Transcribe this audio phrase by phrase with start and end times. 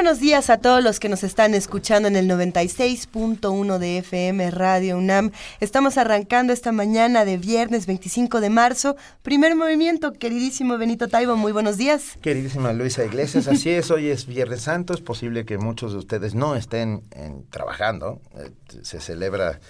[0.00, 4.96] Buenos días a todos los que nos están escuchando en el 96.1 de FM Radio
[4.96, 5.30] UNAM.
[5.60, 8.96] Estamos arrancando esta mañana de viernes 25 de marzo.
[9.20, 12.16] Primer movimiento, queridísimo Benito Taibo, muy buenos días.
[12.22, 16.34] Queridísima Luisa Iglesias, así es, hoy es Viernes Santo, es posible que muchos de ustedes
[16.34, 17.02] no estén
[17.50, 19.60] trabajando, eh, se celebra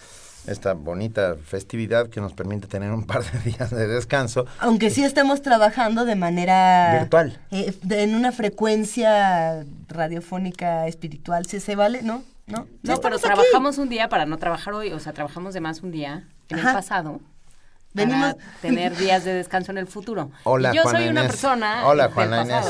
[0.46, 4.46] esta bonita festividad que nos permite tener un par de días de descanso.
[4.58, 7.38] Aunque sí estemos trabajando de manera virtual.
[7.50, 12.22] Eh, en una frecuencia radiofónica espiritual, si se vale, ¿no?
[12.46, 15.82] No, no pero trabajamos un día para no trabajar hoy, o sea, trabajamos de más
[15.82, 17.20] un día en el pasado
[17.92, 18.34] Venimos...
[18.34, 20.30] para tener días de descanso en el futuro.
[20.44, 22.66] Hola, yo soy una persona Hola, Juana Inés.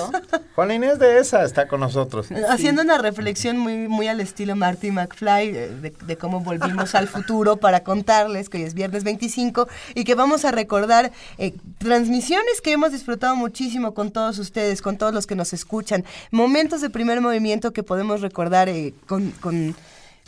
[0.55, 2.29] Juana Inés de esa está con nosotros.
[2.49, 7.57] Haciendo una reflexión muy, muy al estilo Marty McFly eh, de, cómo volvimos al futuro
[7.59, 12.73] para contarles que hoy es viernes 25 y que vamos a recordar eh, transmisiones que
[12.73, 17.21] hemos disfrutado muchísimo con todos ustedes, con todos los que nos escuchan, momentos de primer
[17.21, 19.75] movimiento que podemos recordar eh, con, con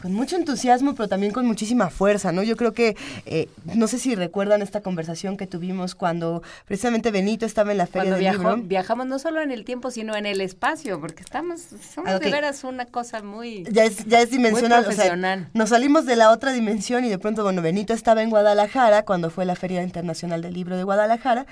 [0.03, 2.42] con mucho entusiasmo, pero también con muchísima fuerza, ¿no?
[2.42, 7.47] Yo creo que, eh, no sé si recuerdan esta conversación que tuvimos cuando precisamente Benito
[7.47, 8.56] estaba en la Feria del Libro.
[8.56, 11.61] Viajamos no solo en el tiempo, sino en el espacio, porque estamos,
[11.95, 15.17] somos ah, de veras una cosa muy Ya es, ya es dimensional, o sea,
[15.55, 19.30] nos salimos de la otra dimensión y de pronto, bueno, Benito estaba en Guadalajara cuando
[19.30, 21.47] fue la Feria Internacional del Libro de Guadalajara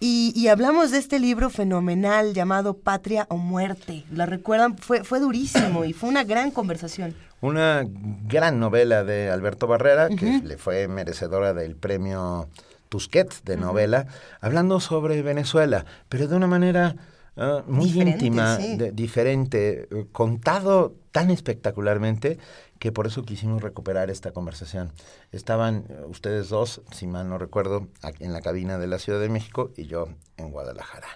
[0.00, 4.04] y, y, hablamos de este libro fenomenal llamado Patria o Muerte.
[4.10, 4.76] ¿La recuerdan?
[4.76, 10.40] Fue, fue durísimo y fue una gran conversación una gran novela de Alberto Barrera, que
[10.42, 12.48] le fue merecedora del premio
[12.88, 14.06] Tusquets de novela,
[14.40, 16.96] hablando sobre Venezuela, pero de una manera
[17.36, 18.56] ah, muy íntima,
[18.92, 22.38] diferente, contado tan espectacularmente
[22.78, 24.90] que por eso quisimos recuperar esta conversación.
[25.30, 27.88] Estaban eh, ustedes dos, si mal no recuerdo,
[28.20, 31.08] en la cabina de la Ciudad de México y yo en Guadalajara.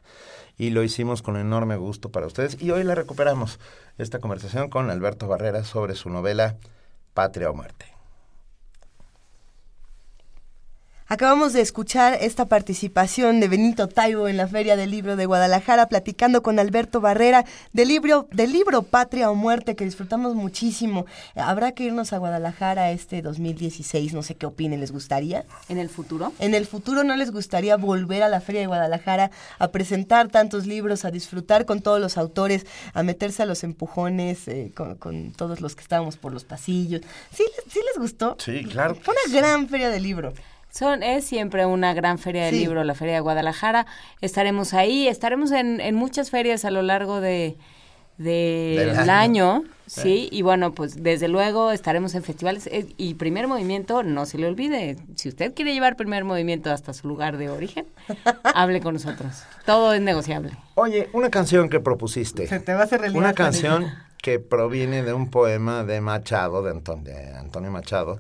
[0.58, 3.60] Y lo hicimos con enorme gusto para ustedes y hoy la recuperamos,
[3.98, 6.56] esta conversación con Alberto Barrera sobre su novela
[7.14, 7.97] Patria o Muerte.
[11.10, 15.88] Acabamos de escuchar esta participación de Benito Taibo en la Feria del Libro de Guadalajara,
[15.88, 21.06] platicando con Alberto Barrera del libro, del libro Patria o Muerte, que disfrutamos muchísimo.
[21.34, 25.46] Habrá que irnos a Guadalajara este 2016, no sé qué opinen, ¿les gustaría?
[25.70, 26.34] ¿En el futuro?
[26.40, 30.66] En el futuro no les gustaría volver a la Feria de Guadalajara a presentar tantos
[30.66, 35.62] libros, a disfrutar con todos los autores, a meterse a los empujones eh, con, todos
[35.62, 37.00] los que estábamos por los pasillos.
[37.32, 38.36] ¿Sí, ¿Sí les gustó?
[38.38, 38.94] Sí, claro.
[38.94, 40.34] Fue una gran feria de libro.
[40.70, 43.86] Son, es siempre una gran feria del libro, la Feria de Guadalajara.
[44.20, 47.56] Estaremos ahí, estaremos en, en muchas ferias a lo largo de,
[48.18, 49.64] del año.
[49.86, 54.38] sí, y bueno, pues desde luego estaremos en festivales eh, y primer movimiento, no se
[54.38, 57.86] le olvide, si usted quiere llevar primer movimiento hasta su lugar de origen,
[58.54, 60.52] hable con nosotros, todo es negociable.
[60.74, 62.46] Oye, una canción que propusiste.
[62.46, 63.86] Se te va a hacer Una canción
[64.20, 68.18] que proviene de un poema de Machado, de, de Antonio Machado,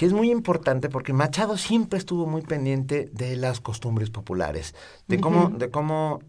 [0.00, 4.74] que es muy importante porque Machado siempre estuvo muy pendiente de las costumbres populares,
[5.08, 6.20] de cómo, de cómo,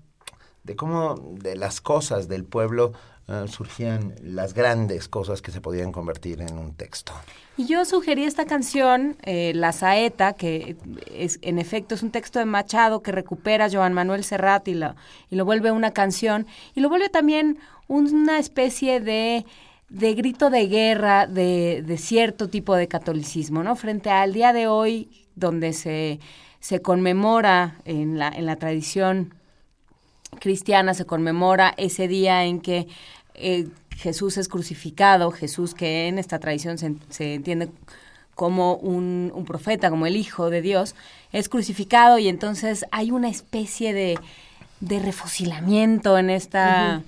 [0.65, 2.91] de cómo de las cosas del pueblo
[3.29, 7.13] eh, surgían las grandes cosas que se podían convertir en un texto.
[7.55, 10.75] Y yo sugerí esta canción, eh, La Saeta, que
[11.09, 14.71] es, en efecto es un texto de Machado que recupera Joan Manuel Serrat y,
[15.29, 16.45] y lo vuelve una canción,
[16.75, 17.57] y lo vuelve también
[17.87, 19.45] una especie de
[19.91, 23.75] de grito de guerra de, de, cierto tipo de catolicismo, ¿no?
[23.75, 26.19] Frente al día de hoy, donde se,
[26.61, 29.33] se conmemora en la, en la tradición
[30.39, 32.87] cristiana, se conmemora ese día en que
[33.33, 37.69] eh, Jesús es crucificado, Jesús que en esta tradición se, se entiende
[38.33, 40.95] como un, un, profeta, como el Hijo de Dios,
[41.33, 44.17] es crucificado y entonces hay una especie de,
[44.79, 47.03] de refusilamiento en esta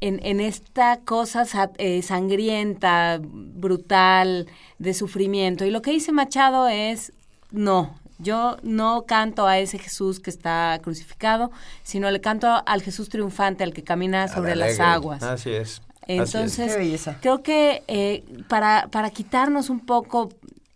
[0.00, 1.46] en, en esta cosa
[1.78, 4.46] eh, sangrienta, brutal,
[4.78, 5.64] de sufrimiento.
[5.64, 7.12] Y lo que dice Machado es,
[7.50, 11.50] no, yo no canto a ese Jesús que está crucificado,
[11.82, 15.22] sino le canto al Jesús triunfante, al que camina sobre las aguas.
[15.22, 15.82] Así es.
[16.06, 16.76] Entonces,
[17.20, 20.30] creo que eh, para, para quitarnos un poco,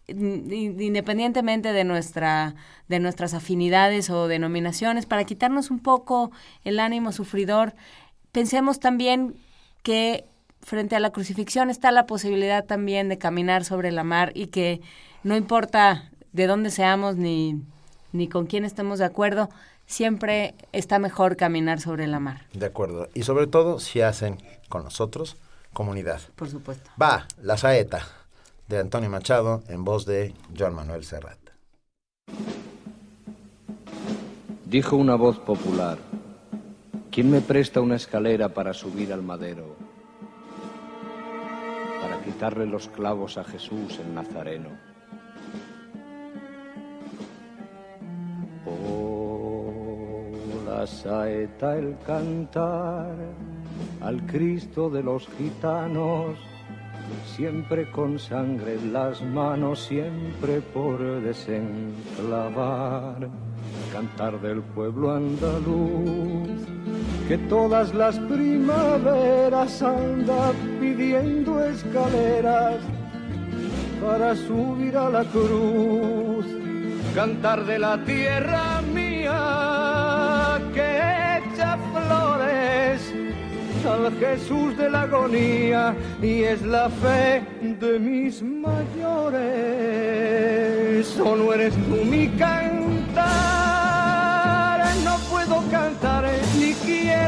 [0.06, 2.54] independientemente de nuestra
[2.92, 6.30] de nuestras afinidades o denominaciones, para quitarnos un poco
[6.62, 7.74] el ánimo sufridor,
[8.32, 9.36] pensemos también
[9.82, 10.24] que
[10.62, 14.80] frente a la crucifixión está la posibilidad también de caminar sobre la mar y que
[15.22, 17.62] no importa de dónde seamos ni,
[18.12, 19.50] ni con quién estemos de acuerdo,
[19.86, 22.46] siempre está mejor caminar sobre la mar.
[22.52, 23.08] De acuerdo.
[23.14, 24.38] Y sobre todo si hacen
[24.68, 25.36] con nosotros
[25.72, 26.20] comunidad.
[26.36, 26.90] Por supuesto.
[27.00, 28.06] Va, La Saeta,
[28.68, 31.38] de Antonio Machado, en voz de Joan Manuel Serrat.
[34.64, 35.98] Dijo una voz popular,
[37.12, 39.76] ¿quién me presta una escalera para subir al madero?
[42.00, 44.70] Para quitarle los clavos a Jesús el Nazareno.
[48.64, 50.30] Oh,
[50.66, 53.14] la saeta el cantar
[54.00, 56.38] al Cristo de los gitanos,
[57.36, 63.28] siempre con sangre en las manos, siempre por desenclavar
[63.92, 66.66] cantar del pueblo andaluz,
[67.32, 72.76] que todas las primaveras anda pidiendo escaleras
[74.04, 76.44] para subir a la cruz,
[77.14, 83.00] cantar de la tierra mía que echa flores
[83.90, 88.76] al Jesús de la agonía y es la fe de mis mayores.
[91.18, 93.22] O no eres tú mi cantar,
[95.02, 96.51] no puedo cantar ni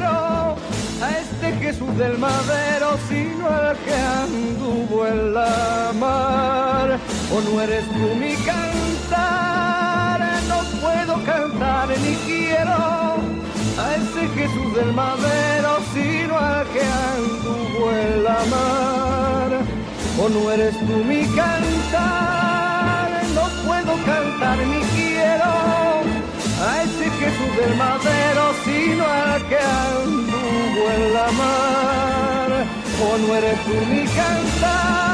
[0.06, 6.98] a este Jesús del madero, sino al que anduvo en la mar.
[7.32, 12.72] O no eres tú mi cantar, no puedo cantar ni quiero
[13.82, 19.50] a ese Jesús del madero, sino al que anduvo en la mar.
[20.22, 25.93] O no eres tú mi cantar, no puedo cantar ni quiero
[27.24, 32.66] ese Jesús del madero, sino al que anduvo en la mar.
[33.02, 35.13] O no eres tú mi cantar.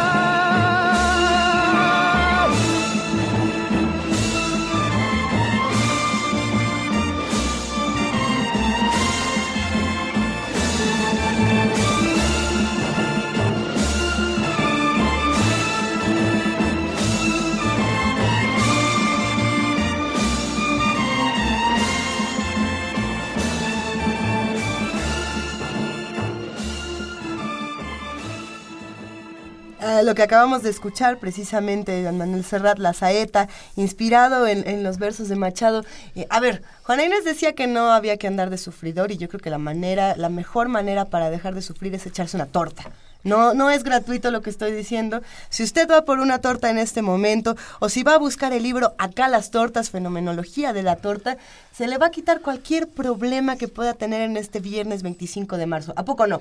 [30.04, 35.28] Lo que acabamos de escuchar precisamente de Manuel Serrat, La Saeta, inspirado en, los versos
[35.28, 35.84] de Machado.
[36.14, 39.28] Eh, a ver, Juana Inés decía que no había que andar de sufridor y yo
[39.28, 42.84] creo que la manera, la mejor manera para dejar de sufrir es echarse una torta.
[43.24, 45.22] No, no es gratuito lo que estoy diciendo.
[45.50, 48.62] Si usted va por una torta en este momento o si va a buscar el
[48.62, 51.36] libro Acá las tortas, fenomenología de la torta,
[51.76, 55.66] se le va a quitar cualquier problema que pueda tener en este viernes 25 de
[55.66, 55.92] marzo.
[55.96, 56.40] ¿A poco no?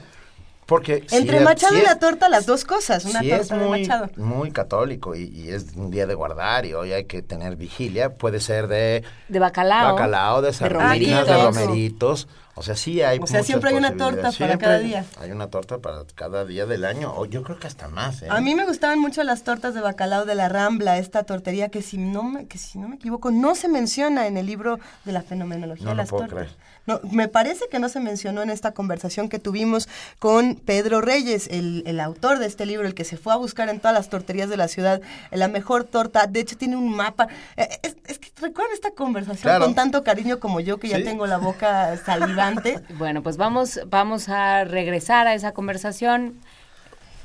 [0.70, 3.04] Porque Entre Machado y la torta, las dos cosas.
[3.06, 4.10] Una torta es muy, de Machado.
[4.18, 8.14] muy católico y, es un día de guardar y hoy hay que tener vigilia.
[8.14, 9.04] Puede ser de...
[9.30, 9.96] De bacalao.
[9.96, 12.28] Bacalao, de sardinas, de romeritos.
[12.54, 15.06] O sea, sí hay O sea, siempre hay una torta para cada día.
[15.20, 17.14] Hay una torta para cada día del año.
[17.16, 18.28] O yo creo que hasta más, ¿eh?
[18.30, 21.82] A mí me gustaban mucho las tortas de bacalao de la Rambla, esta tortería que
[21.82, 25.14] si no me, que si no me equivoco, no se menciona en el libro de
[25.14, 26.50] la fenomenología no de las puedo tortas.
[26.50, 26.70] Creer.
[26.90, 29.88] No, me parece que no se mencionó en esta conversación que tuvimos
[30.18, 33.70] con Pedro Reyes, el, el, autor de este libro, el que se fue a buscar
[33.70, 35.00] en todas las torterías de la ciudad
[35.30, 36.26] la mejor torta.
[36.26, 37.28] De hecho, tiene un mapa.
[37.58, 39.66] Eh, es, es que recuerden esta conversación Claro.
[39.66, 42.80] con tanto cariño como yo, que ya tengo la boca salivante.
[42.98, 46.40] Bueno, pues vamos, vamos a regresar a esa conversación.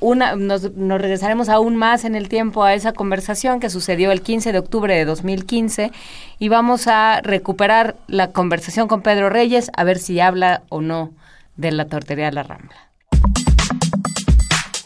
[0.04, 4.20] Una, nos, nos regresaremos aún más en el tiempo a esa conversación que sucedió el
[4.20, 5.92] 15 de octubre de 2015
[6.38, 11.14] y vamos a recuperar la conversación con Pedro Reyes a ver si habla o no
[11.56, 12.76] de la tortería de la Rambla.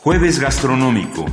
[0.01, 1.25] Jueves gastronómico.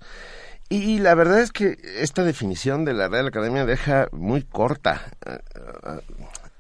[0.70, 5.40] Y la verdad es que esta definición de la Real Academia deja muy corta eh,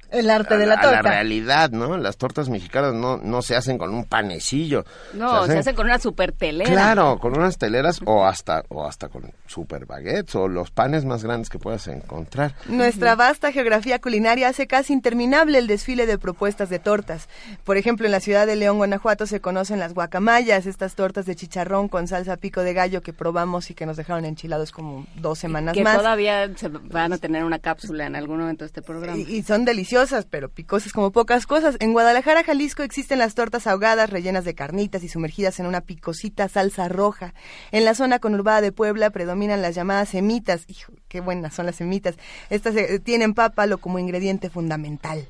[0.09, 1.01] El arte a, de la a la torta.
[1.01, 1.97] realidad, ¿no?
[1.97, 4.85] Las tortas mexicanas no, no se hacen con un panecillo.
[5.13, 6.71] No, se hace con una super telera.
[6.71, 11.23] Claro, con unas teleras o hasta, o hasta con super baguettes o los panes más
[11.23, 12.53] grandes que puedas encontrar.
[12.67, 17.27] Nuestra vasta geografía culinaria hace casi interminable el desfile de propuestas de tortas.
[17.63, 21.35] Por ejemplo, en la ciudad de León, Guanajuato, se conocen las guacamayas, estas tortas de
[21.35, 25.39] chicharrón con salsa pico de gallo que probamos y que nos dejaron enchilados como dos
[25.39, 25.97] semanas que más.
[25.97, 29.17] todavía se van a tener una cápsula en algún momento de este programa.
[29.17, 29.96] Y, y son deliciosas,
[30.29, 31.75] pero picosas como pocas cosas.
[31.79, 36.47] En Guadalajara, Jalisco, existen las tortas ahogadas rellenas de carnitas y sumergidas en una picosita
[36.47, 37.33] salsa roja.
[37.71, 40.65] En la zona conurbada de Puebla predominan las llamadas semitas.
[40.67, 42.15] Hijo, qué buenas son las semitas.
[42.51, 45.27] Estas eh, tienen pápalo como ingrediente fundamental.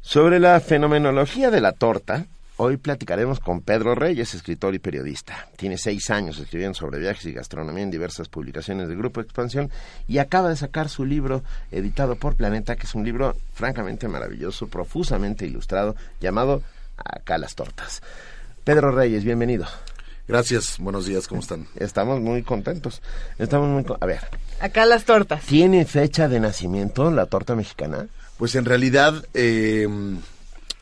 [0.00, 2.26] Sobre la fenomenología de la torta,
[2.60, 5.46] Hoy platicaremos con Pedro Reyes, escritor y periodista.
[5.54, 9.70] Tiene seis años escribiendo sobre viajes y gastronomía en diversas publicaciones del Grupo Expansión
[10.08, 14.66] y acaba de sacar su libro editado por Planeta, que es un libro francamente maravilloso,
[14.66, 16.62] profusamente ilustrado, llamado
[16.96, 18.02] Acá las tortas.
[18.64, 19.66] Pedro Reyes, bienvenido.
[20.26, 21.68] Gracias, buenos días, ¿cómo están?
[21.76, 23.02] Estamos muy contentos.
[23.38, 23.84] Estamos muy...
[24.00, 24.22] a ver.
[24.58, 25.44] Acá las tortas.
[25.44, 28.08] ¿Tiene fecha de nacimiento la torta mexicana?
[28.36, 29.86] Pues en realidad eh,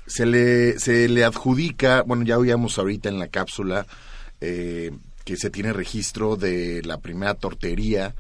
[0.07, 3.87] se, le, se le adjudica, bueno, ya oíamos ahorita en la cápsula
[4.41, 4.93] eh,
[5.25, 8.15] que se tiene registro de la primera tortería,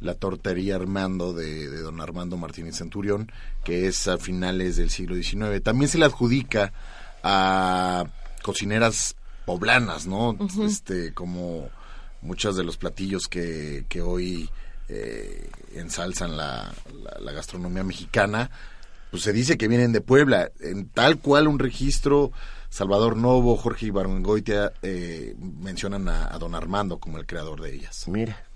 [0.00, 3.30] la tortería Armando de, de don Armando Martínez Centurión,
[3.64, 5.62] que es a finales del siglo XIX.
[5.62, 6.72] También se le adjudica
[7.22, 8.04] a
[8.42, 10.36] cocineras poblanas, ¿no?
[10.64, 11.70] Este, como
[12.20, 14.48] muchos de los platillos que, que hoy
[14.88, 16.72] eh, ensalzan la,
[17.20, 18.50] la, gastronomía mexicana,
[19.12, 20.50] pues se dice que vienen de Puebla.
[20.58, 22.32] En tal cual un registro,
[22.70, 28.08] Salvador Novo, Jorge Ibargüengoitia eh, mencionan a, don Armando como el creador de ellas.
[28.08, 28.46] Mira.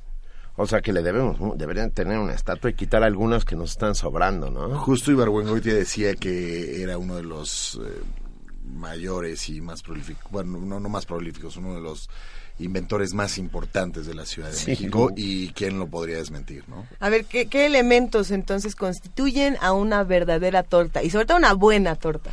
[0.57, 3.95] O sea que le debemos, deberían tener una estatua y quitar algunos que nos están
[3.95, 4.79] sobrando, ¿no?
[4.79, 8.01] Justo Ibargüengoitia decía que era uno de los eh,
[8.65, 12.09] mayores y más prolíficos, bueno, no, no más prolíficos, uno de los
[12.59, 16.87] inventores más importantes de la Ciudad de México y quién lo podría desmentir, ¿no?
[17.01, 21.53] A ver, ¿qué, ¿qué, elementos entonces constituyen a una verdadera torta y sobre todo una
[21.53, 22.33] buena torta?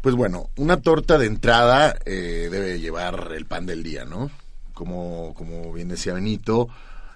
[0.00, 4.30] Pues bueno, una torta de entrada eh, debe llevar el pan del día, ¿no?
[4.72, 6.68] Como, como bien decía Benito,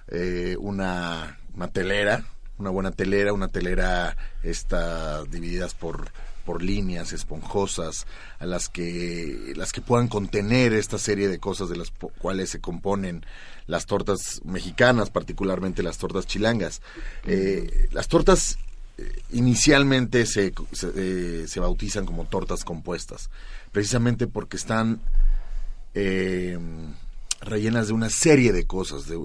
[0.09, 2.25] eh, una, una telera,
[2.57, 8.05] una buena telera, una telera está divididas por por líneas esponjosas
[8.39, 12.59] a las que las que puedan contener esta serie de cosas de las cuales se
[12.59, 13.25] componen
[13.67, 16.81] las tortas mexicanas particularmente las tortas chilangas.
[17.25, 18.57] Eh, las tortas
[18.97, 20.53] eh, inicialmente se,
[20.95, 23.29] eh, se, bautizan como tortas compuestas
[23.71, 25.01] precisamente porque están
[27.41, 29.17] rellenas de una serie de cosas de,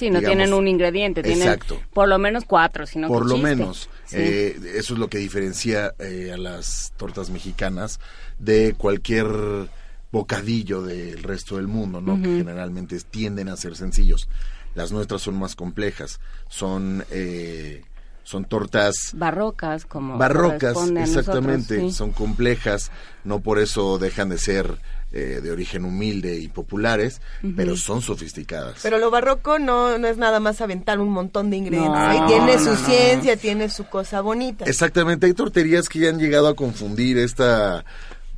[0.00, 1.58] Sí, no tienen un ingrediente, tienen
[1.92, 3.90] por lo menos cuatro, sino Por lo menos.
[4.12, 8.00] Eh, eso es lo que diferencia eh, a las tortas mexicanas
[8.38, 9.28] de cualquier
[10.10, 12.16] bocadillo del resto del mundo, ¿no?
[12.16, 14.26] Que generalmente tienden a ser sencillos.
[14.74, 17.82] Las nuestras son más complejas, son eh,
[18.22, 22.92] son tortas barrocas como barrocas exactamente son complejas
[23.24, 24.78] no por eso dejan de ser
[25.12, 27.20] eh, de origen humilde y populares,
[27.56, 28.78] pero son sofisticadas.
[28.82, 32.26] Pero lo barroco no, no es nada más aventar un montón de ingredientes.
[32.28, 34.66] tiene su ciencia, tiene su cosa bonita.
[34.66, 37.84] Exactamente, hay torterías que ya han llegado a confundir esta,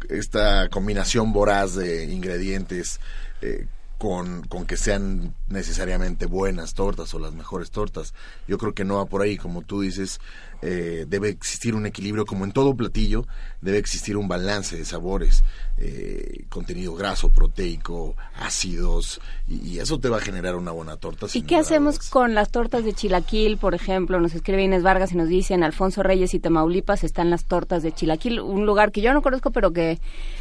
[0.09, 3.01] esta combinación voraz de ingredientes.
[3.43, 3.67] Eh,
[3.99, 8.15] con, con, que sean necesariamente buenas tortas o las mejores tortas.
[8.49, 10.21] Yo creo que no va por ahí, como tú dices,
[10.65, 13.27] eh, debe existir un equilibrio, como en todo platillo,
[13.61, 15.43] debe existir un balance de sabores,
[15.77, 21.27] eh, contenido graso, proteico, ácidos, y, eso te va a generar una buena torta.
[21.35, 24.21] ¿Y qué hacemos con las tortas de chilaquil, por ejemplo?
[24.21, 27.83] Nos escribe Inés Vargas y nos dice, en Alfonso Reyes y Tamaulipas están las tortas
[27.83, 29.99] de chilaquil, un lugar que yo no conozco, pero que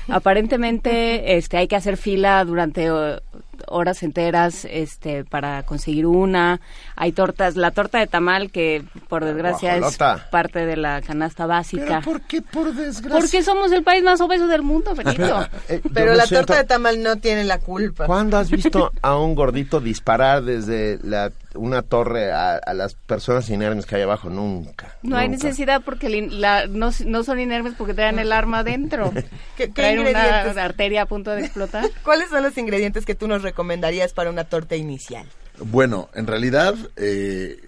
[0.07, 2.89] aparentemente este, hay que hacer fila durante
[3.67, 6.60] horas enteras este, para conseguir una.
[6.96, 9.98] Hay tortas, la torta de tamal que por desgracia es
[10.29, 12.01] parte de la canasta básica.
[12.01, 13.20] ¿Por qué por desgracia?
[13.20, 15.48] Porque somos el país más obeso del mundo, Benito.
[15.70, 18.05] Eh, Pero la torta de tamal no tiene la culpa.
[18.05, 23.86] ¿Cuándo has visto a un gordito disparar desde la una torre a, las personas inermes
[23.86, 24.96] que hay abajo, nunca.
[25.03, 29.12] No hay necesidad porque la, no, no, son inermes porque traen el arma adentro.
[29.58, 31.89] ¿Qué, traen una arteria a punto de explotar.
[32.03, 35.25] ¿Cuáles son los ingredientes que tú nos recomendarías para una torta inicial?
[35.60, 36.75] Bueno, en realidad...
[36.96, 37.60] Eh,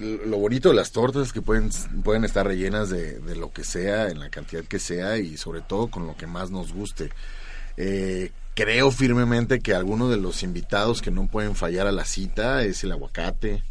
[0.00, 1.68] lo bonito de las tortas es que pueden,
[2.02, 5.60] pueden estar rellenas de, de, lo que sea, en la cantidad que sea y sobre
[5.60, 7.10] todo con lo que más nos guste.
[7.76, 12.62] Eh, creo firmemente que alguno de los invitados que no pueden fallar a la cita
[12.62, 13.62] es el aguacate.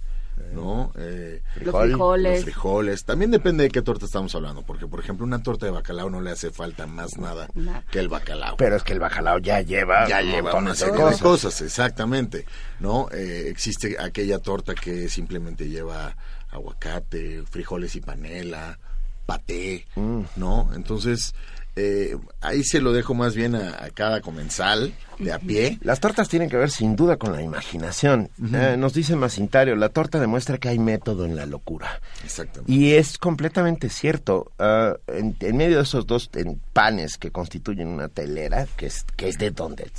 [0.54, 0.92] ¿no?
[0.98, 2.34] Eh, los frijoles.
[2.34, 3.06] Los frijoles.
[3.06, 6.22] También depende de qué torta estamos hablando, porque por ejemplo una torta de bacalao no
[6.22, 7.48] le hace falta más nada
[7.92, 8.58] que el bacalao.
[8.58, 11.62] Pero es que el bacalao ya lleva, ya lleva una serie de cosas.
[11.62, 12.46] exactamente,
[12.80, 13.10] ¿no?
[13.12, 16.16] Eh, existe aquella torta que simplemente lleva
[16.52, 18.78] aguacate, frijoles y panela,
[19.26, 20.22] paté, mm.
[20.36, 20.70] ¿no?
[20.76, 21.34] Entonces
[21.76, 25.80] eh, ahí se lo dejo más bien a, cada comensal de a pie.
[25.82, 28.30] Las tortas tienen que ver sin duda con la imaginación.
[28.54, 32.00] Eh, nos dice Macintario, la torta demuestra que hay método en la locura.
[32.24, 32.72] Exactamente.
[32.72, 34.52] Y es completamente cierto.
[34.60, 36.30] Ah, en, medio de esos dos
[36.74, 39.90] panes que constituyen una telera, que es, que es de donde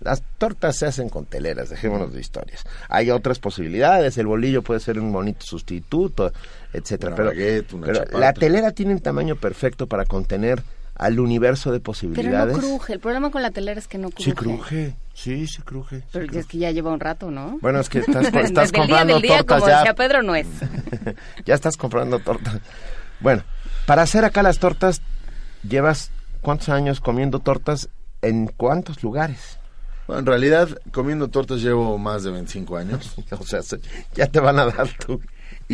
[0.00, 2.64] las tortas se hacen con teleras, dejémonos de historias.
[2.88, 6.32] Hay otras posibilidades, el bolillo puede ser un bonito sustituto,
[6.72, 7.14] etcétera.
[7.14, 7.32] Pero,
[7.84, 10.62] pero la telera tiene un tamaño perfecto para contener
[11.00, 12.52] al universo de Pero posibilidades.
[12.54, 12.92] no cruje.
[12.92, 14.24] El problema con la telera es que no cruje.
[14.30, 16.00] Sí cruje, sí, sí cruje.
[16.00, 16.40] sí Pero cruje.
[16.40, 17.58] es que ya lleva un rato, ¿no?
[17.62, 19.78] Bueno, es que estás, estás Desde el día comprando del día, tortas como ya.
[19.78, 20.46] decía Pedro, no es.
[21.46, 22.60] ya estás comprando tortas.
[23.20, 23.42] Bueno,
[23.86, 25.00] para hacer acá las tortas,
[25.66, 26.10] llevas
[26.42, 27.88] cuántos años comiendo tortas
[28.22, 29.58] en cuántos lugares.
[30.06, 33.14] Bueno, en realidad, comiendo tortas llevo más de 25 años.
[33.38, 33.80] O sea, se-
[34.14, 35.20] ya te van a dar tú.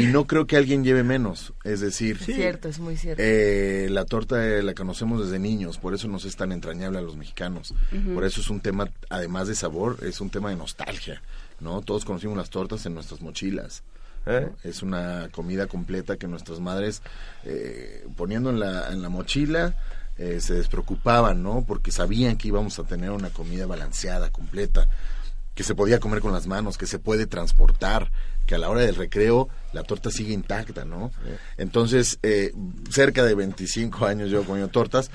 [0.02, 1.52] Y no creo que alguien lleve menos.
[1.64, 3.22] Es decir, cierto, es muy cierto.
[3.24, 7.02] eh, la torta eh, la conocemos desde niños, por eso nos es tan entrañable a
[7.02, 7.74] los mexicanos.
[8.14, 11.22] Por eso es un tema, además de sabor, es un tema de nostalgia.
[11.60, 11.80] ¿no?
[11.82, 13.82] Todos conocimos las tortas en nuestras mochilas.
[14.26, 14.32] ¿no?
[14.32, 14.48] ¿Eh?
[14.64, 17.02] Es una comida completa que nuestras madres,
[17.44, 19.74] eh, poniendo en la, en la mochila,
[20.18, 21.64] eh, se despreocupaban, ¿no?
[21.66, 24.88] Porque sabían que íbamos a tener una comida balanceada, completa,
[25.56, 28.12] que se podía comer con las manos, que se puede transportar,
[28.46, 31.10] que a la hora del recreo la torta sigue intacta, ¿no?
[31.56, 32.52] Entonces, eh,
[32.90, 35.10] cerca de 25 años yo comiendo tortas,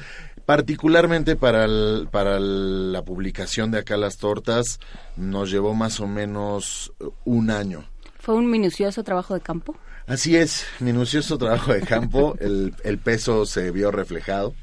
[0.46, 4.80] particularmente para, el- para el- la publicación de acá las tortas,
[5.16, 7.86] nos llevó más o menos eh, un año.
[8.20, 9.76] Fue un minucioso trabajo de campo.
[10.08, 14.54] Así es, minucioso trabajo de campo, el, el peso se vio reflejado,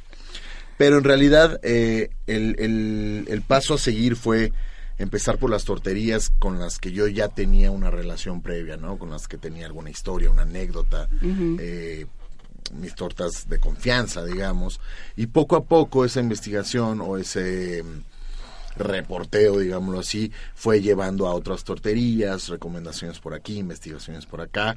[0.76, 4.52] pero en realidad eh, el, el- el paso a seguir fue
[4.98, 8.98] empezar por las torterías con las que yo ya tenía una relación previa, ¿no?
[8.98, 12.06] Con las que tenía alguna historia, una anécdota, eh,
[12.74, 14.80] mis tortas de confianza, digamos,
[15.16, 17.84] y poco a poco esa investigación o ese
[18.78, 24.76] reporteo, digámoslo así, fue llevando a otras torterías, recomendaciones por aquí, investigaciones por acá.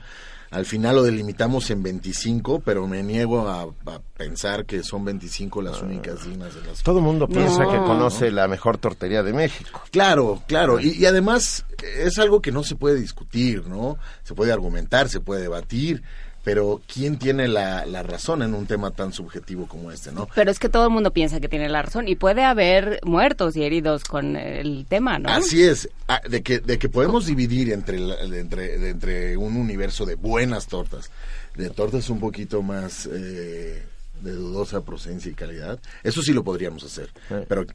[0.49, 5.61] Al final lo delimitamos en 25, pero me niego a, a pensar que son 25
[5.61, 7.71] las únicas dignas de las Todo el mundo piensa No.
[7.71, 9.81] que conoce la mejor tortería de México.
[9.91, 10.79] Claro, claro.
[10.81, 11.65] Y, y además
[11.97, 13.97] es algo que no se puede discutir, ¿no?
[14.23, 16.03] Se puede argumentar, se puede debatir,
[16.43, 20.27] pero ¿quién tiene la, la razón en un tema tan subjetivo como este, no?
[20.33, 23.55] Pero es que todo el mundo piensa que tiene la razón y puede haber muertos
[23.55, 25.29] y heridos con el tema, ¿no?
[25.29, 27.97] Así es, ah, de que, de que podemos dividir entre,
[28.37, 31.11] entre, entre un universo de buenas tortas,
[31.55, 33.83] de tortas un poquito más eh,
[34.21, 37.09] de dudosa procedencia y calidad, eso sí lo podríamos hacer,
[37.47, 37.65] pero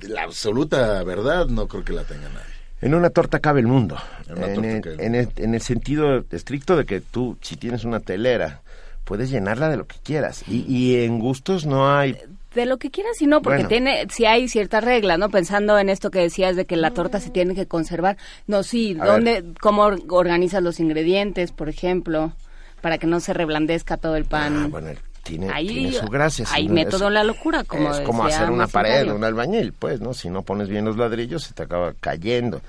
[0.00, 2.63] la absoluta verdad no creo que la tenga nadie.
[2.80, 3.96] En una torta cabe el mundo.
[4.28, 7.36] En En, torta el, cabe el en el- en el sentido estricto de que tú,
[7.40, 8.60] si tienes una telera,
[9.04, 10.44] puedes llenarla de lo que quieras.
[10.48, 12.16] Y, y en gustos no hay...
[12.54, 13.68] De lo que quieras y no, porque Bueno.
[13.68, 15.28] tiene, si hay ciertas reglas, ¿no?
[15.28, 18.16] Pensando en esto que decías de que la torta se tiene que conservar.
[18.46, 22.32] No, sí, A ¿dónde, cómo or- organizas los ingredientes, por ejemplo,
[22.80, 24.56] para que no se reblandezca todo el pan?
[24.56, 24.90] Ah, bueno,
[25.24, 26.46] tiene, Ahí tiene su gracia.
[26.52, 30.00] hay método es- en la locura, como Es como hacer una pared, un albañil, pues,
[30.00, 30.14] ¿no?
[30.14, 32.60] Si no pones bien los ladrillos, se te acaba cayendo.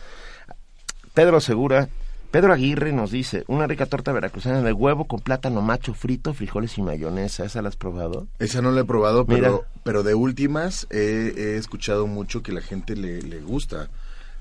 [1.14, 1.88] Pedro Segura,
[2.32, 6.78] Pedro Aguirre nos dice, una rica torta veracruzana de huevo con plátano macho frito, frijoles
[6.78, 7.46] y mayonesa.
[7.46, 8.28] ¿Esa la has probado?
[8.40, 9.42] Esa no la he probado, Mira.
[9.42, 13.88] pero, pero de últimas he, he escuchado mucho que la gente le, le gusta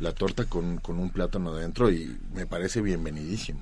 [0.00, 3.60] la torta con, con un plátano adentro y me parece bienvenidísimo.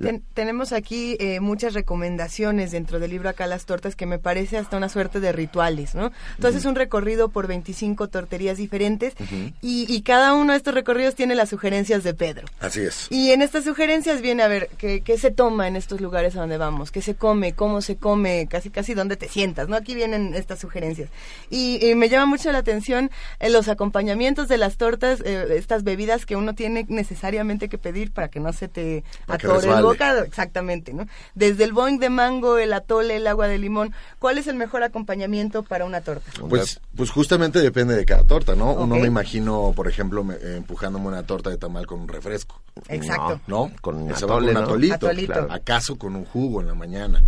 [0.00, 4.58] Ten- tenemos aquí eh, muchas recomendaciones dentro del libro Acá las tortas que me parece
[4.58, 6.10] hasta una suerte de rituales, ¿no?
[6.36, 9.14] Entonces un recorrido por 25 torterías diferentes
[9.62, 12.46] y, y cada uno de estos recorridos tiene las sugerencias de Pedro.
[12.60, 13.06] Así es.
[13.10, 16.40] Y en estas sugerencias viene a ver qué, qué se toma en estos lugares a
[16.40, 19.76] donde vamos, qué se come, cómo se come, casi casi dónde te sientas, ¿no?
[19.76, 21.08] Aquí vienen estas sugerencias.
[21.50, 25.84] Y, y me llama mucho la atención eh, los acompañamientos de las tortas, eh, estas
[25.84, 31.06] bebidas que uno tiene necesariamente que pedir para que no se te atore exactamente, ¿no?
[31.34, 34.82] Desde el boing de mango, el atole, el agua de limón, ¿cuál es el mejor
[34.82, 36.30] acompañamiento para una torta?
[36.48, 38.72] Pues, pues justamente depende de cada torta, ¿no?
[38.72, 42.60] Uno me imagino, por ejemplo, me- eh, empujándome una torta de tamal con un refresco.
[42.88, 43.40] Exacto.
[43.46, 43.70] ¿no?
[43.80, 44.60] Con va atole, con un ¿no?
[44.60, 44.94] atolito.
[44.94, 45.32] Atolito.
[45.32, 45.48] claro.
[45.52, 47.22] ¿Acaso con un jugo en la mañana?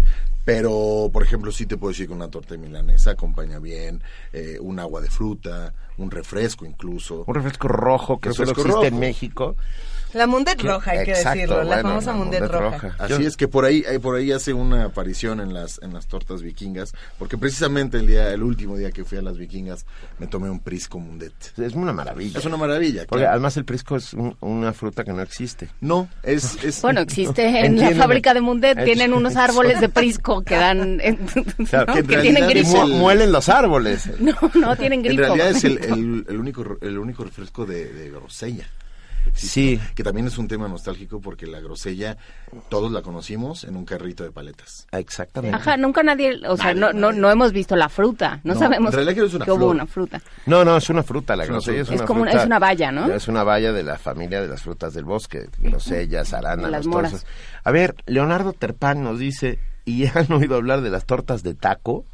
[0.44, 4.00] Pero, por ejemplo, sí te puedo decir que una torta de milanesa acompaña bien
[4.32, 7.24] eh, un agua de fruta, un refresco incluso.
[7.26, 9.00] Un refresco rojo que solo Refresco existe en.
[9.00, 9.56] México.
[10.16, 12.78] La mundet roja, hay que exacto, decirlo, la famosa la mundet, mundet roja.
[12.88, 13.04] roja.
[13.04, 15.92] Así Yo- es que por ahí, eh, por ahí hace una aparición en las, en
[15.92, 19.84] las tortas vikingas, porque precisamente el día, el último día que fui a las vikingas,
[20.18, 21.32] me tomé un prisco mundet.
[21.58, 22.38] Es una maravilla.
[22.38, 23.04] Es una maravilla.
[23.06, 23.32] Porque claro.
[23.32, 25.68] además el prisco es un- una fruta que no existe.
[25.80, 30.42] No, es, es Bueno, existe en la fábrica de Mundet, tienen unos árboles de prisco
[30.42, 30.98] que dan,
[31.68, 31.92] Claro, ¿no?
[31.94, 32.82] que en que tienen grifo.
[32.84, 34.08] el- Mu- Muelen los árboles.
[34.18, 35.20] No, no tienen En grifo.
[35.22, 38.66] realidad es el, el- el único el único refresco de, de grosella.
[39.34, 39.80] Sí.
[39.94, 42.16] Que también es un tema nostálgico porque la grosella
[42.68, 44.86] todos la conocimos en un carrito de paletas.
[44.92, 45.56] Exactamente.
[45.56, 47.20] Ajá, nunca nadie, o sea, Nadie, no, no, nadie.
[47.20, 49.70] no hemos visto la fruta, no, No, sabemos en realidad que es una que hubo
[49.70, 50.20] una fruta.
[50.46, 52.42] No, no, es una fruta, la Es una grosella es una Es como una- fruta-
[52.42, 53.12] es una valla, ¿no?
[53.12, 57.26] Es una valla de la familia de las frutas del bosque, grosellas, arándanos, Las moras.
[57.64, 62.04] A ver, Leonardo Terpán nos dice, ¿y han oído hablar de las tortas de taco?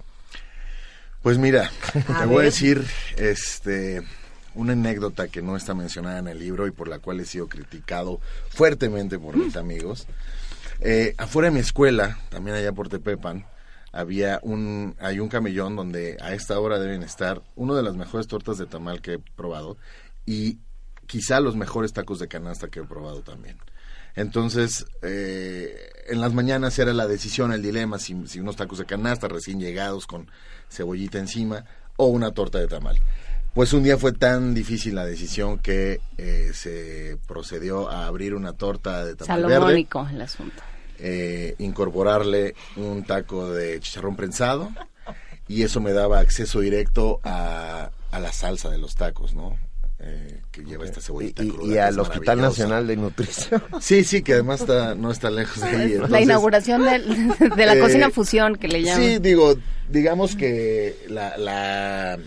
[1.23, 1.71] Pues mira,
[2.09, 2.85] A te voy a decir
[3.17, 4.03] este
[4.55, 7.49] una anécdota que no está mencionada en el libro y por la cual he sido
[7.49, 10.07] criticado fuertemente por mis amigos.
[10.81, 13.47] Eh, afuera de mi escuela, también allá por Tepepan,
[13.93, 18.27] había un hay un camellón donde a esta hora deben estar una de las mejores
[18.27, 19.77] tortas de tamal que he probado
[20.25, 20.59] y
[21.07, 23.59] quizá los mejores tacos de canasta que he probado también.
[24.15, 25.75] Entonces, eh,
[26.09, 29.61] en las mañanas era la decisión, el dilema, si, si unos tacos de canasta recién
[29.61, 30.31] llegados con
[30.69, 31.65] cebollita encima
[31.97, 32.99] o una torta de tamal.
[33.55, 38.55] Pues un día fue tan difícil la decisión que eh, se procedió a abrir una
[38.55, 40.63] torta de tamal verde Salomónico el asunto.
[40.99, 44.71] eh, incorporarle un taco de chicharrón prensado
[45.49, 49.59] y eso me daba acceso directo a, a la salsa de los tacos, ¿no?
[50.05, 52.41] Eh, que lleva esta Y, cebollita y- cruda, y al Hospital.
[52.41, 53.63] Nacional de Nutrición.
[53.81, 55.99] Sí, sí, que además está, no está lejos de ahí.
[56.09, 59.03] la inauguración de la Eh, cocina fusión que le llaman.
[59.05, 59.55] Sí, digo,
[59.91, 62.19] digamos que la, la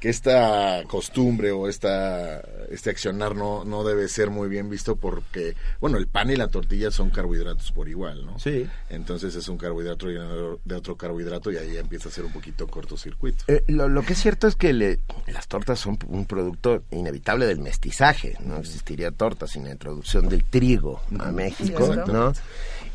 [0.00, 5.54] que esta costumbre o esta este accionar no, no debe ser muy bien visto porque,
[5.80, 8.38] bueno, el pan y la tortilla son carbohidratos por igual, ¿no?
[8.38, 8.66] Sí.
[8.90, 12.66] Entonces es un carbohidrato llenador de otro carbohidrato y ahí empieza a ser un poquito
[12.66, 13.44] cortocircuito.
[13.48, 17.46] Eh, lo, lo que es cierto es que le- las tortas son un producto inevitable
[17.46, 18.36] del mestizaje.
[18.40, 22.12] No existiría torta sin la introducción del trigo a México, Exacto.
[22.12, 22.32] ¿no?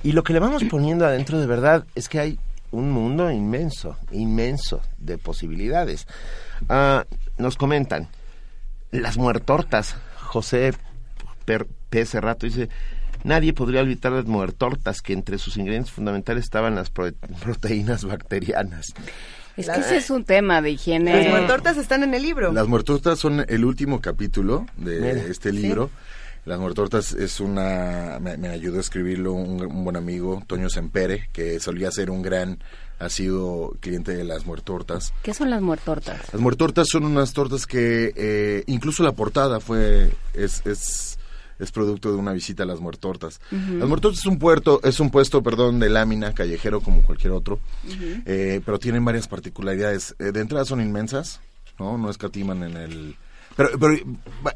[0.04, 2.40] Y lo que le vamos poniendo adentro de verdad es que hay
[2.72, 6.08] un mundo inmenso, inmenso de posibilidades.
[6.70, 7.06] Ah,
[7.38, 8.08] nos comentan,
[8.92, 10.74] las muertortas, José
[11.46, 12.06] Per- P.
[12.06, 12.70] Cerrato dice,
[13.24, 18.94] nadie podría olvidar las muertortas, que entre sus ingredientes fundamentales estaban las prote- proteínas bacterianas.
[19.58, 21.14] Es que ese es un tema de higiene.
[21.24, 22.54] Las muertortas están en el libro.
[22.54, 25.12] Las muertortas son el último capítulo de Mira.
[25.30, 25.90] este libro.
[26.46, 28.18] Las muertortas es una...
[28.20, 32.22] Me, me ayudó a escribirlo un, un buen amigo, Toño Sempere, que solía ser un
[32.22, 32.60] gran...
[33.00, 35.12] Ha sido cliente de las muertortas.
[35.24, 36.22] ¿Qué son las muertortas?
[36.32, 41.18] Las muertortas son unas tortas que eh, incluso la portada fue es, es
[41.58, 43.40] es producto de una visita a las muertortas.
[43.52, 47.60] Las muertortas es un puerto, es un puesto, perdón, de lámina callejero como cualquier otro,
[48.26, 50.16] eh, pero tienen varias particularidades.
[50.20, 51.40] Eh, de entrada son inmensas,
[51.80, 53.16] no, no escatiman en el
[53.56, 53.96] pero, pero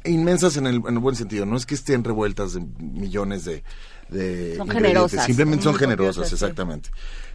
[0.06, 1.46] inmensas en el, en el buen sentido.
[1.46, 3.64] No es que estén revueltas de millones de,
[4.10, 5.26] de Son ingredientes, generosas.
[5.26, 6.90] Simplemente son generosas, exactamente.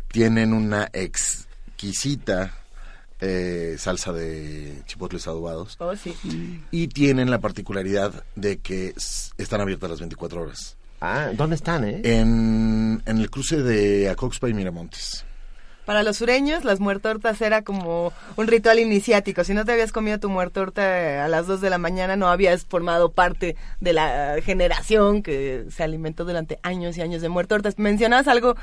[0.08, 2.52] Tienen una exquisita
[3.20, 6.14] eh, salsa de chipotles adobados Oh, sí.
[6.70, 8.94] y tienen la particularidad de que
[9.38, 10.76] están abiertas las 24 horas.
[11.02, 12.00] Ah, ¿dónde están, eh?
[12.04, 15.24] En, en el cruce de Acoxpa y Miramontes.
[15.86, 19.42] Para los sureños, las muertortas era como un ritual iniciático.
[19.42, 22.64] Si no te habías comido tu muertorta a las 2 de la mañana, no habías
[22.64, 27.78] formado parte de la generación que se alimentó durante años y años de muertortas.
[27.78, 28.56] Mencionabas algo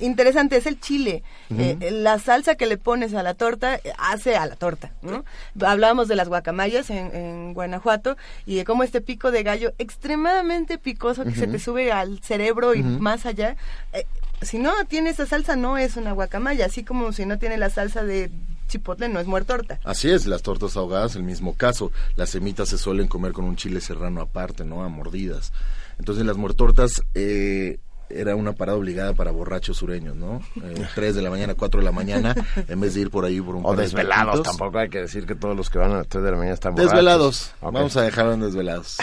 [0.00, 1.22] interesante, es el chile.
[1.56, 4.90] Eh, la salsa que le pones a la torta hace a la torta.
[5.02, 5.24] ¿no?
[5.64, 10.78] Hablábamos de las guacamayas en, en Guanajuato y de cómo este pico de gallo extremadamente
[10.78, 13.56] picoso que se te sube al cerebro y más allá.
[13.92, 14.04] eh,
[14.42, 17.70] si no tiene esa salsa no es una guacamaya, así como si no tiene la
[17.70, 18.30] salsa de
[18.68, 19.80] chipotle no es muertorta.
[19.84, 21.92] Así es, las tortas ahogadas, el mismo caso.
[22.16, 24.82] Las semitas se suelen comer con un chile serrano aparte, ¿no?
[24.82, 25.52] A mordidas.
[25.98, 27.78] Entonces las muertortas eh,
[28.08, 30.40] era una parada obligada para borrachos sureños, ¿no?
[30.62, 32.34] Eh, Tres de la mañana, cuatro de la mañana,
[32.68, 35.26] en vez de ir por ahí por un O de desvelados, tampoco hay que decir
[35.26, 36.92] que todos los que van a las 3 de la mañana están borrachos.
[36.92, 37.52] Desvelados.
[37.60, 38.98] Vamos a dejarlo en desvelados.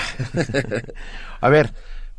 [1.41, 1.73] A ver,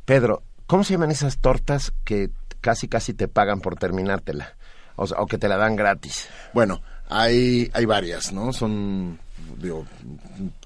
[0.05, 4.55] Pedro, ¿cómo se llaman esas tortas que casi casi te pagan por terminártela?
[4.97, 6.29] O, sea, o que te la dan gratis.
[6.53, 8.53] Bueno, hay, hay varias, ¿no?
[8.53, 9.19] Son,
[9.57, 9.87] digo,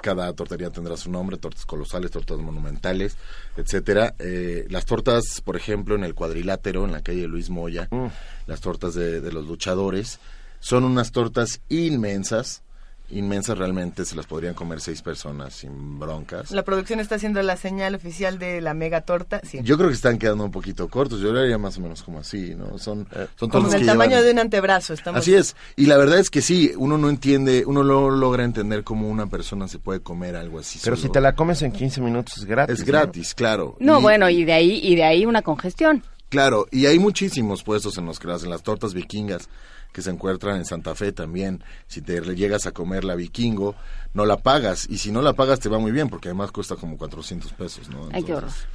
[0.03, 3.17] cada tortería tendrá su nombre, tortas colosales, tortas monumentales,
[3.57, 4.15] etcétera.
[4.19, 8.07] Eh, las tortas, por ejemplo, en el cuadrilátero, en la calle Luis Moya, Mm.
[8.47, 10.19] las tortas de, de los luchadores,
[10.59, 12.63] son unas tortas inmensas,
[13.11, 16.51] inmensas realmente, se las podrían comer seis personas sin broncas.
[16.51, 19.61] La producción está haciendo la señal oficial de la mega torta, sí.
[19.63, 22.19] Yo creo que están quedando un poquito cortos, yo lo haría más o menos como
[22.21, 22.79] así, ¿no?
[22.79, 23.07] Son,
[23.39, 25.21] son como tortas del que tamaño llevan- de un antebrazo, estamos.
[25.21, 28.83] Así es, y la verdad es que sí, uno no entiende, uno no logra entender
[28.85, 30.81] cómo una persona se puede comer algo así.
[30.83, 31.07] Pero solo.
[31.09, 32.75] si te la comes en 15 minutos es gratis.
[32.75, 32.87] Es ¿no?
[32.87, 33.77] gratis, claro.
[33.81, 36.03] No, Y- bueno, y de ahí y de ahí una congestión.
[36.31, 39.49] Claro, y hay muchísimos puestos en los que hacen las tortas vikingas
[39.95, 41.63] que se encuentran en Santa Fe también.
[41.87, 43.77] Si te le llegas a comer la vikingo,
[44.13, 44.87] no la pagas.
[44.91, 47.89] Y si no la pagas, te va muy bien, porque además cuesta como 400 pesos,
[47.89, 48.09] ¿no?
[48.13, 48.51] Ay, qué horror.
[48.51, 48.67] Entonces,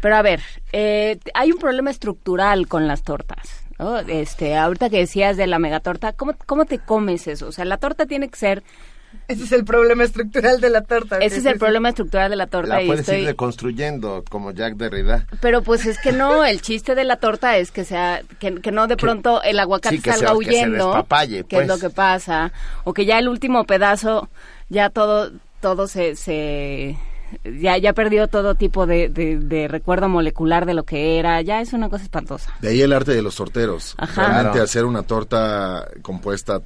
[0.00, 0.40] Pero a ver,
[0.72, 3.62] eh, hay un problema estructural con las tortas.
[3.78, 3.98] ¿no?
[3.98, 7.48] Este, ahorita que decías de la megatorta, ¿cómo, ¿cómo te comes eso?
[7.48, 8.62] O sea, la torta tiene que ser
[9.28, 11.18] Ese es el problema estructural de la torta.
[11.18, 12.74] Ese es el problema estructural de la torta.
[12.76, 15.26] La y puedes estoy- ir reconstruyendo como Jack Derrida.
[15.40, 18.72] Pero pues es que no, el chiste de la torta es que sea, que, que
[18.72, 21.66] no de pronto el aguacate sí, que salga se- que se huyendo, que es pues.
[21.68, 22.52] lo que pasa,
[22.84, 24.28] o que ya el último pedazo,
[24.68, 26.96] ya todo, todo se, se
[27.44, 31.60] ya, ya perdió todo tipo de, de, de recuerdo molecular de lo que era, ya
[31.62, 32.52] es una cosa espantosa.
[32.60, 33.94] De ahí el arte de los torteros.
[33.96, 34.22] Ajá.
[34.26, 34.64] Realmente Claro.
[34.64, 36.60] hacer una torta compuesta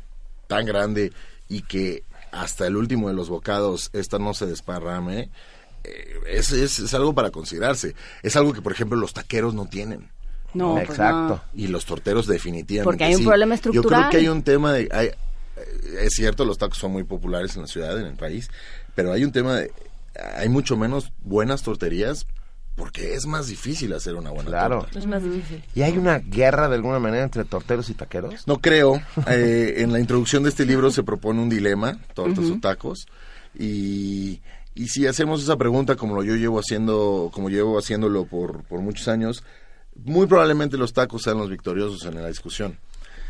[0.48, 1.12] tan grande
[1.48, 2.02] y que
[2.36, 5.30] hasta el último de los bocados esta no se desparrame,
[5.84, 7.94] eh, es, es, es algo para considerarse.
[8.22, 10.10] Es algo que, por ejemplo, los taqueros no tienen.
[10.54, 11.16] No, pues Exacto.
[11.28, 11.42] no.
[11.54, 13.26] Y los torteros definitivamente Porque hay un sí.
[13.26, 14.00] problema Yo estructural.
[14.02, 14.88] creo que hay un tema de...
[14.90, 18.48] hay- eh, es cierto, los tacos son muy populares en la ciudad, en el país,
[18.94, 19.72] pero hay un tema de...
[20.36, 22.26] Hay mucho menos buenas torterías
[22.76, 24.80] porque es más difícil hacer una buena Claro.
[24.82, 24.98] torta.
[24.98, 25.64] Es más difícil.
[25.74, 28.46] ¿Y hay una guerra de alguna manera entre torteros y taqueros?
[28.46, 29.00] No creo.
[29.28, 33.06] Eh, en la introducción de este libro se propone un dilema, tortas o tacos,
[33.58, 34.40] y,
[34.74, 38.80] y si hacemos esa pregunta como lo yo llevo haciendo, como llevo haciéndolo por, por
[38.80, 39.42] muchos años,
[40.04, 42.78] muy probablemente los tacos sean los victoriosos en la discusión.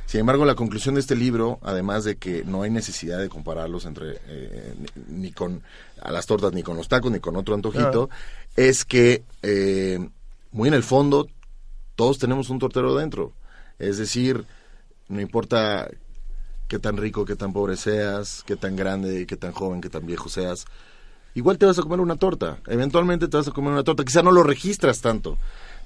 [0.06, 3.86] Sin embargo, la conclusión de este libro, además de que no hay necesidad de compararlos
[3.86, 4.74] entre eh,
[5.08, 5.62] ni, ni con
[6.00, 8.08] a las tortas, ni con los tacos, ni con otro antojito,
[8.56, 9.98] es que eh,
[10.52, 11.28] muy en el fondo
[11.94, 13.32] todos tenemos un tortero dentro.
[13.78, 14.44] Es decir,
[15.08, 15.88] no importa
[16.68, 20.06] qué tan rico, qué tan pobre seas, qué tan grande, qué tan joven, qué tan
[20.06, 20.66] viejo seas,
[21.34, 22.58] igual te vas a comer una torta.
[22.66, 24.04] Eventualmente te vas a comer una torta.
[24.04, 25.38] Quizá no lo registras tanto,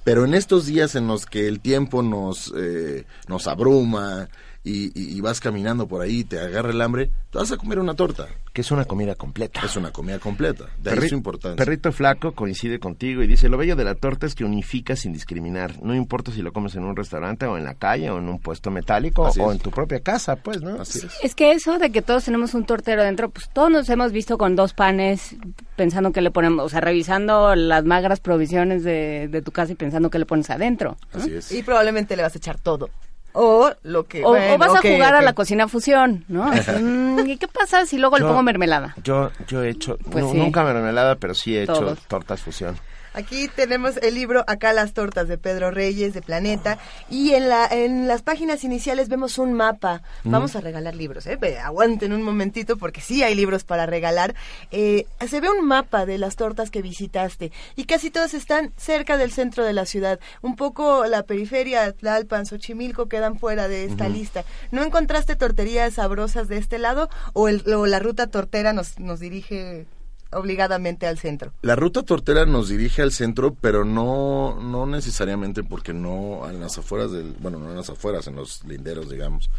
[0.03, 4.29] pero en estos días en los que el tiempo nos, eh, nos abruma
[4.63, 7.79] y, y- y vas caminando por ahí, te agarra el hambre, te vas a comer
[7.79, 8.27] una torta.
[8.53, 9.61] Que es una comida completa.
[9.65, 10.65] Es una comida completa.
[10.77, 11.55] De ahí Perri- su importancia.
[11.55, 15.13] Perrito Flaco coincide contigo y dice, lo bello de la torta es que unifica sin
[15.13, 15.81] discriminar.
[15.81, 18.39] No importa si lo comes en un restaurante o en la calle o en un
[18.39, 19.57] puesto metálico Así o es.
[19.57, 20.81] en tu propia casa, pues, ¿no?
[20.81, 21.11] Así es.
[21.23, 24.37] Es que eso de que todos tenemos un tortero dentro, pues todos nos hemos visto
[24.37, 25.35] con dos panes
[25.75, 29.75] pensando que le ponemos, o sea, revisando las magras provisiones de, de tu casa y
[29.75, 30.97] pensando que le pones adentro.
[31.13, 31.19] ¿no?
[31.21, 31.51] Así es.
[31.51, 32.89] Y probablemente le vas a echar todo.
[33.33, 34.23] O lo que...
[34.23, 36.51] O, bueno, o vas a jugar a la cocina fusión, ¿no?
[36.51, 38.95] Mm, ¿Y qué pasa si luego le pongo mermelada?
[39.03, 40.37] Yo, yo he hecho, Pues sí.
[40.37, 42.75] nunca mermelada, pero sí he hecho tortas fusión.
[43.13, 46.77] Aquí tenemos el libro Acá las tortas de Pedro Reyes de Planeta
[47.09, 50.01] y en la en las páginas iniciales vemos un mapa.
[50.23, 51.37] Vamos a regalar libros, ¿eh?
[51.61, 54.33] Aguanten un momentito porque sí hay libros para regalar.
[54.71, 59.17] Eh, se ve un mapa de las tortas que visitaste y casi todas están cerca
[59.17, 60.19] del centro de la ciudad.
[60.41, 64.45] Un poco la periferia, Tlalpan, Xochimilco quedan fuera de esta lista.
[64.71, 69.19] ¿No encontraste torterías sabrosas de este lado o, el, o la ruta tortera nos, nos
[69.19, 69.85] dirige
[70.31, 71.53] obligadamente al centro?
[71.61, 76.77] La ruta tortera nos dirige al centro, pero no, no necesariamente porque no en las
[76.77, 79.49] afueras del, bueno, no en las afueras, en los linderos, digamos,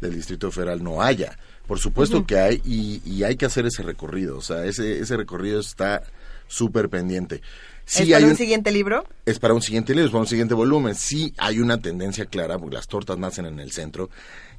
[0.00, 1.36] del Distrito Federal no haya.
[1.66, 5.16] Por supuesto que hay y, y hay que hacer ese recorrido, o sea, ese, ese
[5.16, 6.02] recorrido está
[6.48, 7.40] súper pendiente.
[7.84, 9.04] Sí ¿Es para hay un un- siguiente libro?
[9.26, 10.94] es para un siguiente libro, es para un siguiente volumen.
[10.94, 14.08] Sí hay una tendencia clara, porque las tortas nacen en el centro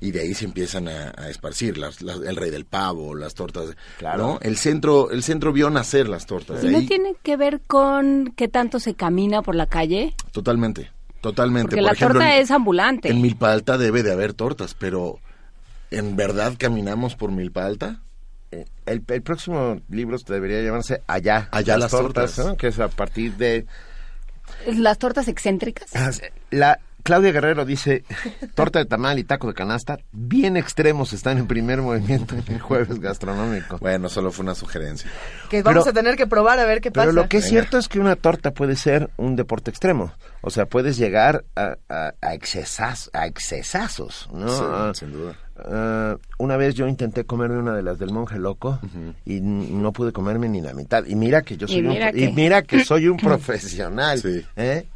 [0.01, 1.77] y de ahí se empiezan a, a esparcir.
[1.77, 3.75] Las, las- el rey del pavo, las tortas.
[3.97, 4.17] Claro.
[4.23, 4.39] ¿no?
[4.41, 6.61] El centro, el centro vio nacer las tortas.
[6.63, 10.13] ¿Y de no ahí- tiene que ver con qué tanto se camina por la calle?
[10.31, 11.69] Totalmente, totalmente.
[11.69, 13.09] Porque Por la ejemplo, torta en- es ambulante.
[13.09, 15.19] En Milpa Alta debe de haber tortas, pero
[15.91, 18.01] ¿en verdad caminamos por Milpa Alta?
[18.85, 21.49] El, el próximo libro debería llamarse Allá.
[21.51, 22.37] Allá las tortas.
[22.39, 22.57] ¿no?
[22.57, 23.65] Que es a partir de...
[24.67, 25.91] ¿Las tortas excéntricas?
[26.51, 28.03] La Claudia Guerrero dice,
[28.55, 32.61] torta de tamal y taco de canasta, bien extremos están en primer movimiento en el
[32.61, 33.77] jueves gastronómico.
[33.79, 35.11] Bueno, solo fue una sugerencia.
[35.49, 37.07] Que vamos Pero- a tener que probar a ver qué pasa.
[37.07, 37.49] Pero lo que es Venga.
[37.61, 40.13] cierto es que una torta puede ser un deporte extremo.
[40.41, 44.47] O sea, puedes llegar a, a, a, excesazos, ¿no?
[44.49, 45.35] Sí, Ah, sin duda.
[45.57, 48.79] ah, una vez yo intenté comerme una de las del monje loco
[49.25, 51.05] y no pude comerme ni la mitad.
[51.05, 54.19] Y mira que yo soy Y mira un, y que- mira que soy un profesional.
[54.19, 54.45] Sí.
[54.55, 54.87] ¿eh?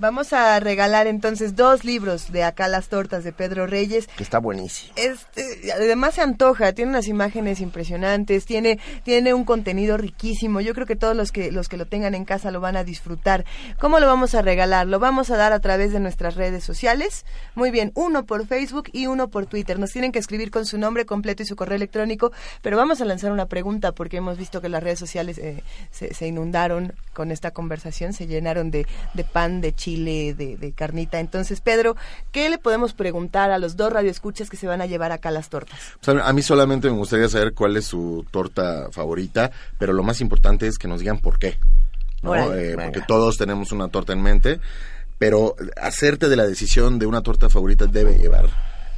[0.00, 4.06] Vamos a regalar entonces dos libros de Acá las tortas de Pedro Reyes.
[4.16, 4.92] Que está buenísimo.
[4.94, 10.60] Este, además se antoja, tiene unas imágenes impresionantes, tiene, tiene un contenido riquísimo.
[10.60, 12.84] Yo creo que todos los que, los que lo tengan en casa lo van a
[12.84, 13.44] disfrutar.
[13.80, 14.86] ¿Cómo lo vamos a regalar?
[14.86, 17.26] Lo vamos a dar a través de nuestras redes sociales.
[17.56, 19.80] Muy bien, uno por Facebook y uno por Twitter.
[19.80, 22.30] Nos tienen que escribir con su nombre completo y su correo electrónico,
[22.62, 26.14] pero vamos a lanzar una pregunta porque hemos visto que las redes sociales eh, se,
[26.14, 31.20] se inundaron con esta conversación, se llenaron de, de pan, de chile, de, de carnita.
[31.20, 31.96] Entonces, Pedro,
[32.32, 35.48] ¿qué le podemos preguntar a los dos radioescuchas que se van a llevar acá las
[35.48, 35.78] tortas?
[36.00, 40.20] Sea, a mí solamente me gustaría saber cuál es su torta favorita, pero lo más
[40.20, 41.58] importante es que nos digan por qué.
[42.22, 44.60] Eh, porque todos tenemos una torta en mente,
[45.18, 48.46] pero hacerte de la decisión de una torta favorita debe llevar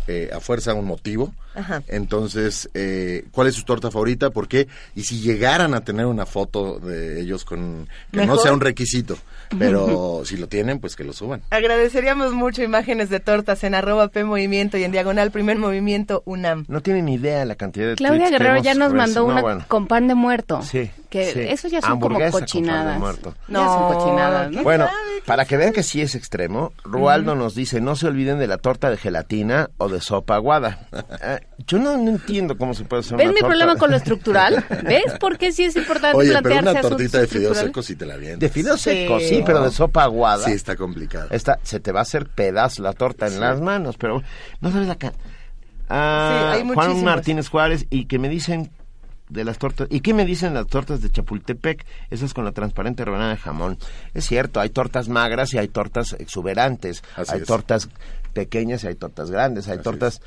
[0.06, 1.82] eh, a fuerza un motivo Ajá.
[1.88, 4.30] Entonces, eh, ¿cuál es su torta favorita?
[4.30, 4.68] ¿Por qué?
[4.94, 7.88] Y si llegaran a tener una foto de ellos con...
[8.12, 9.18] Que no sea un requisito,
[9.58, 11.42] pero si lo tienen, pues que lo suban.
[11.50, 16.64] Agradeceríamos mucho imágenes de tortas en arroba P Movimiento y en diagonal Primer Movimiento UNAM.
[16.68, 19.42] No tienen ni idea la cantidad de Claudia tweets Guerrero ya nos mandó no, una
[19.42, 19.64] bueno.
[19.68, 20.62] con pan de muerto.
[20.62, 21.40] Sí, Que sí.
[21.40, 22.98] eso ya son como con pan de cochinadas.
[22.98, 23.34] muerto.
[23.48, 24.62] Ya son cochinadas, ¿no?
[24.62, 24.88] Bueno,
[25.26, 28.58] para que vean que sí es extremo, Rualdo nos dice, no se olviden de la
[28.58, 30.80] torta de gelatina o de sopa aguada.
[31.22, 33.90] Eh, yo no, no entiendo cómo se puede hacer ¿Ves una mi torta problema con
[33.90, 34.64] lo estructural?
[34.84, 37.86] ¿Ves por qué sí es importante Oye, pero plantearse una asuntos tortita de fideos secos
[37.86, 38.38] sí te la vienes.
[38.38, 38.90] De fideos Sí.
[38.90, 40.44] secos, sí, pero de sopa aguada.
[40.44, 41.28] Sí, está complicado.
[41.30, 44.22] Esta, se te va a hacer pedazo la torta en las manos, pero
[44.60, 45.12] no sabes la ca-
[45.88, 47.04] Ah, Sí, hay Juan.
[47.04, 48.70] Martínez Juárez y que me dicen
[49.28, 53.04] de las tortas y qué me dicen las tortas de Chapultepec, esas con la transparente
[53.04, 53.78] rebanada de jamón.
[54.14, 57.46] Es cierto, hay tortas magras y hay tortas exuberantes, Así hay es.
[57.46, 57.88] tortas
[58.32, 60.20] pequeñas y hay tortas grandes, hay Así tortas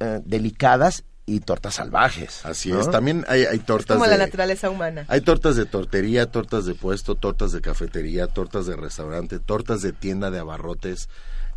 [0.00, 2.44] eh, delicadas y tortas salvajes.
[2.44, 2.80] Así ¿no?
[2.80, 2.90] es.
[2.90, 4.16] También hay, hay tortas Como de...
[4.16, 5.04] la naturaleza humana.
[5.08, 9.92] Hay tortas de tortería, tortas de puesto, tortas de cafetería, tortas de restaurante, tortas de
[9.92, 11.08] tienda de abarrotes.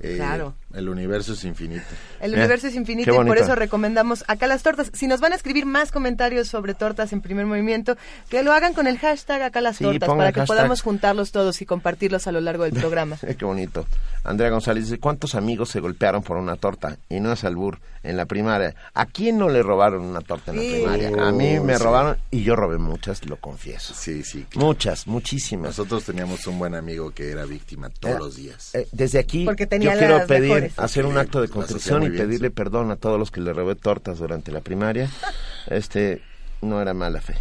[0.01, 0.53] Eh, Claro.
[0.73, 1.83] El universo es infinito.
[2.21, 4.89] El Eh, universo es infinito y por eso recomendamos acá las tortas.
[4.93, 7.97] Si nos van a escribir más comentarios sobre tortas en primer movimiento,
[8.29, 10.47] que lo hagan con el hashtag acá las Sí, tortas para que hashtag.
[10.57, 13.17] podamos juntarlos todos y compartirlos a lo largo del programa.
[13.37, 13.85] Qué bonito.
[14.23, 16.97] Andrea González dice, ¿cuántos amigos se golpearon por una torta?
[17.09, 18.73] Y no es albur, en la primaria.
[18.93, 20.71] ¿A quién no le robaron una torta en la Sí.
[20.75, 21.11] primaria?
[21.27, 21.83] A mí me Sí.
[21.83, 23.93] robaron y yo robé muchas, lo confieso.
[23.93, 24.45] Sí, sí.
[24.49, 24.67] claro.
[24.67, 25.69] Muchas, muchísimas.
[25.77, 28.75] Nosotros teníamos un buen amigo que era víctima todos Eh, los días.
[28.75, 30.79] Eh, desde aquí Porque tenía yo quiero pedir, mejores.
[30.79, 33.75] hacer un acto de contrición y bien, pedirle perdón a todos los que le robé
[33.75, 35.09] tortas durante la primaria.
[35.67, 36.23] Este,
[36.61, 37.35] no era mala fe.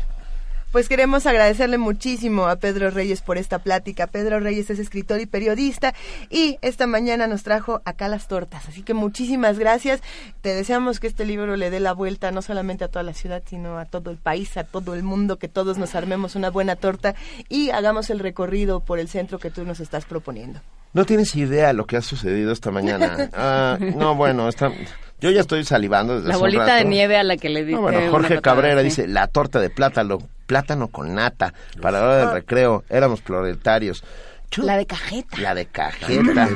[0.72, 4.06] Pues queremos agradecerle muchísimo a Pedro Reyes por esta plática.
[4.06, 5.94] Pedro Reyes es escritor y periodista
[6.30, 8.68] y esta mañana nos trajo acá las tortas.
[8.68, 10.00] Así que muchísimas gracias.
[10.42, 13.42] Te deseamos que este libro le dé la vuelta no solamente a toda la ciudad,
[13.44, 16.76] sino a todo el país, a todo el mundo, que todos nos armemos una buena
[16.76, 17.16] torta
[17.48, 20.60] y hagamos el recorrido por el centro que tú nos estás proponiendo.
[20.92, 23.30] No tienes idea lo que ha sucedido esta mañana.
[23.34, 24.72] Ah, no, bueno, está,
[25.20, 26.88] yo ya estoy salivando desde La hace un bolita de rato.
[26.88, 27.74] nieve a la que le di.
[27.74, 32.04] No, bueno, eh, Jorge Cabrera dice, la torta de plátano, plátano con nata, para la
[32.06, 34.02] hora del recreo, éramos proletarios.
[34.50, 35.38] Yo- La de cajeta.
[35.40, 36.48] La de cajeta.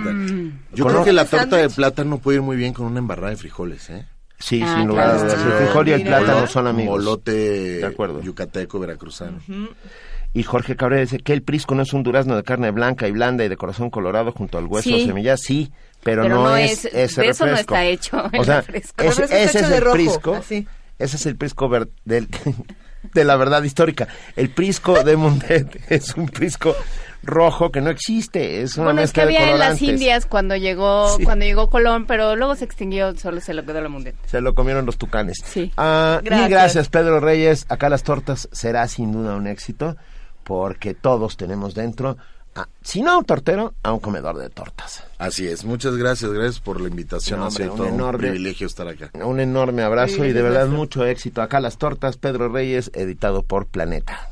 [0.72, 3.30] Yo creo un que la torta de plátano puede ir muy bien con una embarrada
[3.30, 4.04] de frijoles, ¿eh?
[4.40, 5.34] Sí, Ah, sin lugar a dudas.
[5.34, 6.98] El frijol y el plátano son amigos.
[6.98, 7.30] Molote
[7.78, 8.20] De acuerdo.
[8.20, 9.38] yucateco, veracruzano.
[10.34, 13.12] Y Jorge Cabrera dice que el prisco no es un durazno de carne blanca y
[13.12, 15.02] blanda y de corazón colorado junto al hueso Sí.
[15.02, 18.22] o semilla, sí, pero, Pero no, no es, es- ese de eso no está hecho
[18.32, 19.02] el O sea, refresco.
[19.04, 20.34] El ese, está hecho es de el rojo, prisco.
[20.34, 20.66] así.
[20.98, 22.28] Ese es el prisco ver- del,
[23.14, 24.08] de la verdad histórica.
[24.36, 26.74] El prisco de Mundet es un prisco
[27.22, 29.80] rojo que no existe, es una Bueno, es que mezcla de había en las.
[29.80, 31.24] Indias cuando llegó, Sí.
[31.24, 34.14] cuando llegó Colón, pero luego se extinguió, solo se lo quedó la mundial.
[34.26, 35.38] Se lo comieron los tucanes.
[35.44, 35.72] Sí.
[35.76, 36.50] Ah, Mil Gracias.
[36.50, 37.64] gracias, Pedro Reyes.
[37.68, 39.96] Acá las tortas será sin duda un éxito
[40.44, 42.16] porque todos tenemos dentro,
[42.54, 45.04] a- si no a un tortero, a un comedor de tortas.
[45.18, 45.64] Así es.
[45.64, 47.40] Muchas gracias, gracias por la invitación.
[47.40, 49.10] No, ha hombre, sido un todo un enorme- privilegio estar acá.
[49.24, 51.42] Un enorme abrazo y de verdad mucho éxito.
[51.42, 54.30] Acá las tortas, Pedro Reyes, editado por Planeta.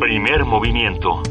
[0.00, 1.22] Primer movimiento.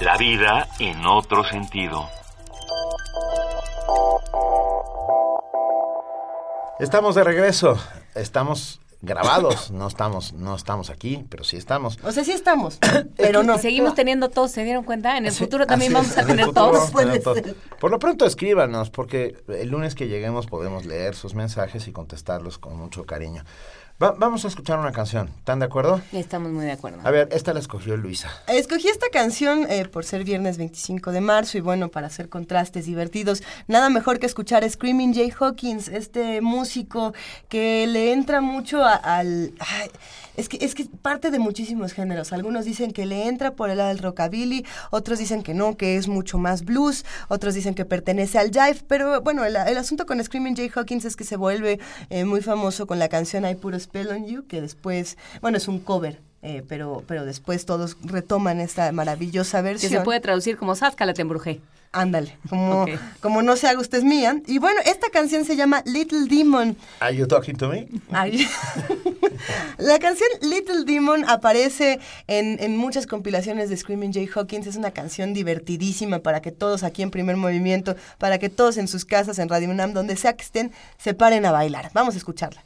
[0.00, 2.06] La vida en otro sentido.
[6.78, 7.78] Estamos de regreso.
[8.14, 9.70] Estamos grabados.
[9.70, 11.98] No estamos, no estamos aquí, pero sí estamos.
[12.02, 12.78] O sea, sí estamos,
[13.16, 13.58] pero no.
[13.58, 15.16] Seguimos teniendo tos, ¿se dieron cuenta?
[15.16, 16.92] En el Sí, futuro también vamos es, a tener futuro tos.
[16.92, 17.56] vamos a tener ser.
[17.80, 22.58] Por lo pronto escríbanos, porque el lunes que lleguemos podemos leer sus mensajes y contestarlos
[22.58, 23.44] con mucho cariño.
[24.02, 25.30] Va- vamos a escuchar una canción.
[25.38, 26.02] ¿Están de acuerdo?
[26.12, 26.98] Estamos muy de acuerdo.
[27.02, 28.30] A ver, esta la escogió Luisa.
[28.46, 32.84] Escogí esta canción eh, por ser viernes 25 de marzo y bueno, para hacer contrastes
[32.84, 37.14] divertidos, nada mejor que escuchar a Screaming Jay Hawkins, este músico
[37.48, 39.54] que le entra mucho a- al...
[39.60, 39.90] ay,
[40.36, 42.32] es que es que parte de muchísimos géneros.
[42.32, 45.96] Algunos dicen que le entra por el lado del rockabilly, otros dicen que no, que
[45.96, 50.22] es mucho más blues, otros dicen que pertenece al jive, pero bueno, el, asunto con
[50.22, 51.78] Screaming Jay Hawkins es que se vuelve
[52.10, 55.58] eh, muy famoso con la canción I Put a Spell on You, que después, bueno,
[55.58, 56.25] es un cover.
[56.46, 59.90] Eh, pero, pero después todos retoman esta maravillosa Que versión.
[59.92, 61.60] se puede traducir como Sáscala te embrujé.
[61.92, 62.84] Ándale, como,
[63.20, 64.40] como no se haga usted mía.
[64.46, 66.76] Y bueno, esta canción se llama Little Demon.
[67.00, 67.88] Are you talking to me?
[68.12, 68.46] Ay.
[69.78, 74.66] La canción Little Demon aparece en, en muchas compilaciones de Screaming Jay Hawkins.
[74.66, 78.88] Es una canción divertidísima para que todos aquí en primer movimiento, para que todos en
[78.88, 81.90] sus casas, en Radio UNAM, donde sea que estén, se paren a bailar.
[81.94, 82.62] Vamos a escucharla.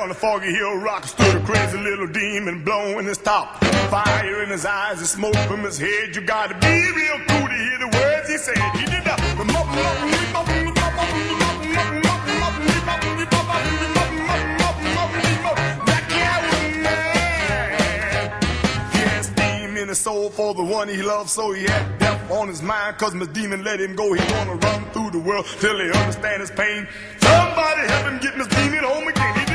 [0.00, 3.62] On the foggy hill rock stood a crazy little demon blowing his top.
[3.90, 6.16] Fire in his eyes and smoke from his head.
[6.16, 8.76] You gotta be real cool to hear the words he said.
[8.76, 9.20] He did that
[19.90, 22.96] his soul for the one he loved, so he had death on his mind.
[22.96, 24.12] Cause Miss Demon let him go.
[24.12, 26.86] He gonna run through the world till he understand his pain.
[27.18, 29.34] Somebody help him get Miss Demon home again.
[29.40, 29.49] He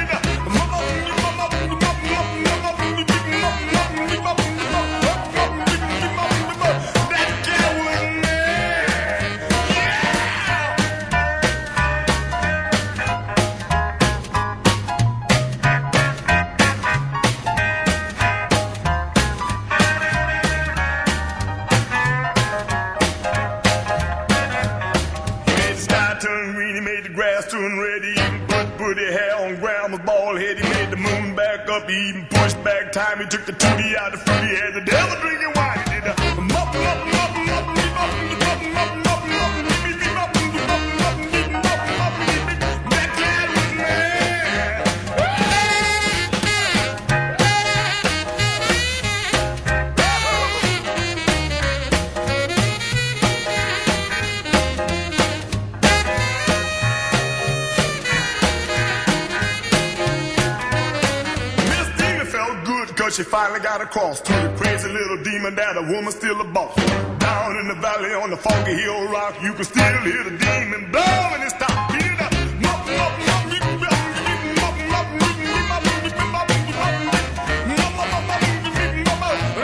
[31.76, 31.88] up,
[32.30, 33.20] pushed back time.
[33.20, 35.45] He took the tootie out of fruit, he had the devil drinking
[63.16, 66.76] she finally got across to the crazy little demon that a woman's still a boss.
[66.76, 70.92] Down in the valley on the foggy hill rock, you can still hear the demon
[70.92, 71.96] blowing his top.
[71.96, 72.28] He did a
[72.60, 74.20] mup, mup, mup, beep, beep, mup,
[74.60, 78.28] mup, mup, beep, beep, mup, beep, beep, mup, beep, beep, mup, beep, mup, mup, mup,
[78.28, 79.64] mup, beep, beep, beep, mup, mup.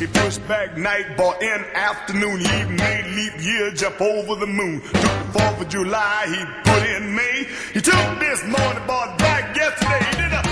[0.00, 2.40] That pushed back night, bought in afternoon.
[2.40, 4.80] He made leap year jump over the moon.
[4.80, 7.44] Took the 4th of July, he put in May.
[7.74, 10.00] He took this morning, bought back yesterday.
[10.08, 10.51] He did a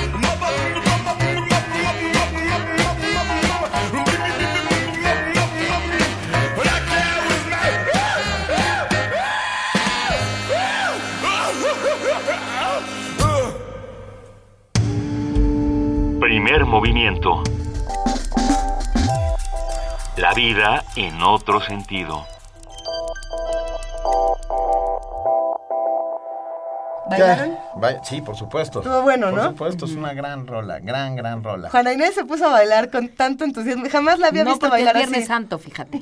[16.30, 17.42] Primer movimiento.
[20.16, 22.24] La vida en otro sentido.
[27.10, 27.56] ¿Bailaron?
[28.04, 28.78] Sí, por supuesto.
[28.78, 29.48] Estuvo bueno, Por ¿no?
[29.48, 31.68] supuesto, es una gran rola, gran, gran rola.
[31.68, 33.86] Juana Inés se puso a bailar con tanto entusiasmo.
[33.90, 35.26] Jamás la había no, visto porque es bailar Viernes así.
[35.26, 36.00] Santo, fíjate.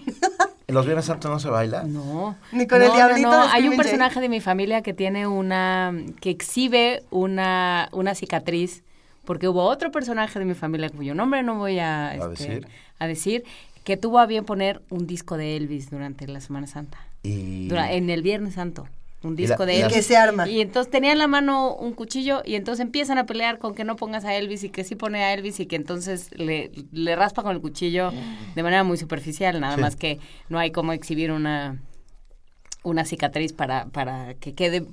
[0.67, 1.85] ¿En los Viernes Santos no se baila?
[1.85, 2.37] No.
[2.53, 3.47] Ni con el No, no, diablito no.
[3.47, 8.83] de Hay un personaje de mi familia que tiene una, que exhibe una, una cicatriz,
[9.29, 12.69] porque hubo otro personaje de mi familia cuyo nombre no voy a, este, decir?
[12.99, 13.45] a decir,
[13.85, 17.69] que tuvo a bien poner un disco de Elvis durante la Semana Santa, Y...
[17.69, 18.89] Dura- en el Viernes Santo.
[19.23, 19.93] Un la- disco de Elvis.
[19.97, 20.49] Que se arma.
[20.49, 23.85] Y entonces tenía en la mano un cuchillo y entonces empiezan a pelear con que
[23.85, 27.15] no pongas a Elvis y que sí pone a Elvis y que entonces le, le
[27.17, 28.13] raspa con el cuchillo
[28.55, 29.81] de manera muy superficial, nada Sí.
[29.83, 31.77] más que no hay como exhibir una
[32.85, 34.85] una cicatriz para, para que quede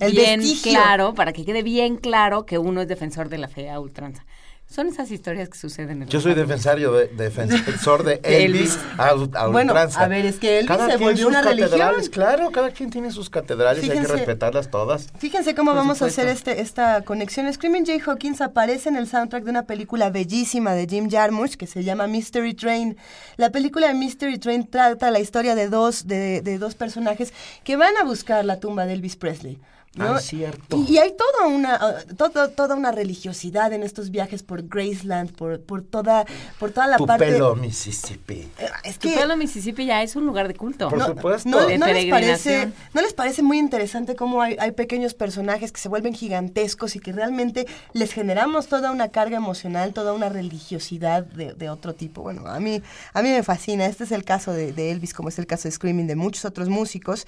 [0.00, 0.72] El bien vestigio.
[0.72, 4.24] claro, para que quede bien claro que uno es defensor de la fe a ultranza.
[4.66, 6.48] Son esas historias que suceden en Yo los soy casos.
[6.48, 8.78] defensario de, defensor de Elvis, Elvis.
[8.98, 10.02] a, a Bueno, ultranza.
[10.02, 11.70] a ver, es que Elvis Cada se quien volvió sus una religión.
[11.70, 14.16] catedrales, Claro, cada quien tiene sus catedrales y hay que Fíjense.
[14.16, 15.08] respetarlas todas.
[15.18, 17.52] Fíjense cómo Por vamos a hacer este, esta conexión.
[17.52, 21.66] Screaming Jay Hawkins aparece en el soundtrack de una película bellísima de Jim Jarmusch que
[21.66, 22.96] se llama Mystery Train.
[23.36, 27.34] La película de Mystery Train trata la historia de dos, de, de dos personajes
[27.64, 29.58] que van a buscar la tumba de Elvis Presley.
[29.96, 30.14] ¿No?
[30.14, 30.76] Ah, es cierto.
[30.88, 31.80] Y, y hay toda una,
[32.10, 36.24] uh, todo- toda una religiosidad en estos viajes por Graceland, por, por, toda,
[36.58, 37.24] por toda la tu parte...
[37.26, 38.48] pelo, Mississippi.
[38.58, 40.88] Eh, Es Tu pueblo Mississippi ya es un lugar de culto.
[40.88, 41.48] Por supuesto.
[41.48, 42.72] No, De ¿no les parece.
[42.92, 47.00] ¿No les parece muy interesante cómo hay, hay pequeños personajes que se vuelven gigantescos y
[47.00, 52.22] que realmente les generamos toda una carga emocional, toda una religiosidad de, de otro tipo?
[52.22, 52.82] Bueno, a mí,
[53.12, 53.86] a mí me fascina.
[53.86, 56.44] Este es el caso de, de Elvis, como es el caso de Screaming, de muchos
[56.44, 57.26] otros músicos.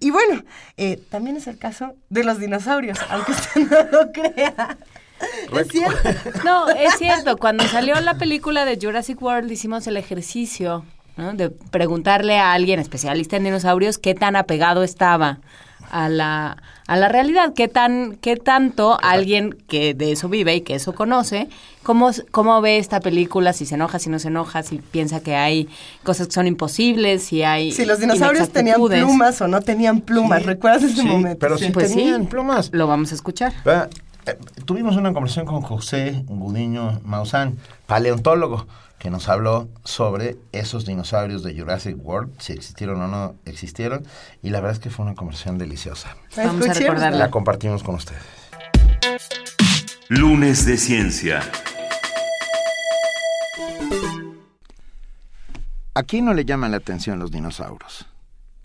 [0.00, 0.42] Y bueno,
[0.76, 4.78] eh, también es el caso de los dinosaurios, aunque usted no lo crea.
[5.58, 6.08] Es cierto.
[6.44, 7.36] No, es cierto.
[7.36, 10.84] Cuando salió la película de Jurassic World hicimos el ejercicio
[11.16, 11.32] ¿no?
[11.32, 15.38] de preguntarle a alguien especialista en dinosaurios qué tan apegado estaba
[15.90, 20.62] a la, a la realidad, qué tan, qué tanto alguien que de eso vive y
[20.62, 21.48] que eso conoce,
[21.82, 25.36] cómo, cómo ve esta película, si se enoja, si no se enoja, si piensa que
[25.36, 25.68] hay
[26.02, 30.44] cosas que son imposibles, si hay Si los dinosaurios tenían plumas o no tenían plumas,
[30.44, 31.38] ¿recuerdas ese Sí, momento?
[31.38, 31.96] pero sí, Pues sí.
[31.96, 32.70] tenían plumas.
[32.72, 33.52] Lo vamos a escuchar.
[34.26, 38.66] Eh, tuvimos una conversación con José Gudiño Maussan, paleontólogo,
[38.98, 44.04] que nos habló sobre esos dinosaurios de Jurassic World, si existieron o no existieron,
[44.42, 46.16] y la verdad es que fue una conversación deliciosa.
[46.36, 47.18] Vamos a recordarla.
[47.18, 48.22] La compartimos con ustedes.
[50.08, 51.42] Lunes de Ciencia.
[55.94, 58.06] ¿A quién no le llaman la atención los dinosaurios?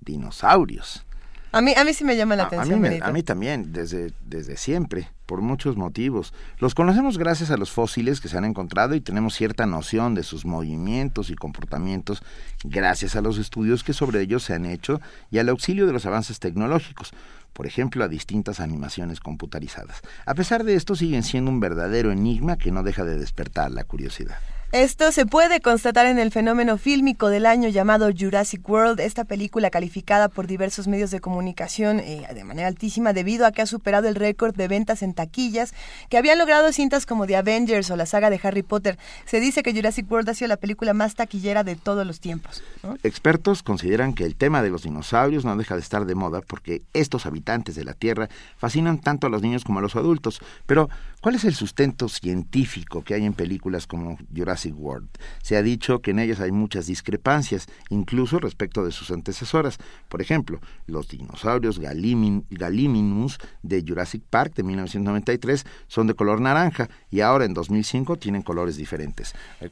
[0.02, 1.06] Dinosaurios.
[1.54, 3.24] A mí, a mí sí me llama la A- a, atención, mí me- a mí
[3.24, 6.34] también, desde, desde siempre, por muchos motivos.
[6.60, 10.24] Los conocemos gracias a los fósiles que se han encontrado y tenemos cierta noción de
[10.24, 12.24] sus movimientos y comportamientos
[12.64, 15.00] gracias a los estudios que sobre ellos se han hecho
[15.32, 17.12] y al auxilio de los avances tecnológicos,
[17.54, 20.02] por ejemplo, a distintas animaciones computarizadas.
[20.26, 23.84] A pesar de esto, siguen siendo un verdadero enigma que no deja de despertar la
[23.84, 24.38] curiosidad.
[24.74, 29.70] Esto se puede constatar en el fenómeno fílmico del año llamado Jurassic World, esta película
[29.70, 34.08] calificada por diversos medios de comunicación eh, de manera altísima debido a que ha superado
[34.08, 35.76] el récord de ventas en taquillas
[36.10, 38.98] que habían logrado cintas como The Avengers o la saga de Harry Potter.
[39.26, 42.64] Se dice que Jurassic World ha sido la película más taquillera de todos los tiempos.
[43.04, 46.82] Expertos consideran que el tema de los dinosaurios no deja de estar de moda porque
[46.94, 50.42] estos habitantes de la Tierra fascinan tanto a los niños como a los adultos.
[50.66, 50.90] Pero,
[51.24, 55.08] ¿cuál es el sustento científico que hay en películas como Jurassic World?
[55.42, 59.78] Se ha dicho que en ellas hay muchas discrepancias, incluso respecto de sus antecesoras.
[60.10, 66.90] Por ejemplo, los dinosaurios Galimin- Gallimimus de Jurassic Park de 1993 son de color naranja
[67.10, 69.34] y ahora en 2005 tienen colores diferentes.
[69.62, 69.70] Eh,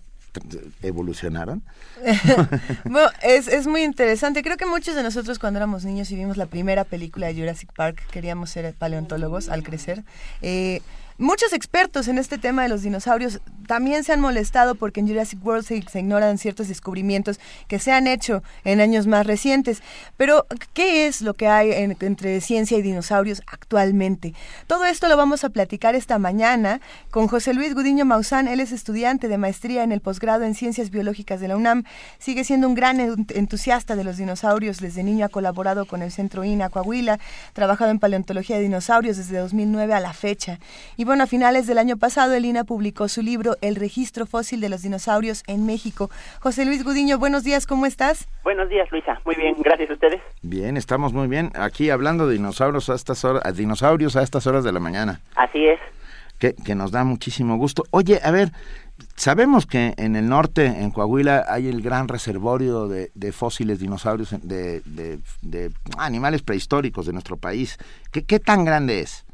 [0.82, 1.62] ¿Evolucionaron?
[2.86, 4.41] Bueno, es, es muy interesante.
[4.41, 7.74] Creo que muchos de nosotros cuando éramos niños y vimos la primera película de Jurassic
[7.74, 10.06] Park queríamos ser paleontólogos al crecer.
[10.41, 10.82] Eh,
[11.18, 15.43] muchos expertos en este tema de los dinosaurios también se han molestado porque en Jurassic
[15.45, 19.82] World se, ignoran ciertos descubrimientos que se han hecho en años más recientes.
[20.18, 24.34] Pero, ¿qué es lo que hay en- entre ciencia y dinosaurios actualmente?
[24.68, 26.82] Todo esto lo vamos a platicar esta mañana
[27.12, 28.47] con José Luis Gudiño Maussan.
[28.47, 31.84] Él es estudiante de maestría en el posgrado en Ciencias Biológicas de la UNAM.
[32.20, 34.80] Sigue siendo un gran en- entusiasta de los dinosaurios.
[34.82, 37.20] Desde niño ha colaborado con el Centro INA Coahuila,
[37.53, 40.59] trabajado en paleontología de dinosaurios desde 2009 a la fecha.
[41.02, 44.62] Y bueno, a finales del año pasado, el INA publicó su libro El registro fósil
[44.62, 46.12] de los dinosaurios en México.
[46.41, 48.28] José Luis Gudiño, buenos días, ¿cómo estás?
[48.43, 49.20] Buenos días, Luisa.
[49.26, 50.22] Muy bien, gracias a ustedes.
[50.43, 51.52] Bien, estamos muy bien.
[51.56, 55.22] Aquí hablando de dinosaurios a estas horas, a dinosaurios a estas horas de la mañana,
[55.38, 55.80] Así es.
[56.38, 57.84] que, que nos da muchísimo gusto.
[57.89, 58.52] Oye, a ver,
[59.16, 64.36] sabemos que en el norte, en Coahuila, hay el gran reservorio de, de fósiles dinosaurios,
[64.43, 67.80] de, de- de animales prehistóricos de nuestro país.
[68.12, 69.26] ¿Qué, qué tan grande es?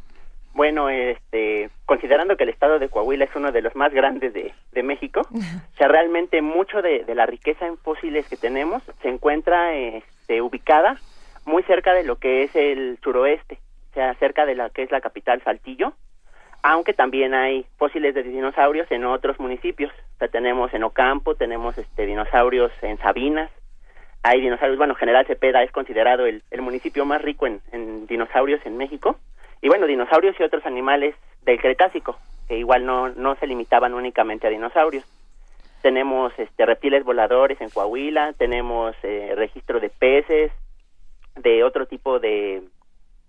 [0.58, 4.56] Bueno, este, considerando que el estado de Coahuila es uno de los más grandes de,
[4.72, 9.08] de México, o sea, realmente mucho de, de la riqueza en fósiles que tenemos se
[9.08, 10.98] encuentra este, ubicada
[11.46, 13.60] muy cerca de lo que es el suroeste,
[13.92, 15.94] o sea, cerca de la que es la capital Saltillo,
[16.64, 19.92] aunque también hay fósiles de dinosaurios en otros municipios.
[20.16, 23.52] O sea, tenemos en Ocampo, tenemos este, dinosaurios en Sabinas,
[24.24, 28.60] hay dinosaurios, bueno, General Cepeda es considerado el, el municipio más rico en, en dinosaurios
[28.66, 29.20] en México.
[29.62, 34.48] Y bueno, dinosaurios y otros animales del Cretácico, que igual no, no se limitaban únicamente
[34.48, 35.06] a dinosaurios.
[35.82, 40.52] Tenemos este, reptiles voladores en Coahuila, tenemos eh, registro de peces,
[41.36, 42.64] de otro tipo de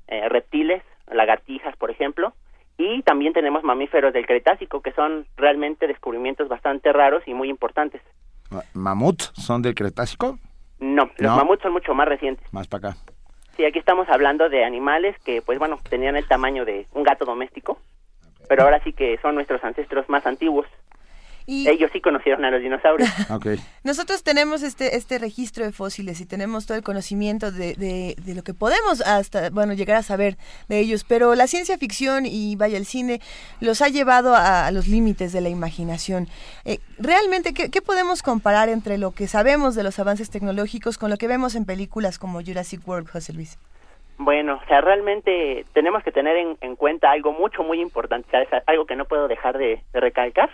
[0.09, 2.33] eh, reptiles, lagartijas, por ejemplo,
[2.79, 8.01] y también tenemos mamíferos del Cretácico, que son realmente descubrimientos bastante raros y muy importantes.
[8.51, 10.39] Ma- ¿Mamut son del Cretácico?
[10.79, 11.37] No, los No.
[11.37, 12.47] mamuts son mucho más recientes.
[12.53, 12.99] Más para acá.
[13.59, 17.25] Sí, aquí estamos hablando de animales que, pues bueno, tenían el tamaño de un gato
[17.25, 17.81] doméstico,
[18.49, 20.69] pero ahora sí que son nuestros ancestros más antiguos.
[21.51, 23.09] Y Ellos sí conocieron a los dinosaurios.
[23.83, 28.35] Nosotros tenemos este, este registro de fósiles y tenemos todo el conocimiento de, de, de
[28.35, 30.37] lo que podemos hasta, bueno, llegar a saber
[30.69, 33.23] de ellos, pero la ciencia ficción y vaya el cine
[33.61, 36.29] los ha llevado a, a los límites de la imaginación.
[36.67, 41.09] Eh, realmente, ¿qué, ¿qué podemos comparar entre lo que sabemos de los avances tecnológicos con
[41.09, 43.59] lo que vemos en películas como Jurassic World, José Luis?
[44.19, 48.31] Bueno, o sea, realmente tenemos que tener en, en cuenta algo mucho, muy importante, o
[48.31, 50.51] sea, es algo que no puedo dejar de, de recalcar.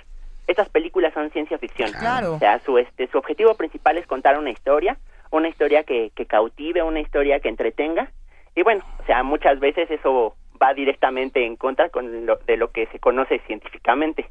[0.46, 1.90] Estas películas son ciencia ficción.
[1.92, 2.34] Claro.
[2.34, 4.98] O sea, su, este, su objetivo principal es contar una historia,
[5.30, 8.10] una historia que, que cautive, una historia que entretenga.
[8.54, 12.70] Y bueno, o sea, muchas veces eso va directamente en contra con lo, de lo
[12.70, 14.26] que se conoce científicamente.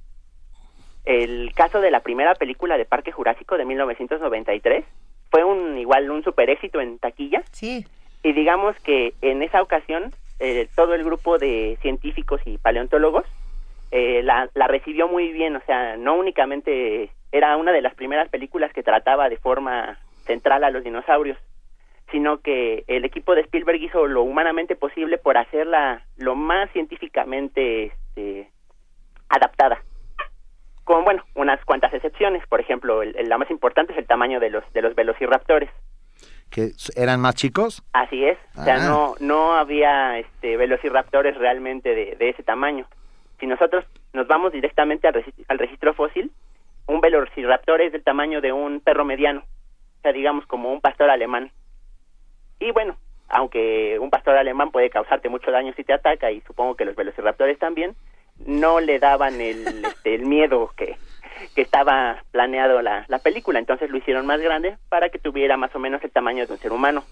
[1.05, 4.85] El caso de la primera película de Parque Jurásico de 1993
[5.29, 7.85] fue un igual un super éxito en taquilla Sí.
[8.21, 13.25] y digamos que en esa ocasión eh, todo el grupo de científicos y paleontólogos
[13.95, 18.27] eh, la, la recibió muy bien, o sea, no únicamente era una de las primeras
[18.29, 21.37] películas que trataba de forma central a los dinosaurios,
[22.11, 27.85] sino que el equipo de Spielberg hizo lo humanamente posible por hacerla lo más científicamente
[27.85, 28.49] este,
[29.29, 29.77] adaptada.
[30.83, 32.45] Con, bueno, unas cuantas excepciones.
[32.47, 35.69] Por ejemplo, el- el- la más importante es el tamaño de los, de los velociraptores.
[36.51, 37.81] ¿Que eran más chicos?
[37.93, 38.37] Así es.
[38.57, 38.87] O sea, Ah.
[38.87, 42.85] no, no había este, velociraptores realmente de, de ese tamaño.
[43.43, 43.83] Si nosotros
[44.13, 46.31] nos vamos directamente al, regi- al registro fósil,
[46.87, 49.41] un velociraptor es del tamaño de un perro mediano.
[49.41, 51.51] O sea, digamos como un pastor alemán.
[52.61, 52.95] Y bueno,
[53.27, 56.95] aunque un pastor alemán puede causarte mucho daño si te ataca, y supongo que los
[56.95, 57.97] velociraptores también,
[58.47, 60.95] no le daban el, este, el miedo que,
[61.53, 63.59] que estaba planeado la, la película.
[63.59, 66.59] Entonces lo hicieron más grande para que tuviera más o menos el tamaño de un
[66.59, 67.03] ser humano.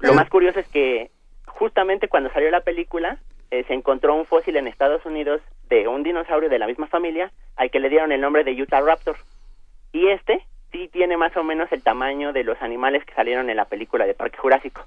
[0.00, 1.12] Lo más curioso es que
[1.46, 3.18] justamente cuando salió la película
[3.50, 7.32] eh, se encontró un fósil en Estados Unidos de un dinosaurio de la misma familia
[7.56, 9.16] al que le dieron el nombre de Utah Raptor.
[9.92, 13.56] Y este sí tiene más o menos el tamaño de los animales que salieron en
[13.56, 14.82] la película de Parque Jurásico.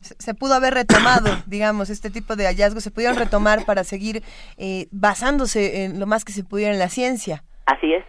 [0.00, 4.22] Se, pudo haber retomado, digamos, este tipo de hallazgos se pudieron retomar para seguir
[4.58, 7.42] eh, basándose en lo más que se pudiera en la ciencia.
[7.64, 8.04] Así es.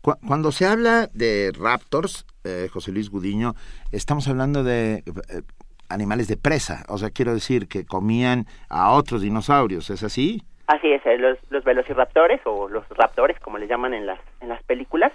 [0.00, 3.54] Cu- Cuando se habla de raptors, eh, José Luis Gudiño,
[3.92, 5.42] estamos hablando de eh,
[5.88, 6.84] animales de presa.
[6.88, 10.42] O sea, quiero decir que comían a otros dinosaurios, ¿es así?
[10.66, 14.48] Así es, eh, los, los velociraptores o los raptores, como les llaman en las, en
[14.48, 15.12] las películas,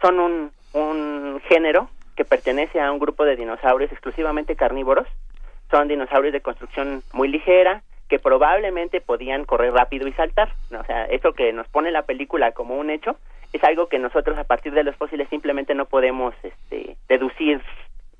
[0.00, 5.06] son un, un género que pertenece a un grupo de dinosaurios exclusivamente carnívoros.
[5.70, 10.52] Son dinosaurios de construcción muy ligera que probablemente podían correr rápido y saltar.
[10.76, 13.16] O sea, eso que nos pone la película como un hecho
[13.52, 17.62] es algo que nosotros a partir de los fósiles simplemente no podemos este, deducir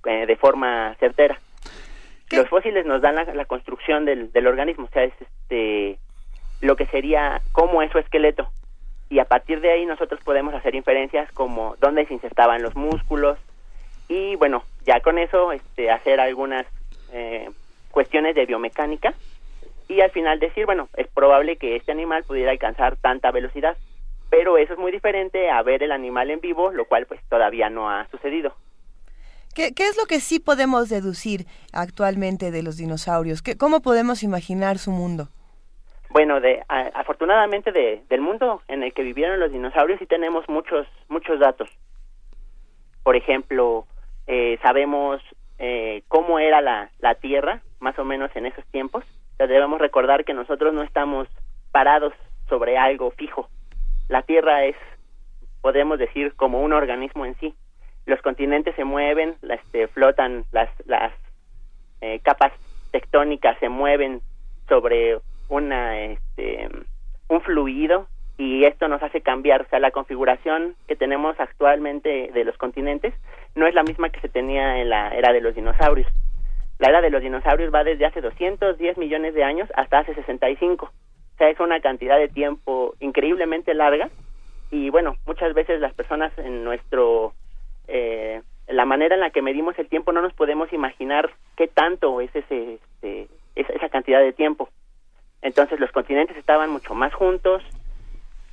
[0.05, 1.39] eh, de forma certera.
[2.31, 5.99] Los fósiles nos dan la, construcción del, del organismo, o sea, es este
[6.61, 8.49] lo que sería cómo es su esqueleto.
[9.09, 13.39] Y a partir de ahí nosotros podemos hacer inferencias como dónde se insertaban los músculos
[14.09, 16.67] y bueno, ya con eso este, hacer algunas
[17.13, 17.49] eh,
[17.91, 19.15] cuestiones de biomecánica
[19.89, 23.77] y al final decir, bueno, es probable que este animal pudiera alcanzar tanta velocidad,
[24.29, 27.71] pero eso es muy diferente a ver el animal en vivo, lo cual pues todavía
[27.71, 28.55] no ha sucedido.
[29.55, 33.43] ¿Qué, qué es lo que sí podemos deducir actualmente de los dinosaurios?
[33.43, 35.29] ¿Qué, ¿Cómo podemos imaginar su mundo?
[36.11, 40.49] Bueno, de, a- afortunadamente de, del mundo en el que vivieron los dinosaurios sí tenemos
[40.49, 41.69] muchos muchos datos.
[43.03, 43.87] Por ejemplo,
[44.27, 45.21] eh, sabemos
[45.59, 49.05] eh, cómo era la, la Tierra, más o menos en esos tiempos.
[49.39, 51.27] Debemos recordar que nosotros no estamos
[51.73, 52.13] parados
[52.49, 53.49] sobre algo fijo.
[54.09, 54.77] La Tierra es,
[55.63, 57.55] podemos decir, como un organismo en sí.
[58.11, 61.13] Los continentes se mueven, este, flotan, las, las
[62.01, 62.53] eh, capas
[62.91, 64.21] tectónicas se mueven
[64.69, 66.69] sobre una este,
[67.29, 72.45] un fluido y esto nos hace cambiar, o sea, la configuración que tenemos actualmente de
[72.45, 73.15] los continentes
[73.55, 76.09] no es la misma que se tenía en la era de los dinosaurios.
[76.81, 80.87] La era de los dinosaurios va desde hace 210 millones de años hasta hace 65.
[80.87, 84.11] O sea, es una cantidad de tiempo increíblemente larga
[84.73, 87.35] y bueno, muchas veces las personas en nuestro
[87.91, 92.21] eh, la manera en la que medimos el tiempo no nos podemos imaginar qué tanto
[92.21, 94.69] es ese, este, esa, cantidad de tiempo.
[95.43, 97.63] Entonces los continentes estaban mucho más juntos.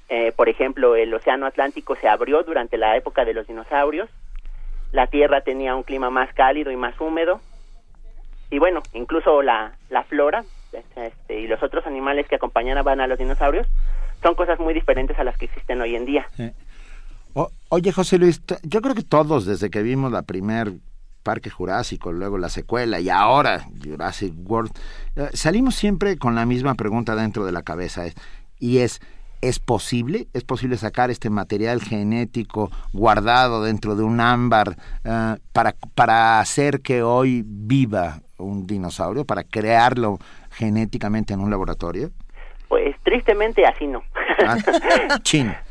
[0.09, 4.09] Eh, por ejemplo, el Océano Atlántico se abrió durante la época de los dinosaurios.
[4.91, 7.41] La Tierra tenía un clima más cálido y más húmedo.
[8.49, 10.45] Y bueno, incluso la, la flora
[10.95, 13.67] este, y los otros animales que acompañaban a los dinosaurios
[14.21, 16.27] son cosas muy diferentes a las que existen hoy en día.
[17.69, 20.73] Oye, José Luis, yo creo que todos, desde que vimos la primer
[21.23, 24.71] Parque Jurásico, luego la secuela y ahora Jurassic World,
[25.17, 28.05] eh, salimos siempre con la misma pregunta dentro de la cabeza.
[28.05, 28.15] es-
[28.59, 29.01] y es,
[29.41, 30.28] ¿es posible?
[30.34, 36.82] ¿Es posible sacar este material genético guardado dentro de un ámbar eh, para, para hacer
[36.82, 40.17] que hoy viva un dinosaurio, para crearlo
[40.51, 42.11] genéticamente en un laboratorio?
[42.69, 44.01] Pues tristemente así no.
[44.45, 44.57] Ah.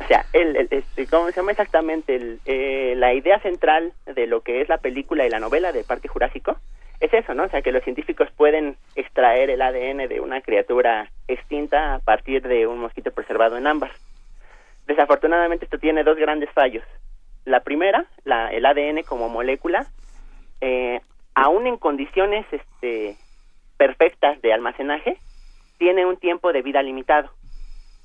[0.01, 2.14] O sea, el, el- este, ¿cómo se llama exactamente?
[2.17, 5.85] El, eh, la idea central de lo que es la película y la novela de
[5.85, 6.57] Parque Jurásico
[7.01, 7.45] es eso, ¿no?
[7.45, 12.43] O sea, que los científicos pueden extraer el ADN de una criatura extinta a partir
[12.47, 13.91] de un mosquito preservado en ámbar.
[14.87, 16.85] Desafortunadamente esto tiene dos grandes fallos.
[17.45, 19.87] La primera, la, el ADN como molécula,
[20.61, 21.01] eh,
[21.35, 23.17] aún en condiciones este,
[23.77, 25.19] perfectas de almacenaje,
[25.79, 27.31] tiene un tiempo de vida limitado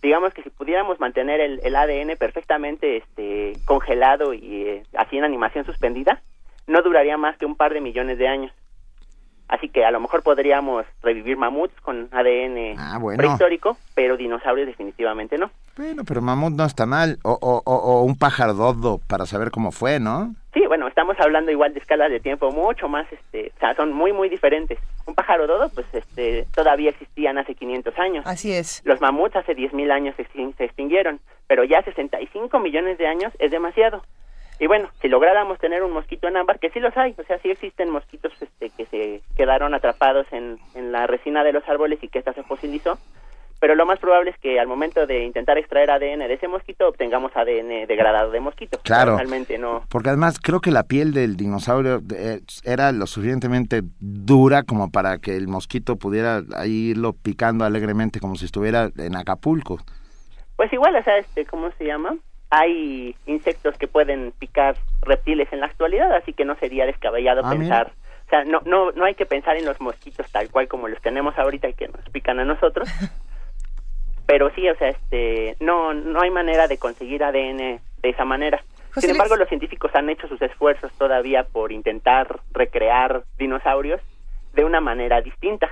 [0.01, 5.23] digamos que si pudiéramos mantener el, el ADN perfectamente este, congelado y eh, así en
[5.23, 6.21] animación suspendida,
[6.67, 8.51] no duraría más que un par de millones de años.
[9.51, 13.17] Así que a lo mejor podríamos revivir mamuts con ADN Ah, bueno.
[13.17, 15.51] prehistórico, pero dinosaurios definitivamente no.
[15.77, 17.19] Bueno, pero mamut no está mal.
[17.23, 20.33] O, o, o, o un pájaro dodo para saber cómo fue, ¿no?
[20.53, 23.91] Sí, bueno, estamos hablando igual de escalas de tiempo mucho más, este, o sea, son
[23.93, 24.79] muy, muy diferentes.
[25.05, 28.25] un pájaro dodo, pues este, todavía existían hace 500 años.
[28.25, 28.81] Así es.
[28.85, 30.25] Los mamuts hace 10.000 años se,
[30.57, 34.01] se extinguieron, pero ya 65 millones de años es demasiado.
[34.61, 37.39] Y bueno, si lográramos tener un mosquito en ámbar, que sí los hay, o sea,
[37.39, 41.97] sí existen mosquitos este, que se quedaron atrapados en, en la resina de los árboles
[42.03, 42.99] y que esta se fosilizó,
[43.59, 46.87] pero lo más probable es que al momento de intentar extraer ADN de ese mosquito
[46.87, 48.79] obtengamos ADN degradado de mosquito.
[48.83, 49.17] Claro.
[49.17, 49.81] Realmente no.
[49.89, 55.17] Porque además creo que la piel del dinosaurio eh, era lo suficientemente dura como para
[55.17, 59.79] que el mosquito pudiera ahí irlo picando alegremente como si estuviera en Acapulco.
[60.55, 62.15] Pues igual, o sea, este, ¿cómo se llama?
[62.51, 67.49] Hay insectos que pueden picar reptiles en la actualidad, así que no sería descabellado Ah,
[67.49, 67.91] pensar.
[68.27, 71.01] O sea, no, no, no hay que pensar en los mosquitos tal cual como los
[71.01, 72.87] tenemos ahorita y que nos pican a nosotros.
[74.27, 78.63] Pero sí, o sea, este, no, no hay manera de conseguir ADN de esa manera.
[78.93, 79.41] José Sin embargo, Luis.
[79.41, 84.01] los científicos han hecho sus esfuerzos todavía por intentar recrear dinosaurios
[84.53, 85.69] de una manera distinta.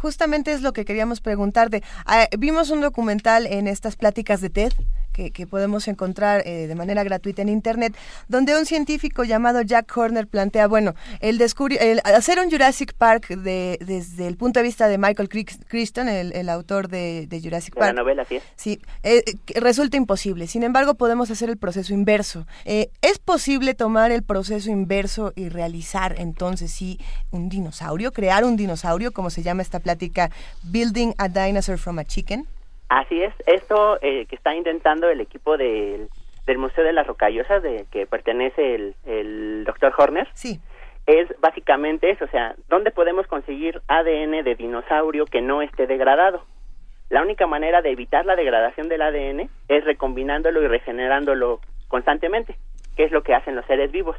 [0.00, 1.82] Justamente es lo que queríamos preguntarte.
[2.06, 4.72] Ah, vimos un documental en estas pláticas de TED
[5.12, 7.94] que, que podemos encontrar eh, de manera gratuita en Internet,
[8.28, 13.78] donde un científico llamado Jack Horner plantea, bueno, el, el hacer un Jurassic Park de,
[13.84, 17.74] desde el punto de vista de Michael Cric- Crichton, el, el autor de, de Jurassic
[17.74, 17.96] De la Park.
[17.96, 18.40] novela, sí.
[18.56, 19.22] Sí, eh,
[19.54, 20.46] resulta imposible.
[20.46, 22.46] Sin embargo, podemos hacer el proceso inverso.
[22.64, 26.98] Eh, ¿Es posible tomar el proceso inverso y realizar entonces sí
[27.30, 30.30] un dinosaurio, crear un dinosaurio, como se llama esta plática,
[30.62, 32.46] Building a Dinosaur from a Chicken?
[32.94, 36.08] Así es, esto eh, que está intentando el equipo del,
[36.44, 40.60] del Museo de las Rocallosas, de que pertenece el, el doctor Horner, Sí.
[41.06, 46.44] es básicamente eso, o sea, ¿dónde podemos conseguir ADN de dinosaurio que no esté degradado?
[47.08, 52.56] La única manera de evitar la degradación del ADN es recombinándolo y regenerándolo constantemente,
[52.96, 54.18] que es lo que hacen los seres vivos.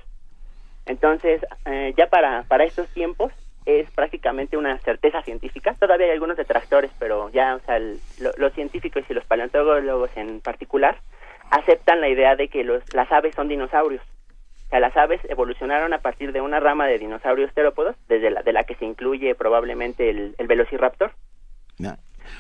[0.87, 3.31] Entonces, eh, ya para, para estos tiempos
[3.65, 5.75] es prácticamente una certeza científica.
[5.79, 10.09] Todavía hay algunos detractores, pero ya, o sea, el- lo- los científicos y los paleontólogos
[10.15, 10.97] en particular
[11.51, 14.01] aceptan la idea de que los, las aves son dinosaurios.
[14.65, 18.41] O sea, las aves evolucionaron a partir de una rama de dinosaurios terópodos, desde la,
[18.41, 21.11] de la que se incluye probablemente el, el velociraptor,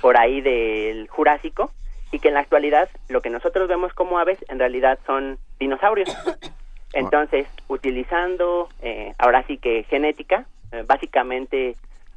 [0.01, 1.71] por ahí del Jurásico,
[2.11, 6.09] y que en la actualidad lo que nosotros vemos como aves en realidad son dinosaurios.
[6.93, 10.45] Entonces, utilizando eh, ahora sí que genética,
[10.81, 11.75] básicamente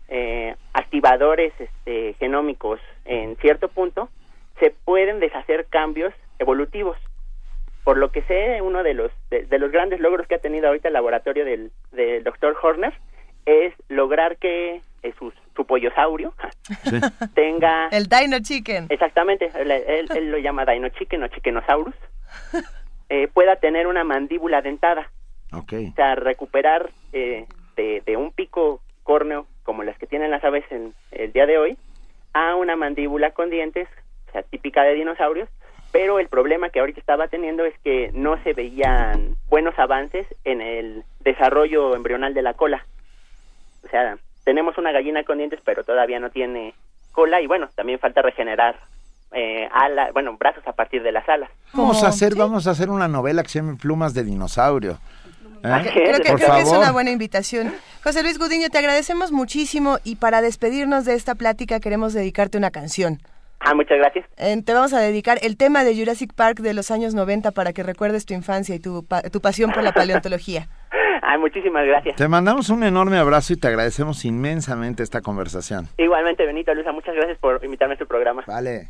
[0.08, 4.08] eh, activadores este, genómicos en cierto punto,
[4.60, 6.96] se pueden deshacer cambios evolutivos.
[7.84, 10.66] Por lo que sé, uno de los de, de los grandes logros que ha tenido
[10.68, 12.92] ahorita el laboratorio del, del doctor Horner
[13.44, 16.34] es lograr que eh, su, su pollosaurio
[17.34, 18.86] tenga El Dino Chicken.
[18.88, 21.94] Exactamente, él, él- él lo llama Dino Chicken o Chickenosaurus,
[23.08, 25.10] eh, pueda tener una mandíbula dentada,
[25.52, 25.72] Ok.
[25.90, 27.46] o sea, recuperar eh,
[27.76, 31.58] de, de un pico córneo como las que tienen las aves en el día de
[31.58, 31.78] hoy
[32.32, 33.88] a una mandíbula con dientes,
[34.28, 35.48] o sea, típica de dinosaurios,
[35.92, 40.60] pero el problema que ahorita estaba teniendo es que no se veían buenos avances en
[40.60, 42.84] el desarrollo embrional de la cola.
[43.84, 46.74] O sea, tenemos una gallina con dientes, pero todavía no tiene
[47.12, 48.76] cola y bueno, también falta regenerar
[49.32, 51.50] eh, ala, bueno, brazos a partir de las alas.
[51.72, 52.38] Vamos a hacer, sí.
[52.38, 54.98] vamos a hacer una novela que se llame Plumas de dinosaurio.
[55.66, 55.72] ¿Eh?
[55.72, 57.74] Así Creo, que, Por creo que es una buena invitación.
[58.04, 62.70] José Luis Gudiño, te agradecemos muchísimo y para despedirnos de esta plática queremos dedicarte una
[62.70, 63.18] canción.
[63.60, 64.26] Ah, muchas gracias.
[64.36, 67.72] Eh, te vamos a dedicar el tema de Jurassic Park de los años 90 para
[67.72, 70.68] que recuerdes tu infancia y tu, pa- tu pasión por la paleontología.
[71.28, 72.14] Ah, muchísimas gracias.
[72.16, 75.88] Te mandamos un enorme abrazo y te agradecemos inmensamente esta conversación.
[75.98, 78.44] Igualmente, Benito, Luisa, muchas gracias por invitarme a su programa.
[78.46, 78.88] Vale.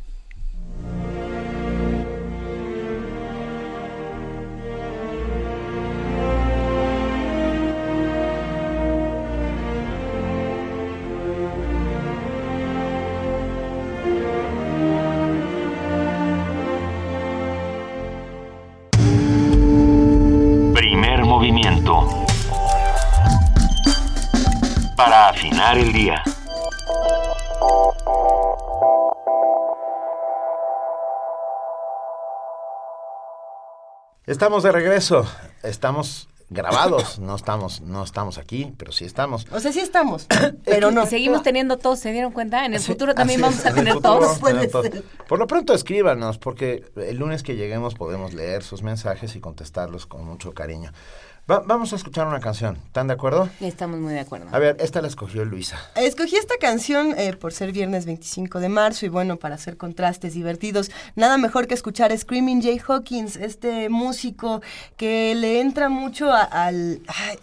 [21.37, 21.93] Movimiento.
[24.95, 26.23] Para afinar el día.
[34.25, 35.25] Estamos de regreso.
[35.63, 37.19] Estamos grabados.
[37.19, 39.45] No estamos, no estamos aquí, pero sí estamos.
[39.51, 40.27] O sea, sí estamos,
[40.65, 41.03] pero no.
[41.03, 42.65] Y seguimos teniendo todos, ¿se dieron cuenta?
[42.65, 44.19] En el Así- futuro también vamos es, a tener todos.
[44.21, 44.85] vamos a tener Puede todos.
[44.87, 45.03] ser.
[45.27, 50.05] Por lo pronto escríbanos, porque el lunes que lleguemos podemos leer sus mensajes y contestarlos
[50.05, 50.91] con mucho cariño.
[51.49, 52.75] Va- vamos a escuchar una canción.
[52.87, 53.49] ¿Están de acuerdo?
[53.61, 54.47] Estamos muy de acuerdo.
[54.51, 55.77] A ver, esta la escogió Luisa.
[55.95, 60.33] Escogí esta canción eh, por ser viernes 25 de marzo y bueno, para hacer contrastes
[60.33, 64.61] divertidos, nada mejor que escuchar a Screaming Jay Hawkins, este músico
[64.97, 66.99] que le entra mucho a- al...
[67.07, 67.37] ay,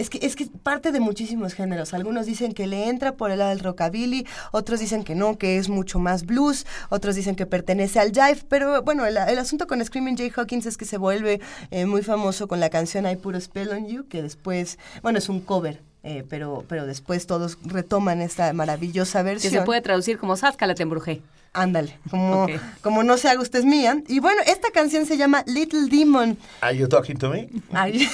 [0.00, 1.94] es que, es que parte de muchísimos géneros.
[1.94, 5.58] Algunos dicen que le entra por el lado del rockabilly, otros dicen que no, que
[5.58, 9.66] es mucho más blues, otros dicen que pertenece al jive, pero bueno, el, el asunto
[9.66, 11.40] con Screaming Jay Hawkins es que se vuelve
[11.70, 15.18] eh, muy famoso con la canción I Put a Spell on You, que después, bueno,
[15.18, 15.89] es un cover.
[16.02, 19.52] Eh, pero, pero después todos retoman esta maravillosa Que versión.
[19.52, 21.22] se puede traducir como Sáscala te embrujé.
[21.52, 22.46] Ándale, como,
[22.80, 24.00] como no se haga usted mía.
[24.06, 26.38] Y bueno, esta canción se llama Little Demon.
[26.60, 27.48] Are you talking to me?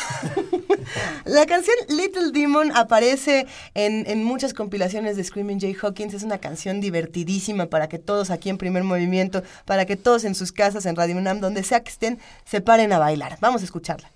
[1.26, 6.14] La canción Little Demon aparece en, en muchas compilaciones de Screaming Jay Hawkins.
[6.14, 10.34] Es una canción divertidísima para que todos aquí en primer movimiento, para que todos en
[10.34, 13.36] sus casas, en Radio UNAM, donde sea que estén, se paren a bailar.
[13.40, 14.10] Vamos a escucharla.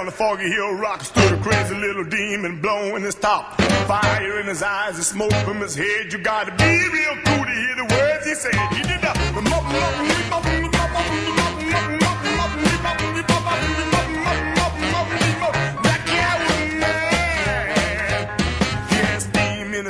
[0.00, 3.60] On the foggy hill rock stood a crazy little demon blowing his top.
[3.86, 6.10] Fire in his eyes and smoke from his head.
[6.10, 8.54] You gotta be real cool to hear the words he said.
[8.72, 9.20] He did That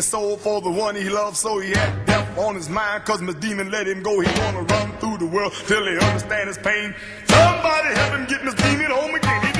[0.03, 3.05] soul for the one he loved, so he had death on his mind.
[3.05, 4.19] Cause my demon let him go.
[4.19, 6.95] He gonna run through the world till he understand his pain.
[7.27, 9.60] Somebody help him get Miss Demon home again.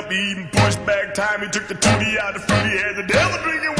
[0.00, 1.40] Up, he even pushed back time.
[1.40, 3.79] He took the tootie out of fruit, he had the devil drinking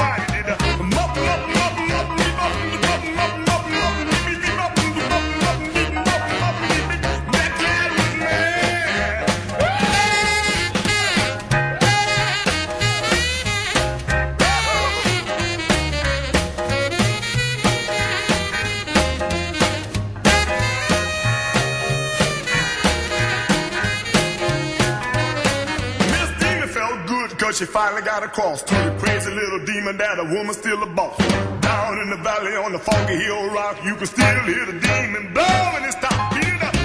[27.61, 31.19] she finally got across to the crazy little demon that a woman's still a boss.
[31.61, 35.35] Down in the valley on the foggy hill rock, you can still hear the demon
[35.35, 36.35] blowing his top.
[36.35, 36.81] Beat up.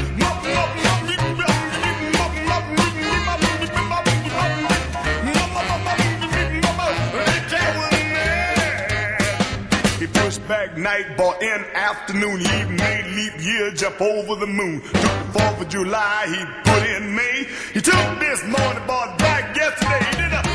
[10.48, 12.40] Back night, bought in afternoon.
[12.40, 14.80] He made leap year jump over the moon.
[14.80, 17.48] Took the 4th of July, he put in May.
[17.74, 20.06] He took this morning, bought back yesterday.
[20.06, 20.55] He did a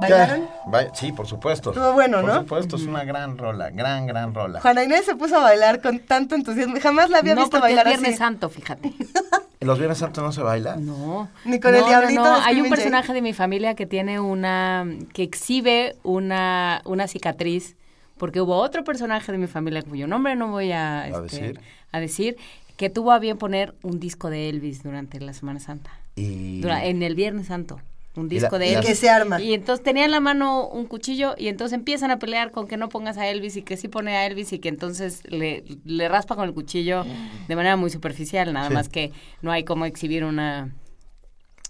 [0.00, 0.48] ¿Bailaron?
[0.94, 1.70] Sí, por supuesto.
[1.70, 2.40] Estuvo bueno, Por ¿no?
[2.40, 4.60] supuesto, es una gran rola, gran, gran rola.
[4.60, 6.76] Juana Inés se puso a bailar con tanto entusiasmo.
[6.80, 8.18] Jamás la había no, visto porque es bailar Viernes así.
[8.18, 8.92] Santo, fíjate.
[9.60, 10.76] ¿Los Viernes Santos no se baila?
[10.76, 11.28] No.
[11.44, 12.34] Ni con No, el diablito no.
[12.42, 17.76] Hay un personaje de mi familia que tiene una, que exhibe una, una cicatriz,
[18.16, 21.60] porque hubo otro personaje de mi familia cuyo nombre no voy a, este, decir?
[21.92, 22.36] a decir,
[22.76, 26.62] que tuvo a bien poner un disco de Elvis durante la Semana Santa, Y...
[26.66, 27.80] En el Viernes Santo.
[28.16, 28.86] Un disco la- de Elvis.
[28.88, 29.40] Que se arma.
[29.40, 32.76] Y entonces tenía en la mano un cuchillo y entonces empiezan a pelear con que
[32.76, 36.08] no pongas a Elvis y que sí pone a Elvis y que entonces le, le
[36.08, 37.04] raspa con el cuchillo
[37.46, 38.74] de manera muy superficial, nada Sí.
[38.74, 40.74] más que no hay como exhibir una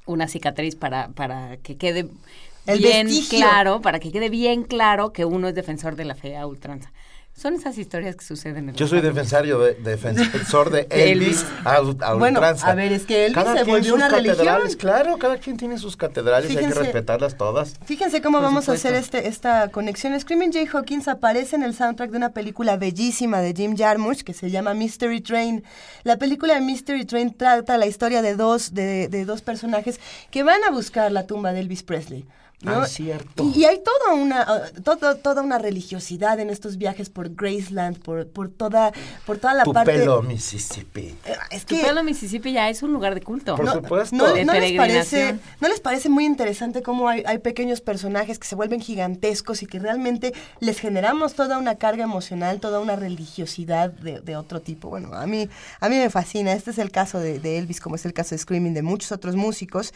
[0.06, 2.08] una cicatriz para, para que quede
[2.66, 3.38] El bien vestigio.
[3.38, 6.90] claro, para que quede bien claro que uno es defensor de la fe a ultranza.
[7.40, 12.14] Son esas historias que suceden en Yo soy defensario de, defensor de Elvis, a, a
[12.14, 12.70] Bueno, ultranza.
[12.70, 14.36] a ver, es que Elvis Cada se volvió sus una religión.
[14.36, 17.76] catedrales, Claro, cada quien tiene sus catedrales y hay que respetarlas todas.
[17.86, 20.20] Fíjense cómo Por vamos a hacer este, esta conexión.
[20.20, 24.34] Screaming Jay Hawkins aparece en el soundtrack de una película bellísima de Jim Jarmusch que
[24.34, 25.64] se llama Mystery Train.
[26.04, 29.98] La película de Mystery Train trata la historia de dos, de, de dos personajes
[30.30, 32.26] que van a buscar la tumba de Elvis Presley.
[32.62, 32.80] ¿No?
[32.80, 33.44] Ah, es cierto.
[33.54, 34.46] Y, y hay toda una,
[34.76, 38.92] uh, todo- toda una religiosidad en estos viajes por Graceland, por, por, toda,
[39.26, 39.92] por toda la parte...
[39.92, 41.14] Tupelo, Mississippi.
[41.24, 43.56] Eh, Es que Tupelo, Mississippi ya es un lugar de culto.
[43.56, 44.14] Por no, supuesto.
[44.16, 45.38] no- De no les parece.
[45.60, 49.66] ¿No les parece muy interesante cómo hay, hay pequeños personajes que se vuelven gigantescos y
[49.66, 54.88] que realmente les generamos toda una carga emocional, toda una religiosidad de, de otro tipo?
[54.88, 55.48] Bueno, a mí,
[55.80, 56.52] a mí me fascina.
[56.52, 59.12] Este es el caso de, de Elvis, como es el caso de Screaming, de muchos
[59.12, 59.92] otros músicos.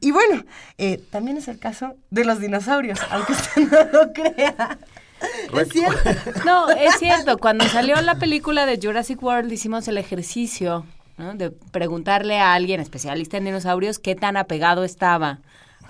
[0.00, 0.44] Y bueno,
[0.78, 4.78] eh, también es el caso de los dinosaurios, aunque usted no lo crea.
[5.60, 5.98] Es cierto.
[6.44, 7.38] No, es cierto.
[7.38, 10.86] Cuando salió la película de Jurassic World hicimos el ejercicio
[11.16, 11.34] ¿no?
[11.34, 15.40] de preguntarle a alguien especialista en dinosaurios qué tan apegado estaba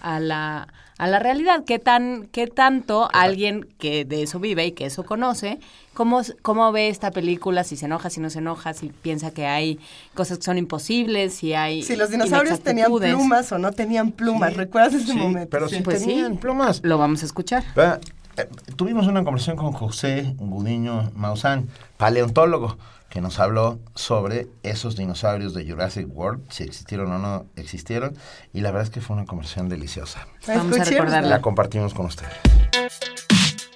[0.01, 0.69] a la,
[0.99, 5.05] a la realidad, qué tan qué tanto alguien que de eso vive y que eso
[5.05, 5.59] conoce,
[5.95, 9.47] cómo, cómo ve esta película, si se enoja, si no se enoja, si piensa que
[9.47, 9.79] hay
[10.15, 14.55] cosas que son imposibles, si hay Si los dinosaurios tenían plumas o no tenían plumas,
[14.57, 15.49] ¿recuerdas ese Sí, momento?
[15.51, 16.07] pero sí, Pues sí.
[16.09, 16.81] tenían plumas.
[16.83, 17.65] Lo vamos a escuchar.
[17.77, 18.47] Eh,
[18.77, 22.77] Tuvimos una conversación con José Gudiño Maussan, paleontólogo,
[23.11, 28.15] que nos habló sobre esos dinosaurios de Jurassic World, si existieron o no existieron,
[28.53, 30.27] y la verdad es que fue una conversación deliciosa.
[30.47, 31.29] Vamos a recordarla.
[31.29, 32.27] La compartimos con usted.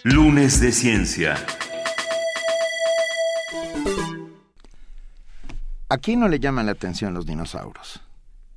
[0.05, 1.37] Lunes de Ciencia.
[5.89, 8.01] ¿A quién no le llaman la atención los dinosaurios?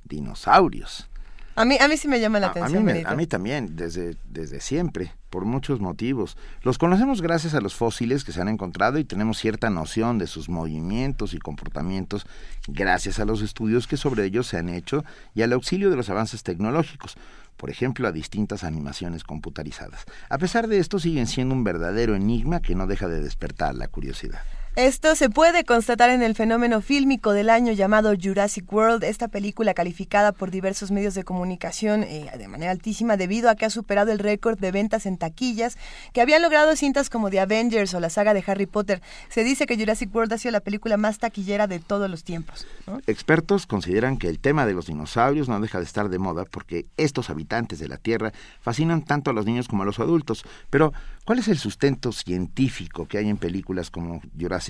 [0.04, 1.08] Dinosaurios.
[1.54, 2.84] A mí, a mí sí me llama la A- a, atención.
[2.84, 6.38] mí me- a mí también, desde, desde siempre, por muchos motivos.
[6.62, 10.26] Los conocemos gracias a los fósiles que se han encontrado y tenemos cierta noción de
[10.26, 12.26] sus movimientos y comportamientos
[12.68, 16.08] gracias a los estudios que sobre ellos se han hecho y al auxilio de los
[16.08, 17.18] avances tecnológicos,
[17.58, 20.06] por ejemplo, a distintas animaciones computarizadas.
[20.30, 23.88] A pesar de esto, siguen siendo un verdadero enigma que no deja de despertar la
[23.88, 24.40] curiosidad.
[24.76, 29.72] Esto se puede constatar en el fenómeno fílmico del año llamado Jurassic World, esta película
[29.72, 34.12] calificada por diversos medios de comunicación eh, de manera altísima debido a que ha superado
[34.12, 35.78] el récord de ventas en taquillas
[36.12, 39.00] que habían logrado cintas como The Avengers o la saga de Harry Potter.
[39.30, 42.66] Se dice que Jurassic World ha sido la película más taquillera de todos los tiempos.
[43.06, 46.84] Expertos consideran que el tema de los dinosaurios no deja de estar de moda porque
[46.98, 50.44] estos habitantes de la Tierra fascinan tanto a los niños como a los adultos.
[50.68, 50.92] Pero,
[51.24, 54.65] ¿cuál es el sustento científico que hay en películas como Jurassic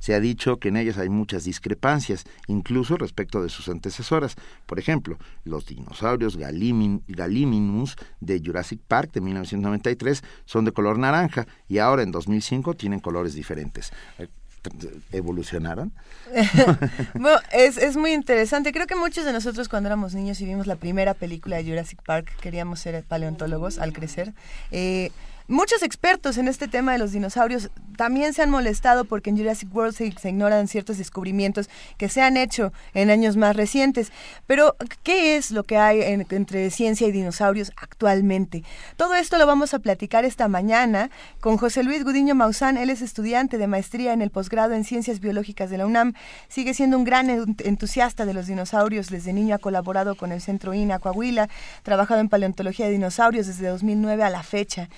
[0.00, 4.36] Se ha dicho que en ellas hay muchas discrepancias, incluso respecto de sus antecesoras.
[4.66, 11.46] Por ejemplo, los dinosaurios Galimin- Gallimimus de Jurassic Park de 1993 son de color naranja
[11.68, 13.92] y ahora en 2005 tienen colores diferentes.
[15.12, 15.92] ¿Evolucionaron?
[17.14, 18.72] Bueno, es, es muy interesante.
[18.72, 22.02] Creo que muchos de nosotros cuando éramos niños y vimos la primera película de Jurassic
[22.02, 24.32] Park queríamos ser paleontólogos al crecer.
[24.70, 25.10] Eh,
[25.50, 29.74] muchos expertos en este tema de los dinosaurios también se han molestado porque en Jurassic
[29.74, 34.10] World se, ignoran ciertos descubrimientos que se han hecho en años más recientes.
[34.46, 38.64] Pero, ¿qué es lo que hay en- entre ciencia y dinosaurios actualmente?
[38.96, 42.78] Todo esto lo vamos a platicar esta mañana con José Luis Gudiño Maussan.
[42.78, 46.14] Él es estudiante de maestría en el posgrado en Ciencias Biológicas de la UNAM.
[46.48, 49.10] Sigue siendo un gran en- entusiasta de los dinosaurios.
[49.10, 51.50] Desde niño ha colaborado con el Centro INA Coahuila,
[51.82, 54.88] trabajado en paleontología de dinosaurios desde 2009 a la fecha.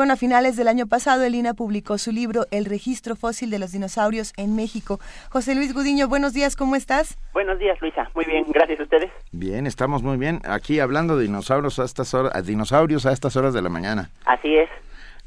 [0.00, 3.58] Bueno, a finales del año pasado, el INA publicó su libro El registro fósil de
[3.58, 4.98] los dinosaurios en México.
[5.28, 7.18] José Luis Gudiño, buenos días, ¿cómo estás?
[7.34, 8.08] Buenos días, Luisa.
[8.14, 9.10] Muy bien, gracias a ustedes.
[9.30, 10.40] Bien, estamos muy bien.
[10.46, 14.08] Aquí hablando de dinosaurios a estas horas, a dinosaurios a estas horas de la mañana,
[14.24, 14.70] Así es.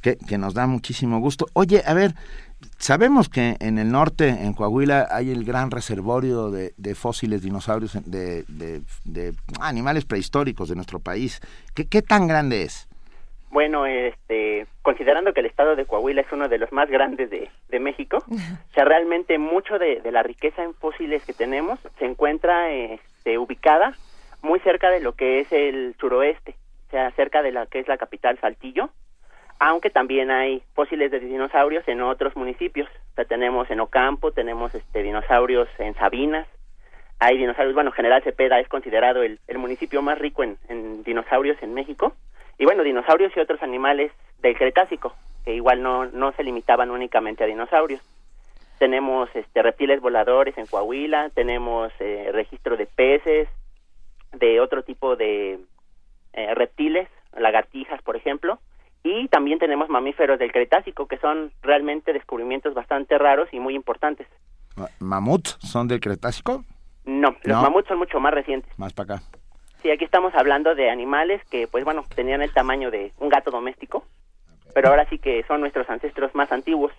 [0.02, 1.46] que, que nos da muchísimo gusto.
[1.54, 2.16] Oye, a ver,
[2.80, 7.94] sabemos que en el norte, en Coahuila, hay el gran reservorio de, de fósiles dinosaurios
[8.06, 11.42] de, de- de animales prehistóricos de nuestro país.
[11.76, 12.88] ¿Qué, qué tan grande es?
[13.54, 17.52] Bueno, este, considerando que el estado de Coahuila es uno de los más grandes de,
[17.70, 22.06] de México, o sea, realmente mucho de, de la riqueza en fósiles que tenemos se
[22.06, 23.94] encuentra este, ubicada
[24.42, 26.56] muy cerca de lo que es el suroeste,
[26.88, 28.90] o sea, cerca de la que es la capital Saltillo,
[29.60, 32.90] aunque también hay fósiles de dinosaurios en otros municipios.
[33.12, 36.48] O sea, tenemos en Ocampo, tenemos este, dinosaurios en Sabinas,
[37.20, 41.62] hay dinosaurios, bueno, General Cepeda es considerado el, el municipio más rico en, en dinosaurios
[41.62, 42.16] en México.
[42.58, 45.14] Y bueno, dinosaurios y otros animales del Cretácico,
[45.46, 48.02] que igual no, no se limitaban únicamente a dinosaurios.
[48.80, 53.48] Tenemos este, reptiles voladores en Coahuila, tenemos eh, registro de peces,
[54.34, 55.60] de otro tipo de
[56.34, 58.60] eh, reptiles, lagartijas, por ejemplo,
[59.04, 64.28] y también tenemos mamíferos del Cretácico, que son realmente descubrimientos bastante raros y muy importantes.
[64.76, 66.64] Ma- ¿Mamuts son del Cretácico?
[67.06, 67.62] No, los No.
[67.64, 68.72] mamuts son mucho más recientes.
[68.80, 69.24] Más para acá.
[69.84, 73.52] Sí, aquí estamos hablando de animales que, pues bueno, tenían el tamaño de un gato
[73.52, 74.06] doméstico,
[74.74, 76.94] pero ahora sí que son nuestros ancestros más antiguos.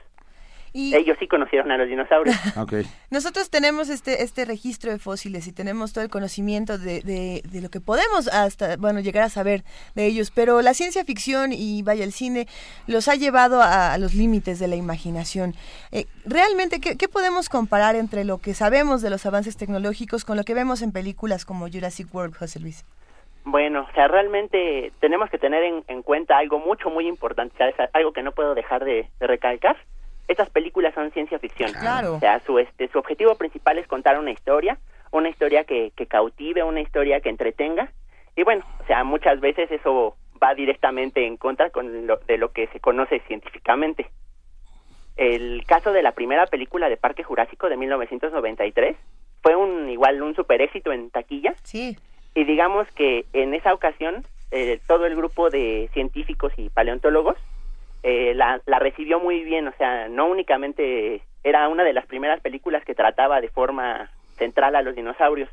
[0.76, 2.36] Y- Ellos sí conocieron a los dinosaurios.
[3.10, 7.60] Nosotros tenemos este, este registro de fósiles y tenemos todo el conocimiento de, de, de
[7.62, 9.62] lo que podemos hasta, bueno, llegar a saber
[9.94, 12.48] de ellos, pero la ciencia ficción y vaya el cine
[12.88, 15.54] los ha llevado a, a los límites de la imaginación.
[15.92, 20.36] Eh, realmente, ¿qué, qué podemos comparar entre lo que sabemos de los avances tecnológicos con
[20.36, 22.84] lo que vemos en películas como Jurassic World, José Luis?
[23.44, 27.54] Bueno, o sea, realmente tenemos que tener en, en cuenta algo mucho, muy importante,
[27.92, 29.76] algo que no puedo dejar de, de recalcar.
[30.34, 31.70] Estas películas son ciencia ficción.
[31.70, 32.14] Claro.
[32.16, 34.78] O sea, su, este, su objetivo principal es contar una historia,
[35.12, 37.92] una historia que, que cautive, una historia que entretenga.
[38.34, 42.50] Y bueno, o sea, muchas veces eso va directamente en contra con lo, de lo
[42.50, 44.10] que se conoce científicamente.
[45.14, 48.96] El caso de la primera película de Parque Jurásico de 1993
[49.40, 51.54] fue un igual un super éxito en taquilla.
[51.62, 51.96] Sí.
[52.34, 57.36] Y digamos que en esa ocasión eh, todo el grupo de científicos y paleontólogos
[58.04, 62.40] eh, la, la recibió muy bien, o sea, no únicamente era una de las primeras
[62.40, 65.48] películas que trataba de forma central a los dinosaurios,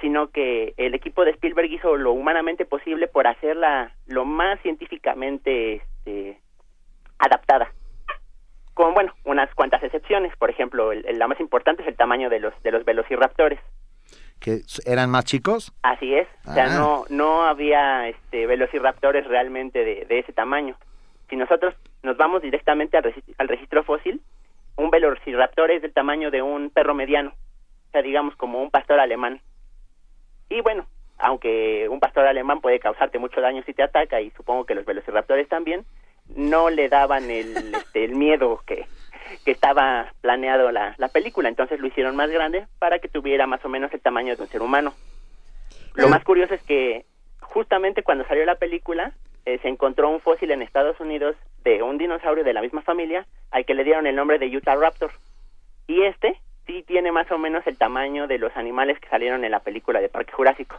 [0.00, 5.74] sino que el equipo de Spielberg hizo lo humanamente posible por hacerla lo más científicamente
[5.74, 6.38] este,
[7.18, 7.70] adaptada.
[8.74, 12.30] Con, bueno, unas cuantas excepciones, por ejemplo, el- el- la más importante es el tamaño
[12.30, 13.58] de los, de los velociraptores.
[14.40, 15.72] ¿Que eran más chicos?
[15.82, 16.78] Así es, o sea, Ah.
[16.78, 20.76] no, no había este, velociraptores realmente de, de ese tamaño.
[21.32, 24.20] Si nosotros nos vamos directamente al, regi- al registro fósil,
[24.76, 29.00] un velociraptor es del tamaño de un perro mediano, o sea, digamos como un pastor
[29.00, 29.40] alemán.
[30.50, 30.84] Y bueno,
[31.16, 34.84] aunque un pastor alemán puede causarte mucho daño si te ataca, y supongo que los
[34.84, 35.86] velociraptores también,
[36.36, 38.84] no le daban el, este, el miedo que,
[39.46, 43.64] que estaba planeado la, la película, entonces lo hicieron más grande para que tuviera más
[43.64, 44.92] o menos el tamaño de un ser humano.
[45.94, 47.06] Lo más curioso es que
[47.40, 49.14] justamente cuando salió la película
[49.46, 53.26] eh, se encontró un fósil en Estados Unidos de un dinosaurio de la misma familia
[53.50, 55.10] al que le dieron el nombre de Utah Raptor.
[55.86, 59.50] Y este sí tiene más o menos el tamaño de los animales que salieron en
[59.50, 60.76] la película de Parque Jurásico.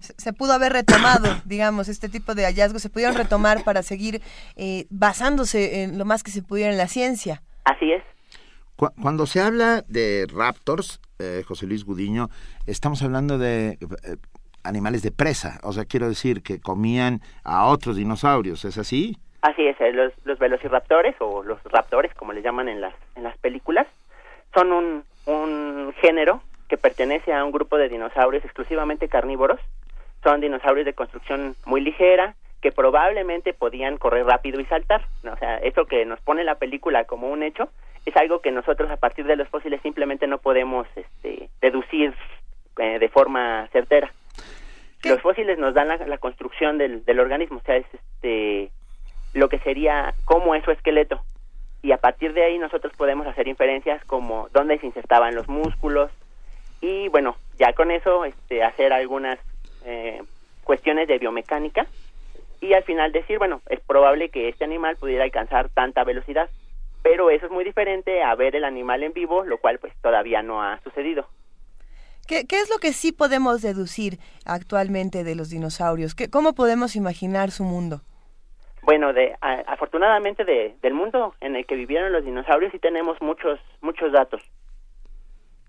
[0.00, 4.20] se pudo haber retomado, digamos, este tipo de hallazgos se pudieron retomar para seguir
[4.56, 7.42] eh, basándose en lo más que se pudiera en la ciencia.
[7.64, 8.02] Así es.
[8.76, 12.28] Cu- Cuando se habla de raptors, eh, José Luis Gudiño,
[12.66, 14.16] estamos hablando de eh,
[14.64, 15.60] animales de presa.
[15.62, 19.16] O sea, quiero decir que comían a otros dinosaurios, ¿es así?
[19.42, 23.24] Así es, eh, los, los velociraptores o los raptores, como les llaman en las, en
[23.24, 23.86] las películas,
[24.54, 29.60] son un, un género que pertenece a un grupo de dinosaurios exclusivamente carnívoros.
[30.22, 35.02] Son dinosaurios de construcción muy ligera que probablemente podían correr rápido y saltar.
[35.30, 37.68] O sea, eso que nos pone la película como un hecho
[38.06, 42.14] es algo que nosotros a partir de los fósiles simplemente no podemos este, deducir
[42.78, 44.12] eh, de forma certera.
[45.04, 48.70] Los fósiles nos dan la, construcción del, del organismo, o sea, es este
[49.34, 51.20] lo que sería cómo es su esqueleto.
[51.82, 56.10] Y a partir de ahí nosotros podemos hacer inferencias como dónde se insertaban los músculos
[56.80, 59.38] y bueno, ya con eso este, hacer algunas
[59.84, 60.22] eh,
[60.64, 61.86] cuestiones de biomecánica
[62.60, 66.48] y al final decir, bueno, es probable que este animal pudiera alcanzar tanta velocidad,
[67.02, 70.42] pero eso es muy diferente a ver el animal en vivo, lo cual pues todavía
[70.42, 71.26] no ha sucedido.
[72.26, 76.14] ¿Qué, qué es lo que sí podemos deducir actualmente de los dinosaurios?
[76.14, 78.00] ¿Qué, ¿Cómo podemos imaginar su mundo?
[78.82, 83.20] Bueno, de, a- afortunadamente de, del mundo en el que vivieron los dinosaurios sí tenemos
[83.20, 84.42] muchos muchos datos.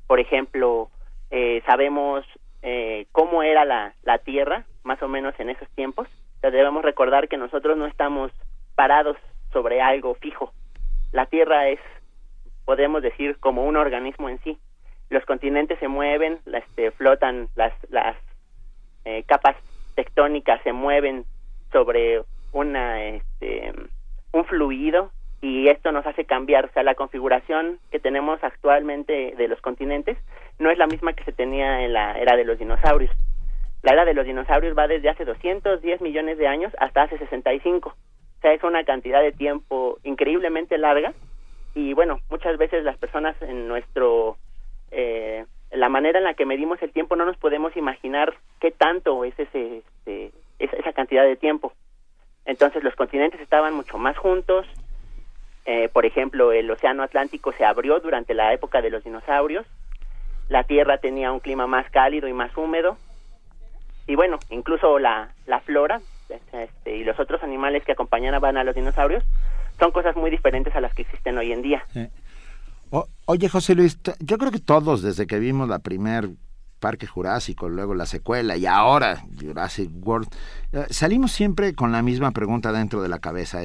[0.08, 0.90] Por ejemplo,
[1.32, 2.26] eh, sabemos
[2.62, 6.08] eh, cómo era la, la Tierra, más o menos en esos tiempos.
[6.38, 8.32] O sea, debemos recordar que nosotros no estamos
[8.76, 9.18] parados
[9.52, 10.54] sobre algo fijo.
[11.12, 11.80] La Tierra es,
[12.66, 14.58] podemos decir, como un organismo en sí.
[15.10, 18.16] Los continentes se mueven, este, flotan, las, las
[19.06, 19.56] eh, capas
[19.96, 21.26] tectónicas se mueven
[21.72, 23.74] sobre una este,
[24.32, 29.48] un fluido y esto nos hace cambiar, o sea, la configuración que tenemos actualmente de
[29.50, 30.18] los continentes
[30.58, 33.12] no es la misma que se tenía en la era de los dinosaurios.
[33.82, 37.90] La era de los dinosaurios va desde hace 210 millones de años hasta hace 65.
[37.90, 41.14] O sea, es una cantidad de tiempo increíblemente larga
[41.76, 44.38] y bueno, muchas veces las personas en nuestro
[44.94, 49.24] eh, la manera en la que medimos el tiempo no nos podemos imaginar qué tanto
[49.26, 51.74] es ese, este, esa, cantidad de tiempo.
[52.46, 54.68] Entonces los continentes estaban mucho más juntos.
[55.66, 59.66] Eh, por ejemplo, el Océano Atlántico se abrió durante la época de los dinosaurios.
[60.50, 62.98] La Tierra tenía un clima más cálido y más húmedo.
[64.06, 66.02] Y bueno, incluso la, la flora
[66.52, 69.24] este, y los otros animales que acompañaban a los dinosaurios
[69.80, 71.84] son cosas muy diferentes a las que existen hoy en día.
[73.26, 76.30] Oye, José Luis, yo creo que todos, desde que vimos la primer
[76.80, 80.28] Parque Jurásico, luego la secuela y ahora Jurassic World,
[80.74, 83.62] eh, salimos siempre con la misma pregunta dentro de la cabeza.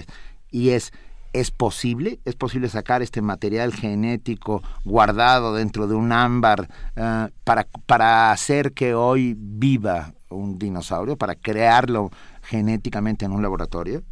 [0.51, 0.93] y es,
[1.35, 2.21] ¿Es posible?
[2.25, 8.73] ¿Es posible sacar este material genético guardado dentro de un ámbar eh, para, para hacer
[8.73, 12.11] que hoy viva un dinosaurio, para crearlo
[12.45, 14.03] genéticamente en un laboratorio?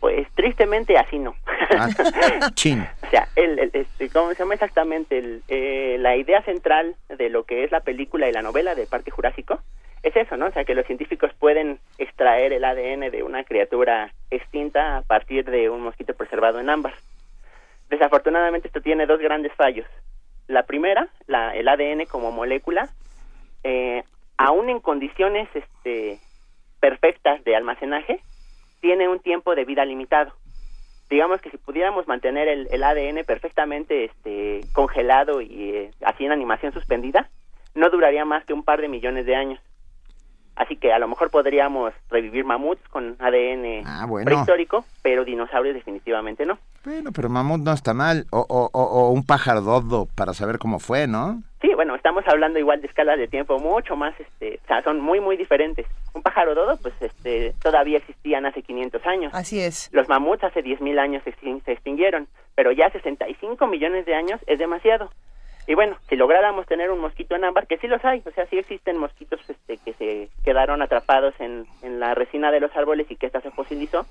[0.00, 1.34] Pues tristemente así no.
[1.70, 1.88] Ah.
[3.06, 5.18] O sea, el, el- este, ¿cómo se llama exactamente?
[5.18, 8.86] El, eh, la idea central de lo que es la película y la novela del
[8.86, 9.60] Parque Jurásico
[10.02, 10.46] es eso, ¿no?
[10.46, 15.44] O sea, que los científicos pueden extraer el ADN de una criatura extinta a partir
[15.44, 16.94] de un mosquito preservado en ámbar.
[17.88, 19.86] Desafortunadamente esto tiene dos grandes fallos.
[20.46, 22.88] La primera, la, el ADN como molécula,
[23.64, 24.02] eh,
[24.36, 26.18] aún en condiciones este,
[26.80, 28.20] perfectas de almacenaje,
[28.80, 30.32] tiene un tiempo de vida limitado
[31.10, 36.32] digamos que si pudiéramos mantener el, el ADN perfectamente este, congelado y eh, así en
[36.32, 37.28] animación suspendida,
[37.74, 39.60] no duraría más que un par de millones de años.
[40.56, 44.24] Así que a lo mejor podríamos revivir mamuts con ADN Ah, bueno.
[44.24, 46.58] prehistórico, pero dinosaurios definitivamente no.
[46.84, 48.26] Bueno, pero mamut no está mal.
[48.32, 51.42] O, o, o, o un pájaro dodo para saber cómo fue, ¿no?
[51.60, 55.00] Sí, bueno, estamos hablando igual de escalas de tiempo mucho más, este, o sea, son
[55.00, 55.86] muy, muy diferentes.
[56.14, 59.32] Un pájaro dodo, pues, este, todavía existían hace 500 años.
[59.34, 59.88] Así es.
[59.92, 64.58] Los mamuts hace 10.000 años se, se extinguieron, pero ya 65 millones de años es
[64.58, 65.10] demasiado.
[65.68, 68.46] Y bueno, si lográramos tener un mosquito en ámbar, que sí los hay, o sea,
[68.46, 73.06] sí existen mosquitos este, que se quedaron atrapados en, en la resina de los árboles
[73.10, 74.06] y que ésta se fosilizó,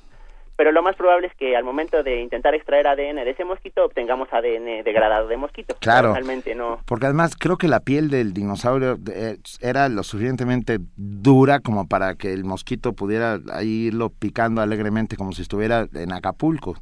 [0.57, 3.85] pero lo más probable es que al momento de intentar extraer ADN de ese mosquito
[3.85, 5.75] obtengamos ADN degradado de mosquito.
[5.79, 6.13] Claro.
[6.13, 6.79] Realmente no.
[6.85, 12.15] Porque además creo que la piel del dinosaurio eh, era lo suficientemente dura como para
[12.15, 16.75] que el mosquito pudiera ahí irlo picando alegremente como si estuviera en Acapulco.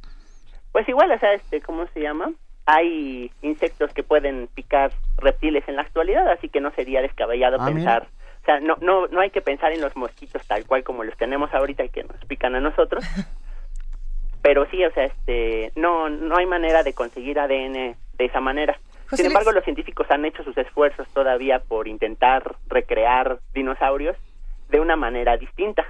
[0.72, 2.32] Pues igual, o sea, este, ¿cómo se llama?
[2.64, 7.66] Hay insectos que pueden picar reptiles en la actualidad, así que no sería descabellado Ah,
[7.66, 8.08] pensar.
[8.40, 11.16] O sea, no, no, no hay que pensar en los mosquitos tal cual como los
[11.18, 13.04] tenemos ahorita y que nos pican a nosotros.
[14.46, 18.78] Pero sí, o sea, este, no, no hay manera de conseguir ADN de esa manera.
[19.10, 19.56] José Sin embargo, Luis.
[19.56, 24.16] los científicos han hecho sus esfuerzos todavía por intentar recrear dinosaurios
[24.68, 25.84] de una manera distinta.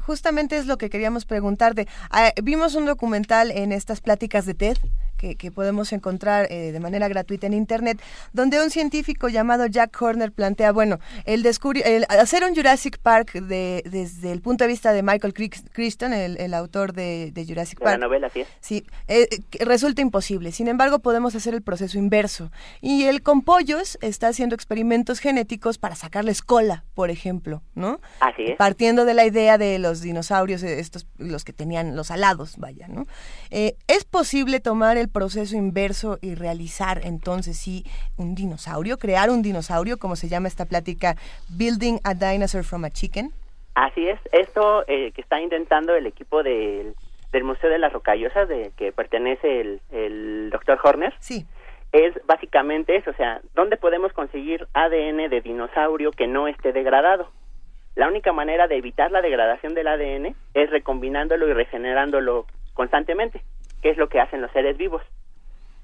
[0.00, 1.88] Justamente es lo que queríamos preguntarte.
[2.12, 4.76] Ah, vimos un documental en estas pláticas de TED
[5.16, 8.00] que, que podemos encontrar eh, de manera gratuita en Internet,
[8.32, 13.82] donde un científico llamado Jack Horner plantea, bueno, el, el hacer un Jurassic Park de,
[13.84, 17.78] desde el punto de vista de Michael Cric- Crichton, el, el autor de, de Jurassic
[17.78, 18.00] De la Park.
[18.02, 18.44] novela, sí.
[18.60, 19.28] Sí, eh,
[19.60, 20.52] resulta imposible.
[20.52, 22.50] Sin embargo, podemos hacer el proceso inverso.
[22.80, 28.00] Y él con pollos está haciendo experimentos genéticos para sacarles cola, por ejemplo, ¿no?
[28.20, 28.56] Así es.
[28.56, 32.88] Partiendo de la idea de los dinosaurios, eh, estos, los que tenían los alados, vaya,
[32.88, 33.06] ¿no?
[33.50, 37.84] Eh, ¿Es posible tomar el proceso inverso y realizar entonces sí
[38.16, 41.16] un dinosaurio, crear un dinosaurio, como se llama esta plática,
[41.48, 43.30] Building a Dinosaur from a Chicken?
[43.74, 46.94] Así es, esto eh, que está intentando el equipo del,
[47.32, 51.46] del Museo de las Rocallosas, de que pertenece el, el doctor Horner, Sí.
[51.92, 57.30] es básicamente eso, o sea, ¿dónde podemos conseguir ADN de dinosaurio que no esté degradado?
[57.96, 63.42] La única manera de evitar la degradación del ADN es recombinándolo y regenerándolo constantemente,
[63.82, 65.02] que es lo que hacen los seres vivos.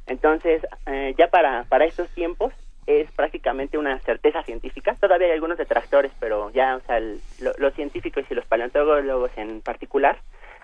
[0.06, 2.52] Entonces, eh, ya para, para estos tiempos
[2.86, 4.97] es prácticamente una certeza científica.
[5.01, 9.31] Todavía hay algunos detractores, pero ya, o sea, el- lo- los científicos y los paleontólogos
[9.36, 10.19] en particular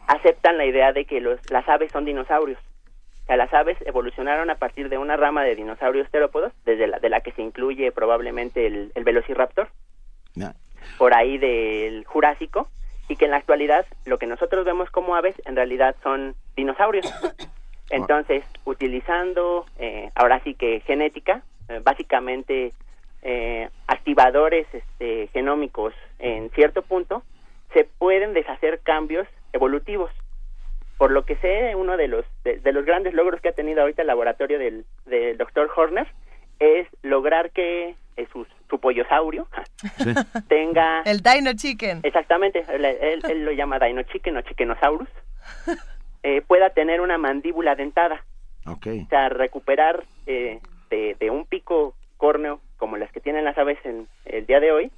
[0.08, 2.58] aceptan la idea de que los, las aves son dinosaurios.
[2.58, 6.98] O sea, las aves evolucionaron a partir de una rama de dinosaurios terópodos, desde la,
[6.98, 9.68] de la que se incluye probablemente el, el velociraptor,
[10.96, 12.68] por ahí del Jurásico,
[13.08, 17.06] y que en la actualidad lo que nosotros vemos como aves en realidad son dinosaurios.
[17.90, 22.72] Entonces, utilizando eh, ahora sí que genética, eh, básicamente
[23.22, 27.22] eh, activadores este, genómicos en cierto punto,
[27.72, 30.10] se pueden deshacer cambios evolutivos.
[30.98, 33.80] Por lo que sé, uno de los de, de los grandes logros que ha tenido
[33.80, 36.08] ahorita el laboratorio del, del doctor Horner
[36.58, 38.26] es lograr que eh,
[38.68, 39.46] su, pollosaurio
[39.98, 40.12] Sí.
[40.48, 42.00] tenga El Dino Chicken.
[42.02, 45.08] Exactamente, él, él- él lo llama Dino Chicken o Chickenosaurus,
[46.22, 48.24] eh, pueda tener una mandíbula dentada,
[48.66, 48.86] Ok.
[49.04, 53.78] o sea, recuperar eh, de, de un pico córneo como las que tienen las aves
[53.84, 54.90] en el día de hoy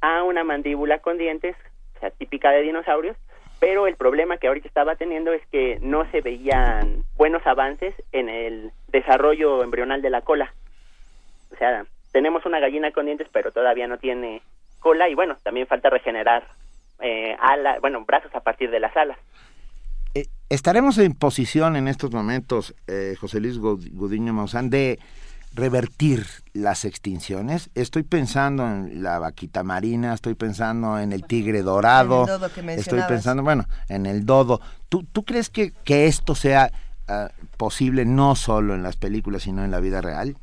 [0.00, 1.56] a una mandíbula con dientes,
[1.96, 3.16] o sea, típica de dinosaurios,
[3.60, 8.28] pero el problema que ahorita estaba teniendo es que no se veían buenos avances en
[8.28, 10.52] el desarrollo embrional de la cola.
[11.52, 14.42] O sea, tenemos una gallina con dientes, pero todavía no tiene
[14.80, 16.46] cola y bueno, también falta regenerar
[17.00, 19.18] eh, ala, bueno, brazos a partir de las alas.
[20.14, 24.98] Eh, ¿Estaremos en posición en estos momentos, eh, José Luis Gud- Gudiño Maussan, de
[25.54, 27.70] revertir las extinciones?
[27.74, 32.52] Estoy pensando en la vaquita marina, estoy pensando en el tigre dorado, En el dodo
[32.52, 34.60] que estoy pensando, bueno, en el dodo.
[34.88, 36.70] ¿Tú, tú crees que, que esto sea
[37.08, 40.36] ah, posible no solo en las películas, sino en la vida real?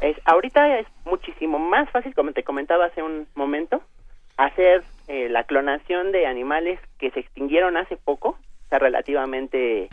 [0.00, 3.82] Es, ahorita es muchísimo más fácil, como te comentaba hace un momento,
[4.36, 9.88] hacer eh, la clonación de animales que se extinguieron hace poco, o sea, relativamente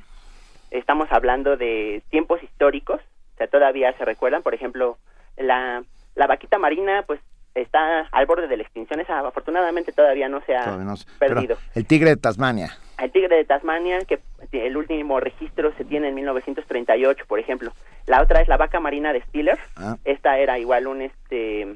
[0.71, 2.99] estamos hablando de tiempos históricos,
[3.35, 4.97] o sea, todavía se recuerdan, por ejemplo,
[5.37, 5.83] la,
[6.15, 7.19] la vaquita marina, pues
[7.55, 11.05] está al borde de la extinción, esa afortunadamente todavía no se ha Todavía no sé.
[11.19, 11.57] Pero perdido.
[11.75, 12.71] el tigre de Tasmania.
[13.03, 14.19] El tigre de Tasmania, que
[14.51, 17.71] el último registro se tiene en 1938, por ejemplo.
[18.05, 19.57] La otra es la vaca marina de Stiller.
[19.75, 19.97] Ah.
[20.05, 21.75] Esta era igual un este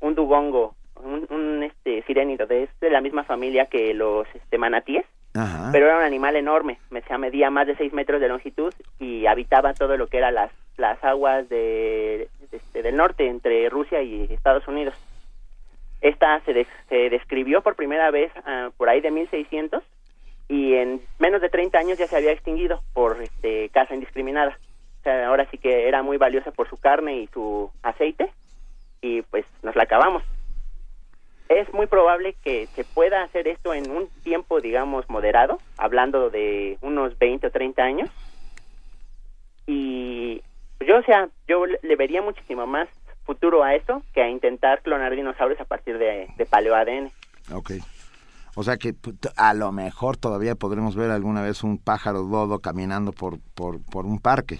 [0.00, 5.04] un dugongo, un, un este sirénido de, la misma familia que los este manatíes,
[5.34, 5.70] Ajá.
[5.72, 9.26] pero era un animal enorme, me se medía más de 6 metros de longitud y
[9.26, 14.02] habitaba todo lo que era las las aguas de, de- este, del norte entre Rusia
[14.02, 14.94] y Estados Unidos.
[16.02, 19.82] Esta se, des- se describió por primera vez ah, por ahí de 1600
[20.48, 24.58] y en menos de 30 años ya se había extinguido por este, caza indiscriminada.
[25.00, 28.30] O sea, ahora sí que era muy valiosa por su carne y su aceite
[29.00, 30.22] y pues nos la acabamos.
[31.48, 36.76] Es muy probable que se pueda hacer esto en un tiempo, digamos, moderado, hablando de
[36.80, 38.10] unos 20 o 30 años.
[39.64, 40.42] Y
[40.78, 42.88] pues, yo, o sea, yo le vería muchísimo más
[43.24, 47.10] futuro a eso que a intentar clonar dinosaurios a partir de, de paleo-ADN.
[47.52, 47.72] Ok.
[48.58, 48.94] O sea que
[49.36, 54.06] a lo mejor todavía podremos ver alguna vez un pájaro dodo caminando por, por, por
[54.06, 54.58] un parque.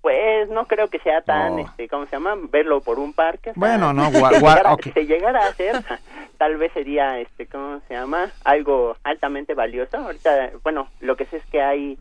[0.00, 1.58] Pues no creo que sea tan, Oh.
[1.58, 2.34] este, ¿cómo se llama?
[2.50, 3.52] Verlo por un parque.
[3.56, 5.84] Bueno, no, si llegara- se llegara a hacer,
[6.38, 8.30] tal vez sería, este, ¿cómo se llama?
[8.44, 9.96] Algo altamente valioso.
[9.98, 11.98] Ahorita, bueno, lo que sé es que hay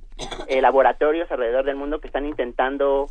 [0.47, 3.09] eh, laboratorios alrededor del mundo que están intentando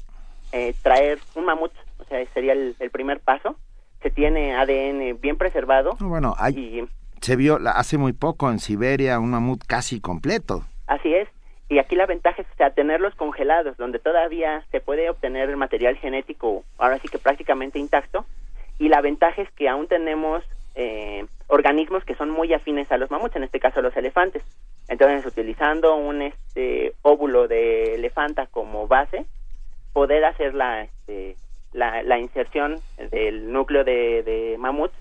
[0.52, 3.56] eh, traer un mamut, o sea, sería el, el primer paso.
[4.00, 5.96] Se tiene ADN bien preservado.
[5.98, 6.88] No, bueno, hay, Y
[7.24, 10.66] se vio hace muy poco en Siberia un mamut casi completo.
[10.86, 11.26] Así es.
[11.70, 16.64] Y aquí la ventaja es tenerlos congelados, donde todavía se puede obtener el material genético,
[16.76, 18.26] ahora sí que prácticamente intacto.
[18.78, 20.44] Y la ventaja es que aún tenemos
[20.74, 24.42] eh, organismos que son muy afines a los mamuts, en este caso los elefantes.
[24.88, 29.24] Entonces, utilizando un este, óvulo de elefanta como base,
[29.94, 31.36] poder hacer la, este,
[31.72, 32.80] la, la inserción
[33.10, 34.92] del núcleo de, de mamut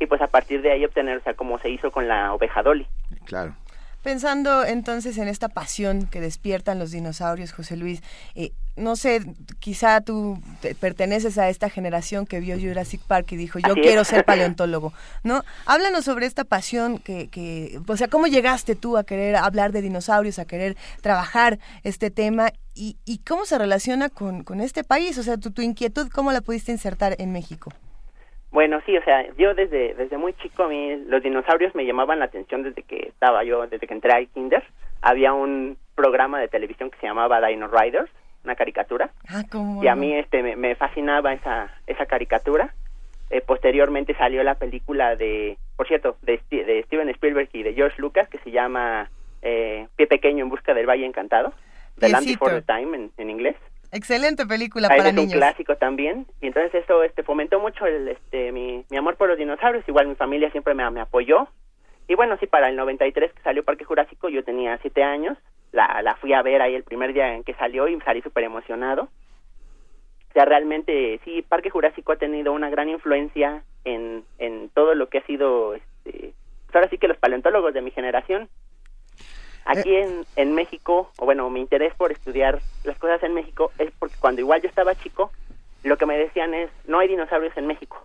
[0.00, 2.62] y pues a partir de ahí obtener, o sea, como se hizo con la oveja
[2.62, 2.86] Dolly.
[3.24, 3.54] Claro.
[4.02, 8.02] Pensando entonces en esta pasión que despiertan los dinosaurios, José Luis,
[8.34, 9.20] eh, no sé,
[9.60, 13.80] quizá tú te- perteneces a esta generación que vio Jurassic Park y dijo, yo Así
[13.80, 13.86] es.
[13.86, 14.92] quiero ser paleontólogo,
[15.22, 15.44] ¿no?
[15.66, 19.82] Háblanos sobre esta pasión que, que, o sea, ¿cómo llegaste tú a querer hablar de
[19.82, 25.16] dinosaurios, a querer trabajar este tema y, y cómo se relaciona con, con este país?
[25.18, 27.72] O sea, tu, tu inquietud, ¿cómo la pudiste insertar en México?
[28.52, 32.18] Bueno, sí, o sea, yo desde desde muy chico a mí los dinosaurios me llamaban
[32.18, 34.62] la atención desde que estaba yo, desde que entré al kinder.
[35.00, 38.10] Había un programa de televisión que se llamaba Dino Riders,
[38.44, 42.74] una caricatura, Ah, ¿cómo y a mí este me, me fascinaba esa esa caricatura.
[43.30, 47.98] Eh, posteriormente salió la película de, por cierto, de, de Steven Spielberg y de George
[47.98, 49.08] Lucas que se llama
[49.40, 51.54] eh, Pie Pequeño en busca del Valle Encantado,
[51.98, 52.26] The Land.
[52.26, 53.56] Before the Time en, en inglés.
[53.92, 55.34] Excelente película Ahí para es un niños.
[55.36, 56.26] clásico también.
[56.40, 59.86] Y entonces eso este fomentó mucho el este mi, mi amor por los dinosaurios.
[59.86, 61.46] Igual mi familia siempre me, me apoyó.
[62.08, 65.36] Y bueno sí para el 93 que salió Parque Jurásico yo tenía siete años.
[65.72, 68.44] La, la fui a ver ahí el primer día en que salió y salí súper
[68.44, 69.04] emocionado.
[69.04, 75.08] O sea realmente sí Parque Jurásico ha tenido una gran influencia en, en todo lo
[75.10, 76.32] que ha sido este
[76.64, 78.48] pues ahora sí que los paleontólogos de mi generación
[79.64, 83.90] Aquí en, en México, o bueno, mi interés por estudiar las cosas en México es
[83.98, 85.30] porque cuando igual yo estaba chico,
[85.84, 88.04] lo que me decían es, no hay dinosaurios en México.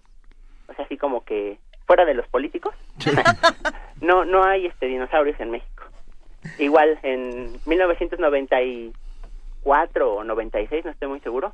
[0.67, 2.75] O sea, así como que fuera de los políticos,
[4.01, 5.83] no no hay este dinosaurios en México.
[6.59, 11.53] Igual en 1994 o 96, no estoy muy seguro,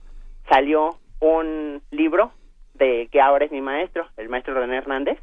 [0.49, 2.31] salió un libro
[2.73, 5.17] de que ahora es mi maestro, el maestro René Hernández,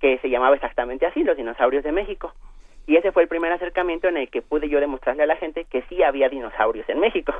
[0.00, 2.32] que se llamaba exactamente así, Los dinosaurios de México.
[2.86, 5.64] Y ese fue el primer acercamiento en el que pude yo demostrarle a la gente
[5.64, 7.32] que sí había dinosaurios en México.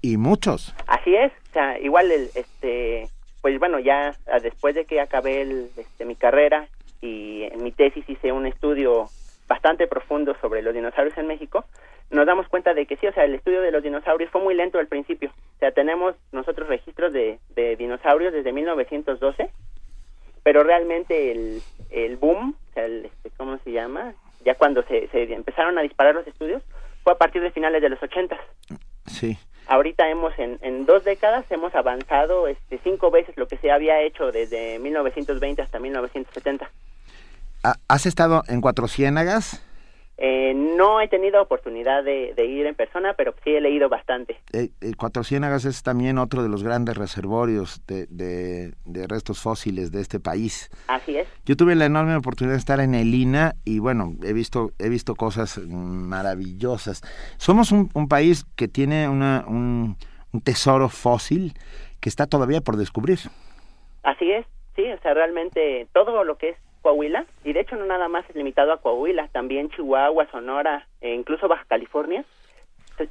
[0.00, 0.74] Y muchos.
[0.86, 3.08] Así es, o sea, igual el, este,
[3.40, 6.68] pues bueno, ya ah, después de que acabé el, este, mi carrera
[7.00, 9.08] y en mi tesis hice un estudio
[9.48, 11.64] bastante profundo sobre los dinosaurios en México,
[12.10, 14.54] nos damos cuenta de que sí, o sea, el estudio de los dinosaurios fue muy
[14.54, 15.30] lento al principio.
[15.30, 19.50] O sea, tenemos nosotros registros de, de dinosaurios desde 1912,
[20.42, 24.14] pero realmente el, el boom, o sea, el, este, ¿cómo se llama?
[24.44, 26.62] Ya cuando se, se empezaron a disparar los estudios,
[27.04, 28.36] fue a partir de finales de los 80
[29.06, 29.36] Sí.
[29.66, 34.00] ahorita hemos en, en dos décadas hemos avanzado este cinco veces lo que se había
[34.00, 36.70] hecho desde 1920 hasta 1970
[37.64, 39.64] Ah, ¿Has estado en Cuatro Ciénagas?
[40.18, 44.36] Eh, no he tenido oportunidad de, de ir en persona, pero sí he leído bastante.
[44.52, 49.40] Eh, eh, Cuatro Ciénagas es también otro de los grandes reservorios de, de- de restos
[49.40, 50.70] fósiles de este país.
[50.88, 51.26] Así es.
[51.44, 54.88] Yo tuve la enorme oportunidad de estar en el INA y bueno, he visto, he
[54.88, 55.58] visto cosas
[56.12, 57.02] maravillosas.
[57.38, 59.96] Somos un, un país que tiene una, un,
[60.32, 61.54] un tesoro fósil
[62.00, 63.18] que está todavía por descubrir.
[64.02, 64.44] Así es,
[64.76, 68.28] sí, o sea, realmente todo lo que es Coahuila, y de hecho no nada más
[68.28, 72.24] es limitado a Coahuila, también Chihuahua, Sonora, e incluso Baja California,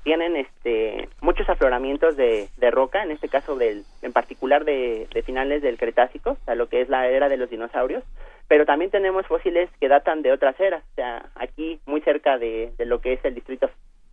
[0.04, 5.62] tienen este muchos afloramientos de, de roca, en este caso del, en particular de, finales
[5.62, 8.04] del Cretácico, o sea, lo que es la era de los dinosaurios,
[8.48, 12.72] pero también tenemos fósiles que datan de otras eras, o sea, aquí muy cerca de,
[12.80, 13.70] lo que es el Distrito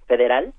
[0.07, 0.53] Federal,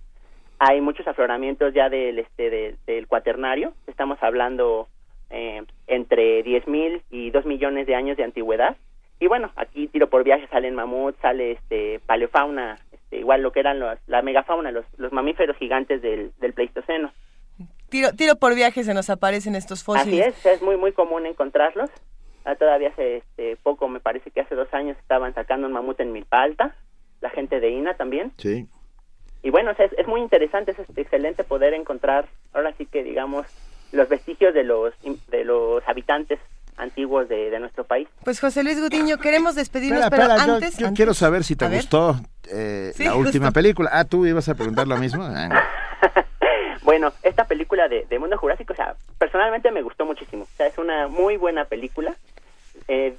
[0.59, 4.87] hay muchos afloramientos ya del este de- del cuaternario, estamos hablando
[5.29, 8.77] eh, entre 10.000 y 2 millones de años de antigüedad.
[9.19, 13.59] Y bueno, aquí tiro por viaje salen mamuts, sale este paleofauna, este, igual lo que
[13.59, 17.11] eran los, la megafauna, los, los mamíferos gigantes del, del Pleistoceno.
[17.89, 20.27] Tiro, tiro por viaje se nos aparecen estos Así fósiles.
[20.27, 21.89] es, es muy muy común encontrarlos.
[22.45, 25.99] Ah, todavía hace este, poco, me parece que hace dos años estaban sacando un mamut
[25.99, 26.75] en Milpa Alta,
[27.19, 28.31] la gente de INA también.
[28.37, 28.67] Sí.
[29.43, 33.45] Y bueno, es, es muy interesante, es este, excelente poder encontrar, ahora sí que digamos,
[33.91, 34.93] los vestigios de los,
[35.29, 36.39] de los habitantes
[36.77, 38.07] antiguos de, de nuestro país.
[38.23, 40.77] Pues José Luis Gudiño, queremos despedirnos, Espera, pero espera, antes...
[40.77, 42.15] yo, antes- quiero saber si te gustó
[42.49, 43.53] eh, Sí, la última justo.
[43.53, 43.89] película.
[43.93, 45.27] Ah, tú ibas a preguntar lo mismo.
[46.83, 50.43] Bueno, esta película de, de Mundo Jurásico, o sea, personalmente me gustó muchísimo.
[50.43, 52.15] O sea, es una muy buena película.
[52.87, 53.15] Eh,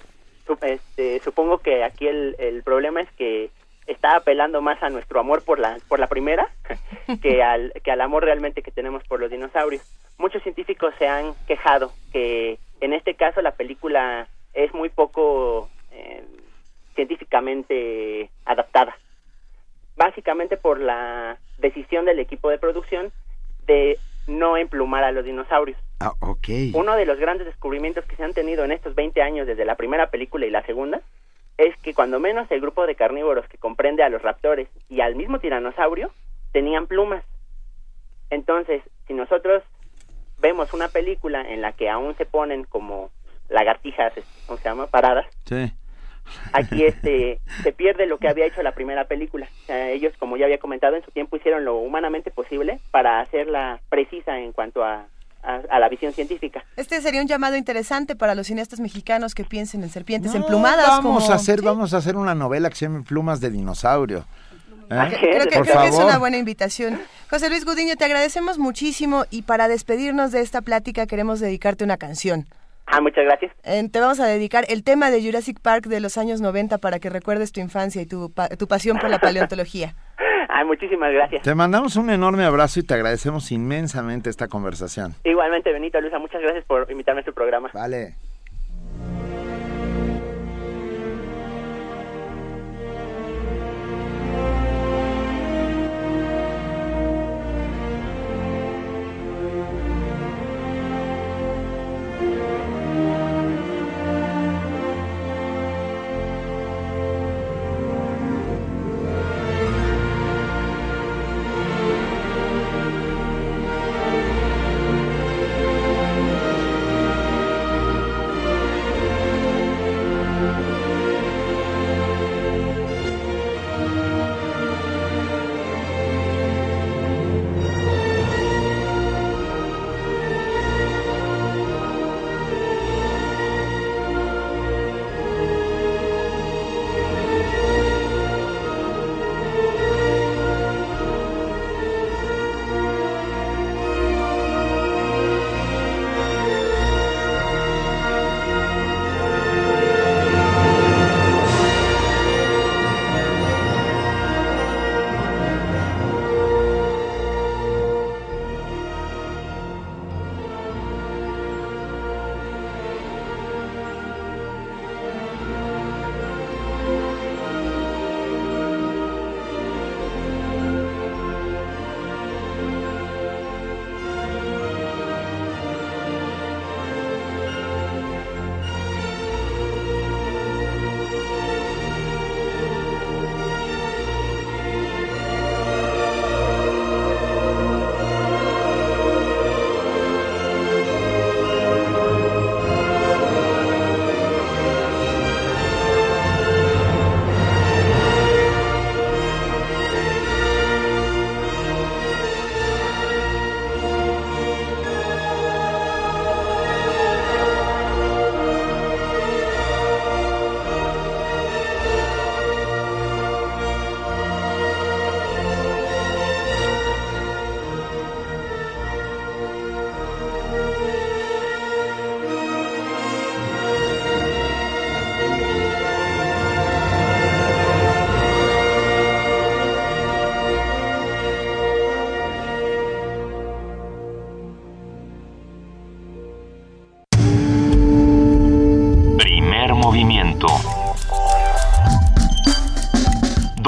[0.46, 3.50] su- este, supongo que aquí el, el problema es que
[3.90, 6.48] está apelando más a nuestro amor por la por la primera
[7.22, 9.82] que al que al amor realmente que tenemos por los dinosaurios.
[10.18, 16.24] Muchos científicos se han quejado que en este caso la película es muy poco eh,
[16.94, 18.96] científicamente adaptada
[19.96, 23.12] básicamente por la decisión del equipo de producción
[23.66, 25.78] de no emplumar a los dinosaurios.
[26.00, 26.48] ah, ok.
[26.72, 29.74] Uno de los grandes descubrimientos que se han tenido en estos 20 años desde la
[29.74, 31.02] primera película y la segunda
[31.60, 35.14] es que cuando menos el grupo de carnívoros que comprende a los raptores y al
[35.14, 36.10] mismo tiranosaurio
[36.52, 37.22] tenían plumas.
[38.30, 39.62] Entonces, si nosotros
[40.40, 43.10] vemos una película en la que aún se ponen como
[43.50, 44.12] lagartijas,
[44.46, 44.86] ¿cómo se llama?
[44.86, 45.70] Paradas, Sí.
[46.52, 49.46] aquí este se pierde lo que había hecho la primera película.
[49.62, 53.20] O sea, ellos, como ya había comentado, en su tiempo hicieron lo humanamente posible para
[53.20, 55.06] hacerla precisa en cuanto a,
[55.42, 56.64] a, a la visión científica.
[56.76, 60.86] Este sería un llamado interesante para los cineastas mexicanos que piensen en serpientes No, emplumadas.
[60.86, 63.50] Vamos como- a hacer, Sí, vamos a hacer una novela que se llame Plumas de
[63.50, 64.26] dinosaurio.
[64.90, 64.96] ¿Eh?
[65.12, 67.00] Es, Creo que, Por creo que es una buena invitación.
[67.30, 71.96] José Luis Gudiño, te agradecemos muchísimo y para despedirnos de esta plática queremos dedicarte una
[71.96, 72.46] canción.
[72.86, 73.52] Ah, muchas gracias.
[73.62, 76.98] Eh, te vamos a dedicar el tema de Jurassic Park de los años 90 para
[76.98, 79.94] que recuerdes tu infancia y tu, pa- tu pasión por la paleontología.
[80.52, 81.42] Ah, muchísimas gracias.
[81.42, 85.14] Te mandamos un enorme abrazo y te agradecemos inmensamente esta conversación.
[85.24, 87.70] Igualmente, Benito, Luisa, muchas gracias por invitarme a su programa.
[87.72, 88.14] Vale.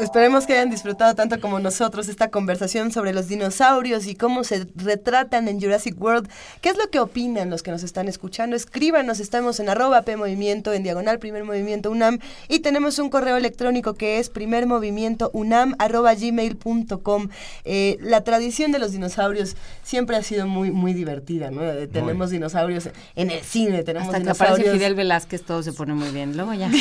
[0.00, 4.66] Esperemos que hayan disfrutado tanto como nosotros esta conversación sobre los dinosaurios y cómo se
[4.74, 6.26] retratan en Jurassic World.
[6.62, 8.56] ¿Qué es lo que opinan los que nos están escuchando?
[8.56, 12.18] Escríbanos, estamos en arroba P Movimiento, en diagonal Primer Movimiento UNAM
[12.48, 17.28] y tenemos un correo electrónico que es primermovimientounam arroba gmail.com.
[17.66, 21.62] Eh, la tradición de los dinosaurios siempre ha sido muy, muy divertida, ¿no?
[21.62, 24.58] Eh, tenemos dinosaurios en el cine, tenemos Hasta que dinosaurios...
[24.60, 26.38] aparece Fidel Velázquez todo se pone muy bien.
[26.38, 26.70] Luego ya.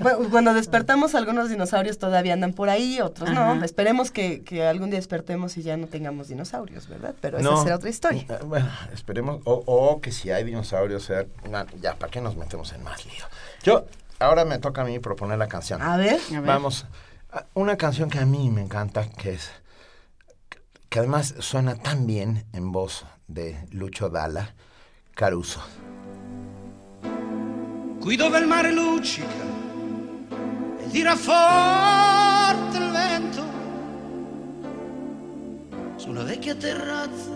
[0.00, 3.62] Bueno, Cuando despertamos, algunos dinosaurios todavía andan por ahí, otros no.
[3.64, 7.14] Esperemos que, que algún día despertemos y ya no tengamos dinosaurios, ¿verdad?
[7.20, 7.62] Pero esa No.
[7.62, 8.24] será otra historia.
[8.28, 9.40] Eh, Bueno, esperemos.
[9.44, 13.04] O, o que si hay dinosaurios, sea, na- ya, ¿para qué nos metemos en más
[13.04, 13.24] lío?
[13.62, 13.84] Yo,
[14.18, 15.82] ahora me toca a mí proponer la canción.
[15.82, 16.20] A ver.
[16.30, 16.42] A ver.
[16.46, 16.86] Vamos.
[17.54, 19.50] Una canción que a mí me encanta, que es.
[20.88, 24.54] que además suena tan bien en voz de Lucho Dalla,
[25.14, 25.60] Caruso.
[28.00, 29.44] qui dove il mare luccica
[30.80, 31.14] e tira
[32.58, 33.44] forte il vento
[35.96, 37.30] su una vecchia terrazza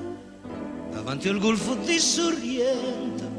[0.90, 3.30] davanti al golfo di Sorrento.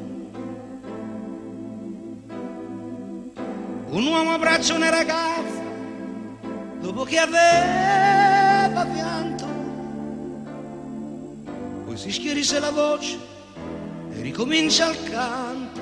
[3.90, 5.62] Un uomo abbraccia una ragazza
[6.80, 9.46] dopo che aveva pianto.
[11.86, 13.18] Poi si schierisse la voce
[14.12, 15.82] e ricomincia il canto.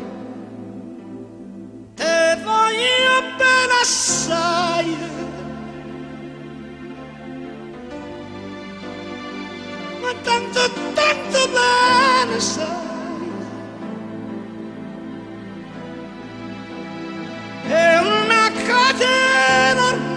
[1.95, 5.11] Te voglio bene assai.
[10.21, 12.89] Tanto, tanto bene sai.
[17.67, 20.09] È una catena.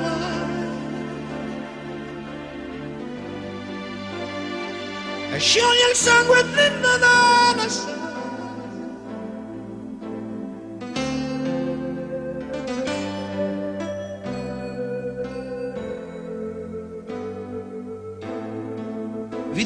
[5.33, 5.39] E
[5.91, 8.04] il sangue dentro da una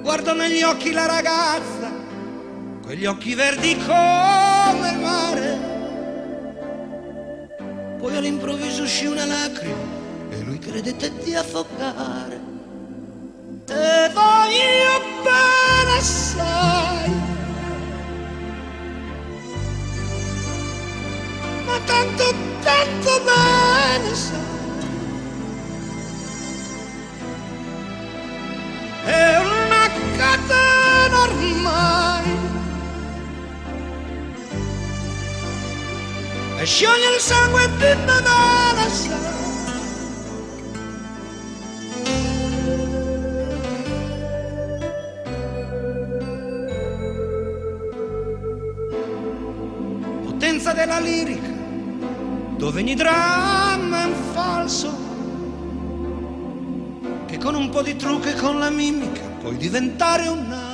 [0.00, 1.90] guardò negli occhi la ragazza,
[2.82, 5.68] quegli occhi verdi come il mare.
[7.98, 9.98] Poi all'improvviso uscì una lacrima
[10.30, 12.48] e lui credette di affogare.
[13.66, 17.10] Te voglio bene assai,
[21.66, 24.50] ma tanto, tanto bene sai.
[29.10, 29.39] catena
[31.30, 32.38] ormai
[36.58, 38.88] e scioglie il sangue di Nadala
[50.24, 51.48] potenza della lirica
[52.56, 55.08] dove ogni dramma è un falso
[57.26, 60.69] che con un po' di trucco e con la mimica puoi diventare un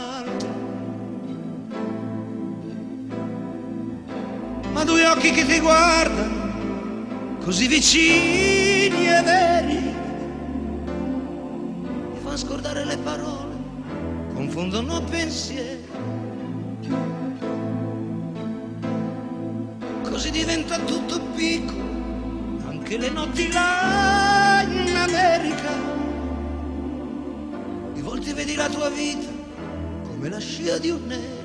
[4.87, 9.95] due occhi che ti guardano, così vicini e veri,
[12.15, 13.55] ti fanno scordare le parole,
[14.33, 15.85] confondono pensieri.
[20.03, 21.85] Così diventa tutto piccolo,
[22.67, 25.75] anche le notti là in America
[27.93, 29.29] di volte vedi la tua vita
[30.05, 31.35] come la scia di un'elica.
[31.35, 31.36] Ma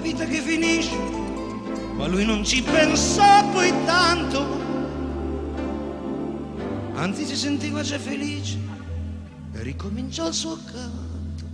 [0.00, 0.96] vita che finisce,
[1.94, 4.58] ma lui non ci pensò poi tanto.
[6.94, 8.58] Anzi si sentiva già felice
[9.52, 11.44] e ricominciò il suo canto.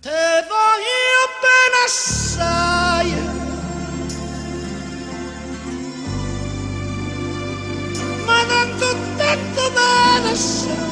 [0.00, 3.46] Te voglio bene assai.
[8.28, 10.87] ma tanto, tanto bene sai.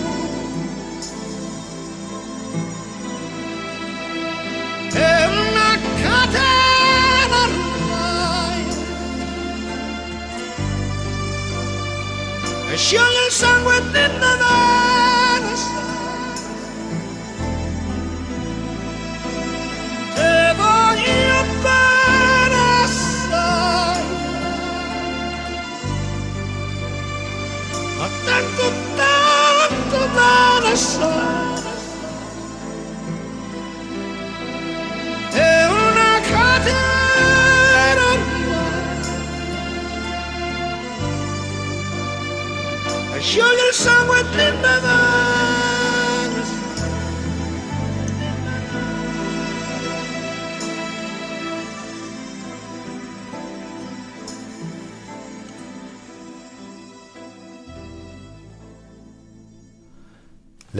[12.87, 14.66] Catena ormai scioglie il sangue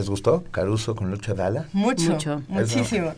[0.07, 1.65] ¿Les gustó Caruso con Lucho Dalla?
[1.73, 2.41] Mucho, Mucho.
[2.47, 3.13] muchísimo.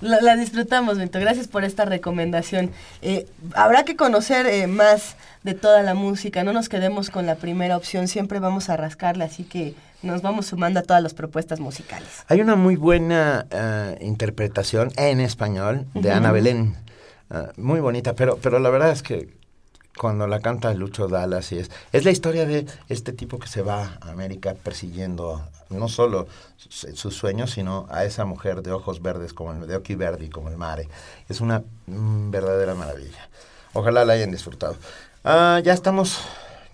[0.00, 1.20] La, la disfrutamos, Bento.
[1.20, 2.70] Gracias por esta recomendación.
[3.02, 6.42] Eh, habrá que conocer eh, más de toda la música.
[6.42, 8.08] No nos quedemos con la primera opción.
[8.08, 12.08] Siempre vamos a rascarle, así que nos vamos sumando a todas las propuestas musicales.
[12.28, 16.74] Hay una muy buena eh, interpretación en español de Ana Belén.
[17.28, 19.28] Ah, muy bonita, pero, pero la verdad es que
[19.98, 23.60] cuando la canta Lucho Dallas y es, es la historia de este tipo que se
[23.60, 26.26] va a América persiguiendo no solo
[26.56, 30.28] su- sus sueños, sino a esa mujer de ojos verdes, como el de Occhi Verdi,
[30.28, 30.88] como el mare.
[31.28, 33.28] Es una mm, verdadera maravilla.
[33.72, 34.76] Ojalá la hayan disfrutado.
[35.24, 36.18] Ah, ya estamos,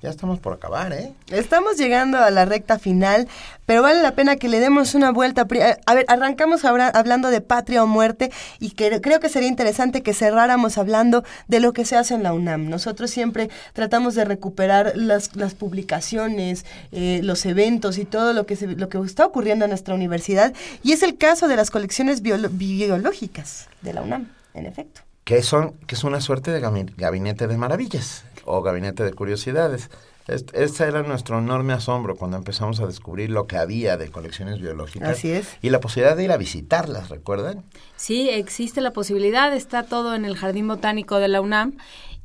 [0.06, 1.12] ya estamos por acabar, ¿eh?
[1.32, 3.26] Estamos llegando a la recta final,
[3.66, 5.48] pero vale la pena que le demos una vuelta.
[5.50, 8.30] Eh, A ver, arrancamos ahora hablando de patria o muerte
[8.60, 12.22] y que creo que sería interesante que cerráramos hablando de lo que se hace en
[12.22, 12.68] la UNAM.
[12.68, 18.54] Nosotros siempre tratamos de recuperar las, las publicaciones, eh, los eventos y todo lo que,
[18.54, 20.54] se- lo que está ocurriendo en nuestra universidad.
[20.84, 25.00] Y es el caso de las colecciones biolo- biológicas de la UNAM, en efecto.
[25.24, 29.90] que son que es una suerte de gabi- gabinete de maravillas o gabinete de curiosidades.
[30.28, 34.60] Est- Este era nuestro enorme asombro cuando empezamos a descubrir lo que había de colecciones
[34.60, 35.10] biológicas.
[35.10, 35.46] Así es.
[35.62, 37.62] Y la posibilidad de ir a visitarlas, ¿recuerdan?
[37.96, 41.76] Sí, existe la posibilidad, está todo en el Jardín Botánico de la UNAM.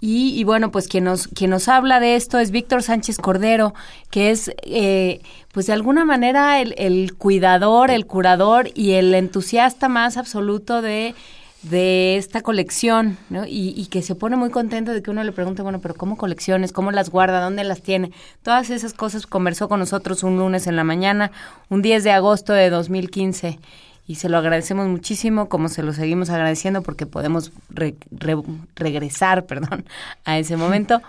[0.03, 3.76] Y, y bueno, pues quien nos, quien nos habla de esto es Víctor Sánchez Cordero,
[4.10, 5.22] que es, eh,
[5.53, 11.14] pues de alguna manera, el, el cuidador, el curador y el entusiasta más absoluto de,
[11.63, 13.45] de esta colección, ¿no?
[13.45, 16.17] Y, y que se pone muy contento de que uno le pregunte, bueno, pero ¿cómo
[16.17, 16.71] colecciones?
[16.71, 17.39] ¿Cómo las guarda?
[17.39, 18.11] ¿Dónde las tiene?
[18.41, 21.31] Todas esas cosas conversó con nosotros un lunes en la mañana,
[21.69, 23.59] un 10 de agosto de 2015
[24.07, 28.35] y se lo agradecemos muchísimo, como se lo seguimos agradeciendo porque podemos re- re-
[28.75, 29.85] regresar, perdón,
[30.25, 30.99] a ese momento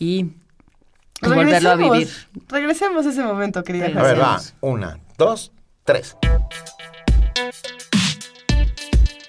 [0.00, 0.26] y,
[1.22, 2.08] y volverlo a vivir.
[2.48, 3.86] Regresemos a ese momento, querida.
[3.86, 4.40] A ver, va.
[4.60, 5.52] Una, dos,
[5.84, 6.16] tres.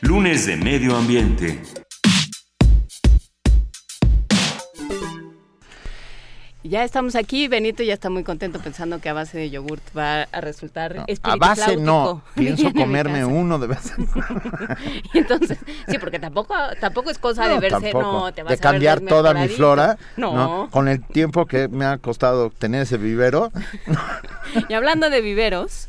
[0.04, 1.62] Lunes de Medio Ambiente.
[6.66, 10.24] Ya estamos aquí, Benito ya está muy contento pensando que a base de yogurt va
[10.24, 14.42] a resultar A espíritu base no, pienso comerme uno de vez en cuando.
[15.14, 15.58] Y entonces,
[15.88, 18.02] sí, porque tampoco, tampoco es cosa de No, verse, tampoco.
[18.02, 20.68] no, te vas de a ver cambiar toda mi flora, No.
[20.70, 23.52] Con el tiempo que me ha costado tener ese vivero,
[24.70, 25.88] Y hablando de viveros,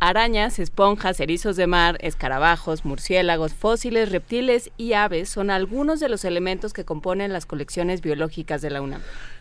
[0.00, 6.24] arañas, esponjas, erizos de mar, escarabajos, murciélagos, fósiles, reptiles y aves son algunos de los
[6.24, 9.00] elementos que componen las colecciones biológicas de la UNAM.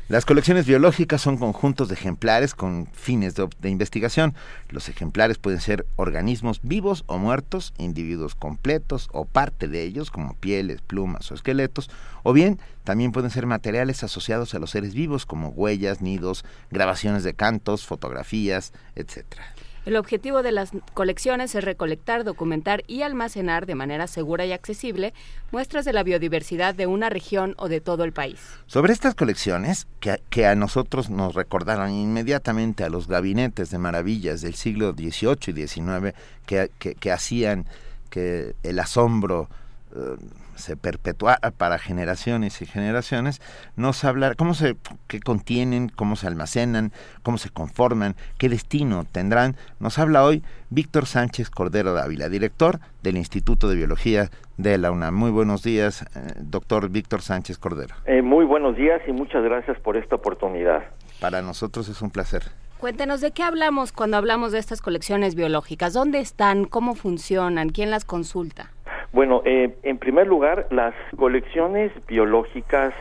[0.09, 4.35] Las colecciones biológicas son conjuntos de ejemplares con fines de, investigación.
[4.69, 10.35] Los ejemplares pueden ser organismos vivos o muertos, individuos completos o parte de ellos, como
[10.35, 11.89] pieles, plumas o esqueletos,
[12.23, 17.23] o bien también pueden ser materiales asociados a los seres vivos, como huellas, nidos, grabaciones
[17.23, 19.55] de cantos, fotografías, etcétera.
[19.85, 25.13] El objetivo de las colecciones es recolectar, documentar y almacenar de manera segura y accesible
[25.51, 28.39] muestras de la biodiversidad de una región o de todo el país.
[28.65, 34.55] Sobre estas colecciones, que, a- nosotros nos recordaron inmediatamente a los gabinetes de maravillas del
[34.55, 36.13] siglo XVIII y XIX
[36.45, 37.65] que, que- que hacían
[38.09, 39.49] que el asombro
[39.95, 40.15] eh,
[40.55, 43.41] se perpetuara para generaciones y generaciones,
[43.75, 44.75] nos hablar cómo se
[45.07, 46.91] qué contienen, cómo se almacenan,
[47.23, 49.55] cómo se conforman, qué destino tendrán.
[49.79, 55.15] Nos habla hoy Víctor Sánchez Cordero Dávila, director del Instituto de Biología de la UNAM.
[55.15, 57.95] Muy buenos días, eh, doctor Víctor Sánchez Cordero.
[58.05, 60.83] Eh, muy buenos días y muchas gracias por esta oportunidad.
[61.19, 62.43] Para nosotros es un placer.
[62.83, 65.93] Cuéntenos de qué hablamos cuando hablamos de estas colecciones biológicas.
[65.93, 66.65] ¿Dónde están?
[66.65, 67.69] ¿Cómo funcionan?
[67.69, 68.71] ¿Quién las consulta?
[69.13, 72.93] Bueno, eh, en primer lugar, las colecciones biológicas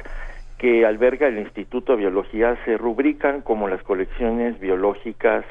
[0.59, 5.45] que alberga el Instituto de Biología se rubrican como las colecciones biológicas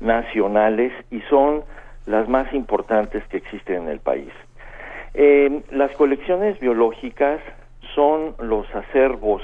[0.00, 1.64] nacionales y son
[2.06, 4.30] las más importantes que existen en el país.
[5.14, 7.40] Eh, las colecciones biológicas
[7.94, 9.42] son los acervos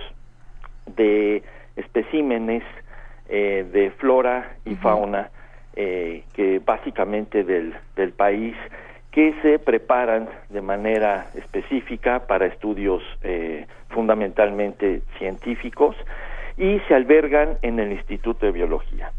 [0.96, 1.42] de
[1.76, 2.62] especímenes
[3.28, 5.30] eh, de flora y fauna
[5.76, 8.54] eh, que básicamente del, del país
[9.10, 15.96] que se preparan de manera específica para estudios eh, fundamentalmente científicos
[16.56, 19.12] y se albergan en el Instituto de Biología.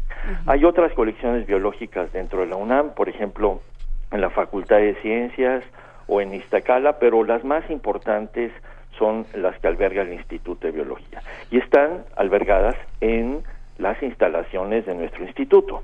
[0.46, 3.62] Hay otras colecciones biológicas dentro de la UNAM, por ejemplo,
[4.10, 5.64] en la Facultad de Ciencias
[6.06, 8.52] o en Iztacala, pero las más importantes
[8.98, 13.42] son las que alberga el Instituto de Biología y están albergadas en
[13.78, 15.82] las instalaciones de nuestro instituto.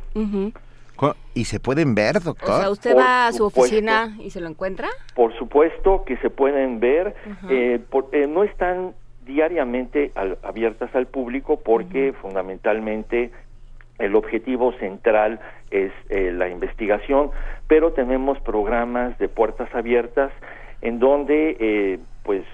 [1.34, 2.50] ¿Y se pueden ver, doctor?
[2.50, 3.60] O sea, usted Por va a su supuesto.
[3.60, 4.88] oficina y se lo encuentra.
[5.14, 7.46] Por supuesto que se pueden ver, Ajá.
[7.50, 13.32] eh, por- eh, no están diariamente al- abiertas al público porque fundamentalmente
[13.98, 15.40] el objetivo central
[15.70, 17.30] es eh, la investigación,
[17.66, 20.32] pero tenemos programas de puertas abiertas
[20.80, 22.44] en donde eh, pues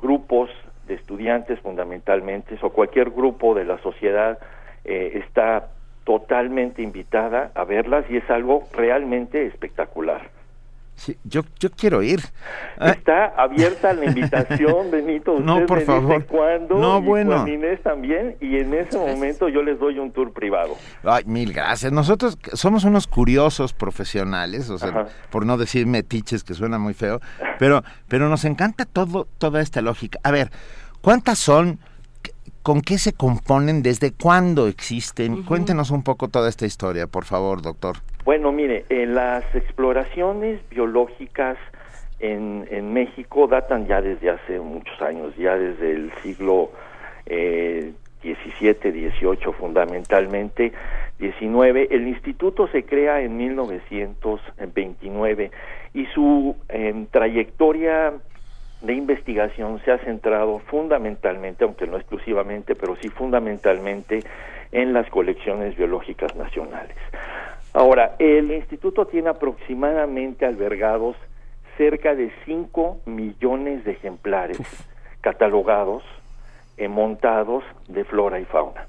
[0.00, 0.50] grupos
[0.86, 4.38] de estudiantes fundamentalmente o cualquier grupo de la sociedad
[4.84, 5.68] eh, está
[6.04, 10.30] totalmente invitada a verlas y es algo realmente espectacular.
[10.96, 12.20] Sí, yo, yo quiero ir.
[12.78, 15.40] Ah, Está abierta la invitación, Benito.
[15.40, 16.26] No, por me dice favor.
[16.26, 17.32] cuándo, No, y bueno.
[17.38, 20.76] Juan Inés también, y en ese momento yo les doy un tour privado.
[21.02, 21.90] Ay, mil gracias.
[21.90, 25.06] Nosotros somos unos curiosos profesionales, o sea, Ajá.
[25.30, 27.18] por no decir metiches, que suena muy feo,
[27.58, 30.20] pero, pero nos encanta todo, toda esta lógica.
[30.22, 30.50] A ver,
[31.00, 31.80] ¿cuántas son?
[32.64, 33.82] ¿Qué- ¿Con qué se componen?
[33.82, 35.42] ¿Desde cuándo existen?
[35.44, 37.96] Cuéntenos un poco toda esta historia, por favor, doctor.
[38.24, 41.58] Bueno, mire, eh, las exploraciones biológicas
[42.20, 46.70] en, en México datan ya desde hace muchos años, ya desde el siglo
[47.26, 47.92] eh,
[48.22, 50.72] XVII, XVIII fundamentalmente,
[51.18, 51.86] XIX.
[51.90, 55.50] El instituto se crea en 1929
[55.92, 58.14] y su em, trayectoria
[58.84, 64.20] de investigación se ha centrado fundamentalmente, aunque no exclusivamente, pero sí fundamentalmente
[64.72, 66.96] en las colecciones biológicas nacionales.
[67.72, 71.16] Ahora, el instituto tiene aproximadamente albergados
[71.78, 74.60] cerca de 5 millones de ejemplares
[75.22, 76.02] catalogados,
[76.76, 78.86] eh, montados de flora y fauna.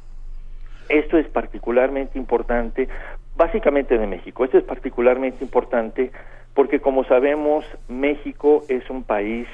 [0.89, 2.89] Esto es particularmente importante,
[3.35, 4.43] básicamente de México.
[4.43, 6.11] Esto es particularmente importante
[6.53, 9.47] porque, como sabemos, México es un país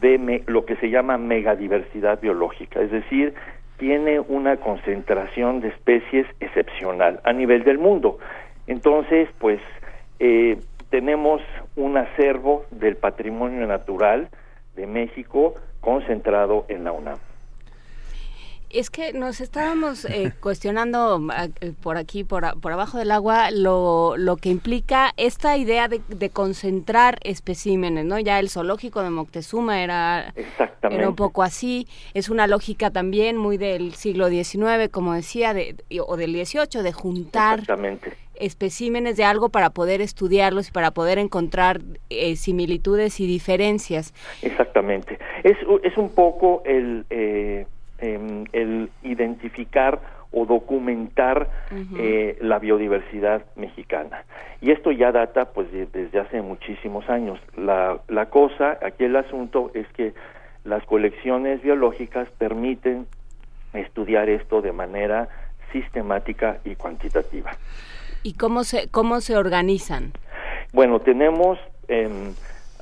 [0.00, 3.34] de me- lo que se llama megadiversidad biológica, es decir,
[3.78, 8.18] tiene una concentración de especies excepcional a nivel del mundo.
[8.66, 9.60] Entonces, pues,
[10.18, 10.58] eh,
[10.90, 11.42] tenemos
[11.76, 14.28] un acervo del patrimonio natural
[14.76, 17.18] de México concentrado en la UNAM.
[18.70, 23.10] Es que nos estábamos eh, cuestionando ah, eh, por aquí, por, a- por abajo del
[23.12, 28.18] agua, lo, lo que implica esta idea de, de concentrar especímenes, ¿no?
[28.18, 31.00] Ya el zoológico de Moctezuma era, Exactamente.
[31.00, 31.86] era un poco así.
[32.14, 35.76] Es una lógica también muy del siglo XIX, como decía, de,
[36.06, 37.62] o del XVIII, de juntar
[38.34, 41.80] especímenes de algo para poder estudiarlos y para poder encontrar
[42.10, 44.12] eh, similitudes y diferencias.
[44.42, 45.18] Exactamente.
[45.42, 47.66] Es, es un poco el, eh,
[47.98, 50.00] em, el identificar
[50.32, 51.48] o documentar
[51.98, 54.24] eh, la biodiversidad mexicana.
[54.60, 57.38] Y esto ya data pues de- desde hace muchísimos años.
[57.56, 60.12] La, la cosa, aquí el asunto es que
[60.64, 63.06] las colecciones biológicas permiten
[63.72, 65.28] estudiar esto de manera
[65.72, 67.52] sistemática y cuantitativa.
[68.22, 70.12] ¿Y cómo se, cómo se organizan?
[70.72, 71.58] Bueno, tenemos
[71.88, 72.34] em,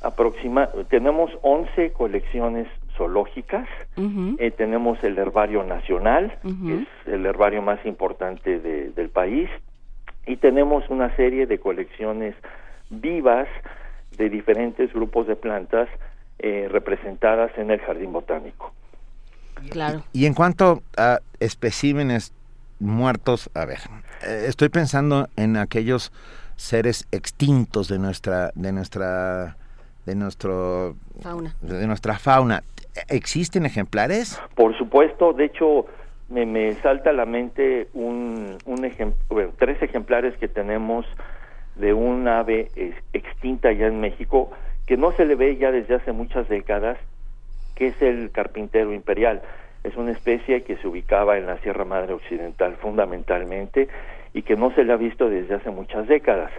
[0.02, 2.66] aproxima tenemos 11 colecciones
[2.96, 3.68] zoológicas.
[3.96, 9.48] Eh, tenemos el herbario nacional, que es el herbario más importante de- del país,
[10.26, 12.34] y tenemos una serie de colecciones
[12.90, 13.48] vivas
[14.16, 15.88] de diferentes grupos de plantas
[16.38, 18.72] eh, representadas en el jardín botánico.
[19.70, 20.02] Claro.
[20.12, 22.32] Y en cuanto a especímenes
[22.80, 23.78] muertos, a ver,
[24.26, 26.12] eh, estoy pensando en aquellos
[26.56, 29.56] seres extintos de nuestra, de nuestra,
[30.06, 31.54] de nuestro, Fauna.
[31.62, 32.62] de nuestra fauna.
[33.08, 34.40] ¿Existen ejemplares?
[34.54, 35.86] Por supuesto, de hecho,
[36.28, 38.92] me, me salta a la mente un, un
[39.58, 41.06] tres ejemplares que tenemos
[41.76, 42.68] de un ave
[43.12, 44.50] extinta ya en México,
[44.86, 46.98] que no se le ve ya desde hace muchas décadas,
[47.74, 49.42] que es el carpintero imperial.
[49.82, 53.88] Es una especie que se ubicaba en la Sierra Madre Occidental fundamentalmente
[54.32, 56.50] y que no se le ha visto desde hace muchas décadas.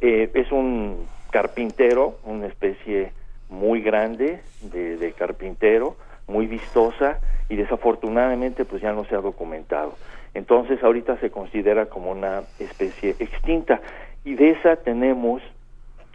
[0.00, 3.12] Eh, es un carpintero, una especie
[3.52, 5.96] muy grande de, de carpintero,
[6.26, 9.94] muy vistosa y desafortunadamente pues ya no se ha documentado.
[10.34, 13.80] Entonces ahorita se considera como una especie extinta
[14.24, 15.42] y de esa tenemos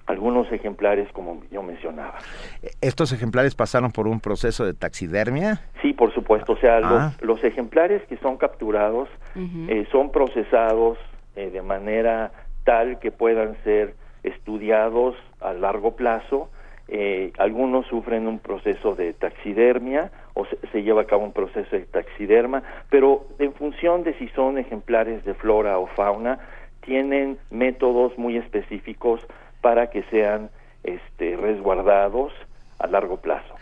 [0.07, 2.15] algunos ejemplares como yo mencionaba.
[2.81, 5.61] ¿Estos ejemplares pasaron por un proceso de taxidermia?
[5.81, 6.53] Sí, por supuesto.
[6.53, 7.13] O sea, Ah.
[7.19, 10.97] los, los ejemplares que son capturados eh, son procesados
[11.35, 12.31] eh, de manera
[12.63, 13.93] tal que puedan ser
[14.23, 16.49] estudiados a largo plazo.
[16.89, 21.75] Eh, algunos sufren un proceso de taxidermia o se, se lleva a cabo un proceso
[21.75, 26.39] de taxiderma, pero en función de si son ejemplares de flora o fauna,
[26.81, 29.21] tienen métodos muy específicos
[29.61, 30.49] para que sean
[30.83, 32.31] este, resguardados
[32.79, 33.53] a largo plazo.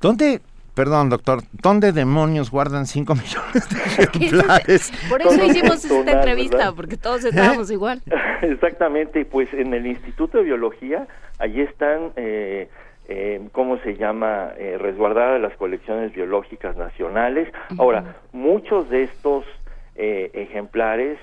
[0.00, 0.40] ¿Dónde,
[0.74, 4.92] perdón doctor, dónde demonios guardan 5 millones de ejemplares?
[5.08, 6.74] Por eso hicimos esta entrevista, ¿verdad?
[6.76, 8.00] porque todos estábamos igual.
[8.42, 12.68] Exactamente, pues en el Instituto de Biología, allí están, eh,
[13.08, 17.48] eh, ¿cómo se llama?, eh, resguardadas las colecciones biológicas nacionales.
[17.78, 19.44] Ahora, muchos de estos
[19.94, 21.18] eh, ejemplares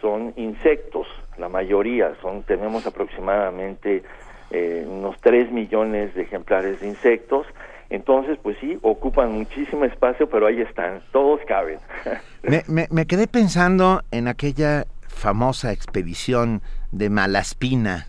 [0.00, 1.06] son insectos,
[1.38, 4.02] la mayoría, son tenemos aproximadamente
[4.50, 7.46] eh, unos 3 millones de ejemplares de insectos.
[7.90, 11.78] Entonces, pues sí, ocupan muchísimo espacio, pero ahí están, todos caben.
[12.42, 16.62] Me, me- me quedé pensando en aquella famosa expedición
[16.92, 18.06] de Malaspina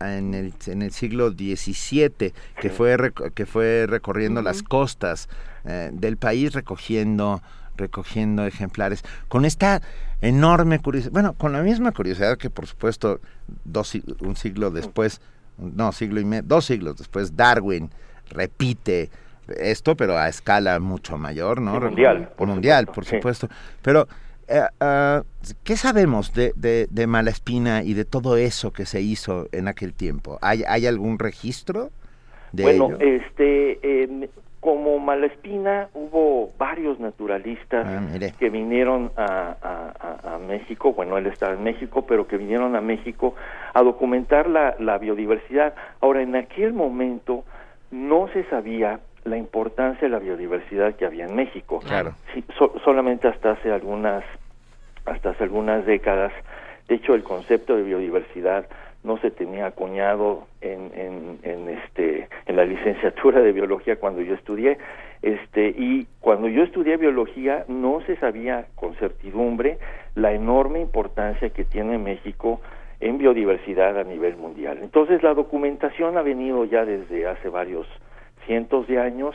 [0.00, 5.28] En, el, en el siglo XVII, que, fue, que fue recorriendo las costas
[5.64, 7.42] eh, del país recogiendo
[7.76, 9.80] recogiendo ejemplares con esta
[10.20, 13.20] enorme curiosidad, bueno, con la misma curiosidad que por supuesto
[13.64, 15.22] dos, un siglo después,
[15.56, 17.90] no, siglo y medio, dos siglos después Darwin
[18.28, 19.10] repite
[19.58, 21.74] esto, pero a escala mucho mayor, ¿no?
[21.74, 23.16] Sí, mundial, por mundial, supuesto, por sí.
[23.16, 23.48] supuesto.
[23.82, 24.08] Pero,
[24.80, 25.22] ah,
[25.64, 29.94] ¿qué sabemos de, de, de Malaspina y de todo eso que se hizo en aquel
[29.94, 30.38] tiempo?
[30.42, 31.90] ¿Hay, hay algún registro
[32.52, 32.98] de bueno, ello?
[33.00, 34.28] este,
[34.60, 38.02] como Malespina hubo varios naturalistas Ah,
[38.38, 42.76] que vinieron a, a- a- a México, bueno, él estaba en México, pero que vinieron
[42.76, 43.34] a México
[43.72, 45.74] a documentar la, la biodiversidad.
[46.00, 47.44] Ahora, en aquel momento
[47.90, 51.78] no se sabía la importancia de la biodiversidad que había en México.
[51.80, 52.12] Claro.
[52.34, 54.24] Sí, so- solamente hasta hace algunas
[55.10, 56.32] hasta hace algunas décadas.
[56.88, 58.66] De hecho, el concepto de biodiversidad
[59.02, 64.34] no se tenía acuñado en, en, en, este en la licenciatura de biología cuando yo
[64.34, 64.76] estudié
[65.22, 69.78] este y cuando yo estudié biología no se sabía con certidumbre
[70.14, 72.60] la enorme importancia que tiene México
[73.00, 74.78] en biodiversidad a nivel mundial.
[74.82, 77.86] Entonces la documentación ha venido ya desde hace varios
[78.44, 79.34] cientos de años.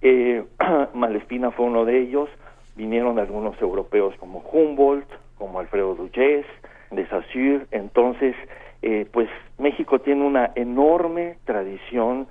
[0.00, 0.44] Eh,
[0.94, 2.28] Malespina fue uno de ellos.
[2.76, 6.46] Vinieron algunos europeos como Humboldt, como Alfredo Duyes,
[6.90, 7.66] de Saussure.
[7.70, 8.34] Entonces,
[8.82, 9.28] eh, pues
[9.58, 12.26] México tiene una enorme tradición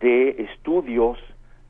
[0.00, 1.18] de estudios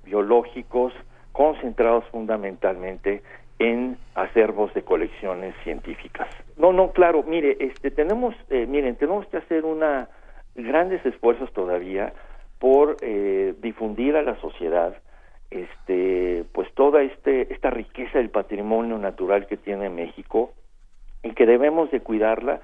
[0.05, 0.93] biológicos
[1.33, 3.23] concentrados fundamentalmente
[3.59, 6.29] en acervos de colecciones científicas.
[6.57, 10.09] No, no, claro, mire, este, tenemos, eh, miren, tenemos que hacer una
[10.55, 12.13] grandes esfuerzos todavía
[12.59, 14.95] por eh, difundir a la sociedad
[15.53, 20.53] este pues toda este esta riqueza del patrimonio natural que tiene México
[21.23, 22.61] y que debemos de cuidarla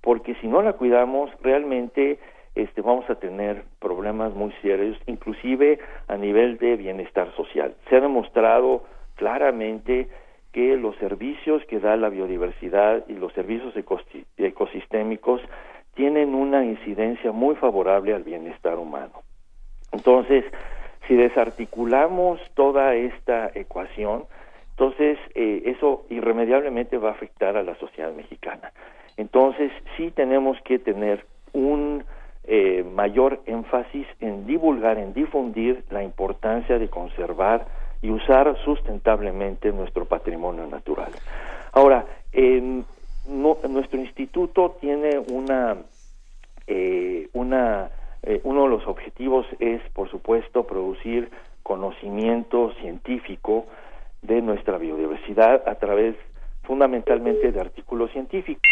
[0.00, 2.18] porque si no la cuidamos realmente
[2.54, 5.78] este vamos a tener problemas muy serios inclusive
[6.08, 7.74] a nivel de bienestar social.
[7.88, 8.84] Se ha demostrado
[9.16, 10.08] claramente
[10.52, 15.40] que los servicios que da la biodiversidad y los servicios ecosi- ecosistémicos
[15.94, 19.22] tienen una incidencia muy favorable al bienestar humano.
[19.92, 20.44] Entonces,
[21.06, 24.24] si desarticulamos toda esta ecuación,
[24.70, 28.72] entonces eh, eso irremediablemente va a afectar a la sociedad mexicana.
[29.16, 32.04] Entonces, sí tenemos que tener un
[32.44, 37.66] eh, mayor énfasis en divulgar, en difundir la importancia de conservar
[38.00, 41.12] y usar sustentablemente nuestro patrimonio natural.
[41.72, 42.84] Ahora, en
[43.28, 45.76] no- nuestro instituto tiene una
[46.66, 47.90] eh, una
[48.22, 51.30] eh, uno de los objetivos es, por supuesto, producir
[51.62, 53.66] conocimiento científico
[54.22, 56.14] de nuestra biodiversidad a través
[56.62, 58.62] fundamentalmente de artículos científicos.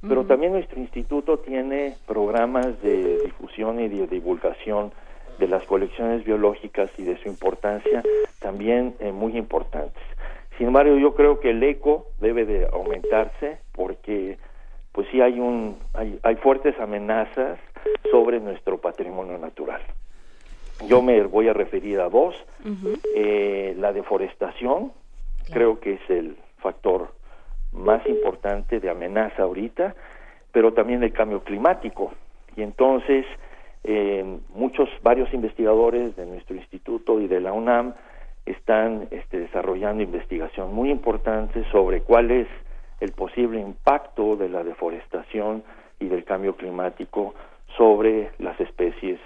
[0.00, 4.92] Pero también nuestro instituto tiene programas de difusión y de divulgación
[5.38, 8.02] de las colecciones biológicas y de su importancia
[8.40, 10.02] también eh, muy importantes.
[10.56, 14.38] Sin embargo, yo creo que el eco debe de aumentarse porque
[14.92, 17.58] pues sí hay un hay, hay fuertes amenazas
[18.10, 19.80] sobre nuestro patrimonio natural.
[20.86, 22.34] Yo me voy a referir a dos.
[23.14, 24.92] Eh, la deforestación,
[25.52, 27.12] creo que es el factor
[27.72, 29.94] más importante de amenaza ahorita,
[30.52, 32.12] pero también el cambio climático.
[32.56, 33.26] Y entonces,
[33.84, 37.94] eh, muchos, varios investigadores de nuestro instituto y de la UNAM
[38.46, 42.48] están este, desarrollando investigación muy importante sobre cuál es
[43.00, 45.62] el posible impacto de la deforestación
[46.00, 47.34] y del cambio climático
[47.78, 49.18] sobre las especies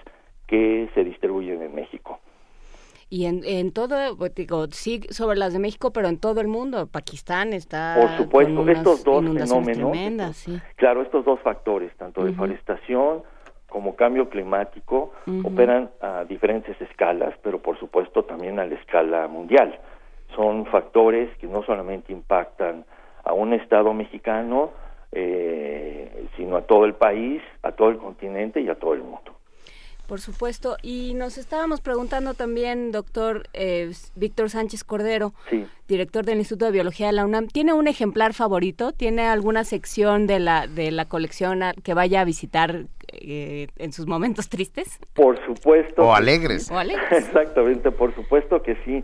[0.46, 2.20] que se distribuyen en México.
[3.08, 6.48] Y en, en todo, pues, digo, sí sobre las de México, pero en todo el
[6.48, 6.86] mundo.
[6.86, 7.96] Pakistán está.
[8.00, 9.24] Por supuesto, con unas estos dos
[9.64, 10.60] fenómenos, sí.
[10.76, 13.22] Claro, estos dos factores, tanto deforestación
[13.68, 15.12] como cambio climático,
[15.44, 19.78] operan a diferentes escalas, pero por supuesto también a la escala mundial.
[20.36, 22.84] Son factores que no solamente impactan
[23.24, 24.72] a un Estado mexicano,
[25.12, 29.32] eh, sino a todo el país, a todo el continente y a todo el mundo.
[30.08, 30.76] Por supuesto.
[30.82, 35.64] Y nos estábamos preguntando también, doctor eh, Víctor Sánchez Cordero, Sí.
[35.88, 38.92] director del Instituto de Biología de la UNAM, ¿tiene un ejemplar favorito?
[38.92, 43.92] ¿Tiene alguna sección de la, de la colección a- que vaya a visitar eh, en
[43.92, 44.98] sus momentos tristes?
[45.14, 46.02] Por supuesto.
[46.02, 46.66] O alegres.
[46.66, 46.74] sí.
[46.74, 47.10] O alegres.
[47.12, 49.02] Exactamente, por supuesto que sí.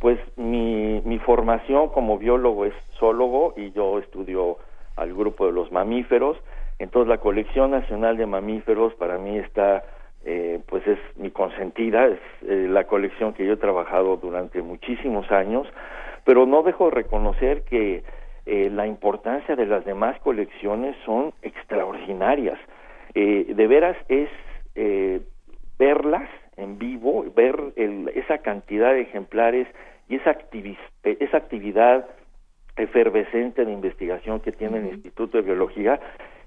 [0.00, 4.56] Pues mi, mi formación como biólogo es zoólogo y yo estudio
[4.98, 6.36] al grupo de los mamíferos.
[6.78, 9.84] Entonces la colección nacional de mamíferos para mí está,
[10.24, 15.30] eh, pues es mi consentida, es eh, la colección que yo he trabajado durante muchísimos
[15.32, 15.66] años,
[16.24, 18.02] pero no dejo de reconocer que
[18.46, 22.58] eh, la importancia de las demás colecciones son extraordinarias.
[23.14, 24.28] Eh, de veras es
[25.78, 29.66] verlas en vivo, ver el- esa cantidad de ejemplares
[30.08, 30.36] y esa,
[31.02, 32.06] esa actividad
[32.78, 36.00] efervescente de investigación que tiene el Instituto de Biología,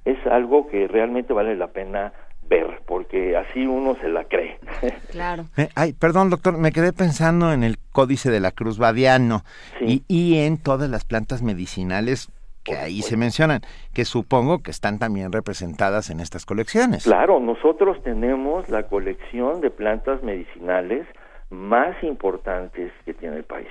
[0.06, 2.14] es algo que realmente vale la pena
[2.48, 4.60] ver, porque así uno se la cree.
[5.12, 5.46] Claro.
[5.58, 9.44] Eh, ay, perdón, doctor, me quedé pensando en el Códice de la Cruz Badiano
[9.82, 12.30] y, y en todas las plantas medicinales
[12.64, 13.62] que ahí se mencionan,
[13.94, 17.04] que supongo que están también representadas en estas colecciones.
[17.04, 21.08] Claro, nosotros tenemos la colección de plantas medicinales
[21.50, 23.68] más importantes que tiene el país.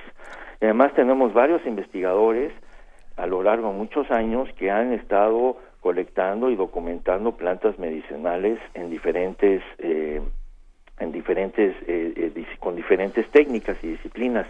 [0.61, 2.53] Además tenemos varios investigadores
[3.17, 8.89] a lo largo de muchos años que han estado colectando y documentando plantas medicinales en
[8.89, 10.21] diferentes eh,
[11.01, 14.47] en diferentes eh, eh, con diferentes técnicas y disciplinas.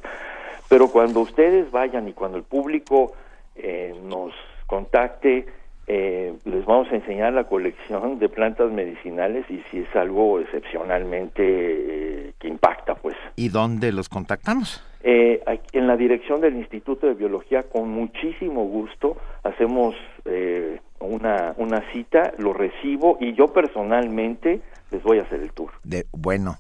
[0.70, 3.14] Pero cuando ustedes vayan y cuando el público
[3.56, 4.34] eh, nos
[4.68, 5.48] contacte,
[5.88, 11.44] eh, les vamos a enseñar la colección de plantas medicinales y si es algo excepcionalmente
[11.44, 13.16] eh, que impacta, pues.
[13.36, 14.84] ¿Y dónde los contactamos?
[15.03, 15.44] Eh,
[15.74, 19.95] en la dirección del Instituto de Biología, con muchísimo gusto, hacemos
[20.26, 25.72] eh, una, una cita, lo recibo y yo personalmente les voy a hacer el tour.
[25.84, 26.58] De bueno.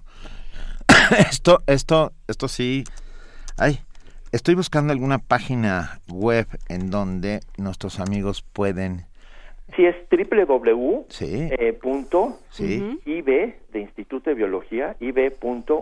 [1.29, 2.83] esto esto esto sí.
[3.57, 3.79] Ay,
[4.31, 9.05] estoy buscando alguna página web en donde nuestros amigos pueden
[9.75, 11.05] Sí, es www.
[11.09, 11.49] Sí.
[11.51, 11.79] eh,
[12.49, 12.99] Sí.
[13.71, 14.95] de Instituto de Biología,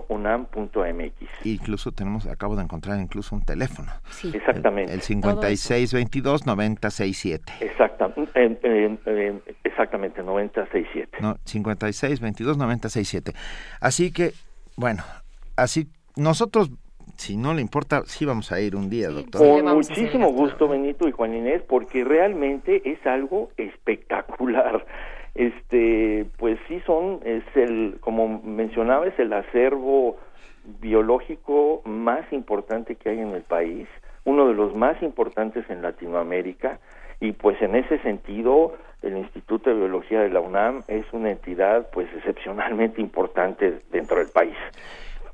[0.10, 1.14] ib.unam.mx.
[1.46, 3.92] incluso tenemos acabo de encontrar incluso un teléfono.
[4.34, 4.92] Exactamente.
[4.94, 7.54] El, el 5622 967.
[7.62, 11.18] Exacta, en- en- en- exactamente, 967.
[11.22, 13.34] No, 56 22 967.
[13.82, 14.34] Así que,
[14.76, 15.04] bueno,
[15.56, 16.70] así nosotros,
[17.20, 19.42] si no le importa, sí vamos a ir un día, doctor.
[19.42, 24.86] Con muchísimo gusto, Benito y Juan Inés, porque realmente es algo espectacular.
[25.36, 30.18] Este, pues sí son, es el, como mencionaba, es el acervo
[30.82, 33.88] biológico más importante que hay en el país,
[34.26, 36.80] uno de los más importantes en Latinoamérica,
[37.22, 41.90] y pues en ese sentido el Instituto de Biología de la UNAM es una entidad
[41.92, 44.58] pues excepcionalmente importante dentro del país.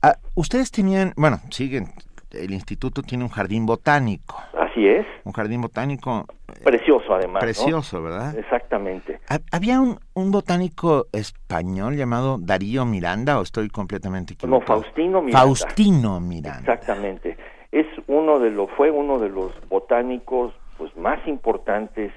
[0.05, 1.87] Ah, Ustedes tenían, bueno, siguen,
[2.31, 4.37] el instituto tiene un jardín botánico.
[4.59, 5.05] Así es.
[5.23, 6.25] Un jardín botánico
[6.63, 7.35] Precioso además.
[7.35, 7.39] ¿no?
[7.39, 8.37] precioso, ¿verdad?
[8.37, 9.19] Exactamente.
[9.29, 14.81] Ha- ¿Había un, un botánico español llamado Darío Miranda o estoy completamente No, equivocado?
[14.81, 15.39] Faustino Miranda.
[15.47, 16.59] Faustino Miranda.
[16.73, 17.37] Exactamente.
[17.71, 22.11] Es uno de los, fue uno de los botánicos pues más importantes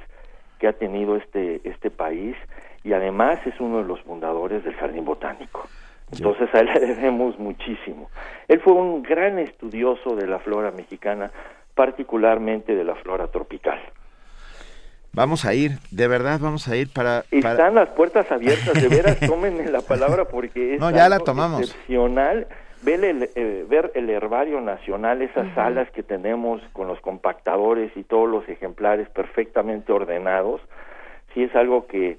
[0.58, 2.36] que ha tenido este, este país
[2.84, 5.66] y además es uno de los fundadores del Jardín Botánico.
[6.12, 8.10] Entonces a él le debemos muchísimo.
[8.48, 11.30] Él fue un gran estudioso de la flora mexicana,
[11.74, 13.78] particularmente de la flora tropical.
[15.12, 17.24] Vamos a ir, de verdad vamos a ir para...
[17.42, 21.18] para- Están las puertas abiertas, de veras, tómenme la palabra porque es No, ya la
[21.18, 21.60] tomamos.
[21.62, 22.46] excepcional.
[22.82, 28.04] Ver el, eh, ver el herbario nacional, esas salas que tenemos con los compactadores y
[28.04, 30.60] todos los ejemplares perfectamente ordenados,
[31.34, 32.18] sí es algo que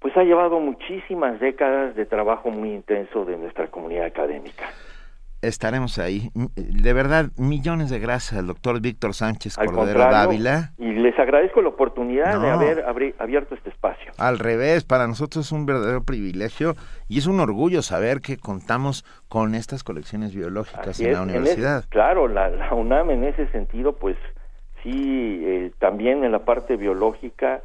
[0.00, 4.66] pues ha llevado muchísimas décadas de trabajo muy intenso de nuestra comunidad académica.
[5.40, 6.30] Estaremos ahí.
[6.34, 10.72] M- De verdad, millones de gracias al doctor Víctor Sánchez Al Cordero Dávila.
[10.78, 14.10] y les agradezco la oportunidad de haber abri- abierto este espacio.
[14.18, 16.74] Al revés, para nosotros es un verdadero privilegio
[17.08, 21.22] y es un orgullo saber que contamos con estas colecciones biológicas Así en es, la
[21.22, 21.78] en universidad.
[21.80, 24.16] ese- claro, la, la UNAM en ese sentido, pues
[24.82, 27.62] sí, eh, también en la parte biológica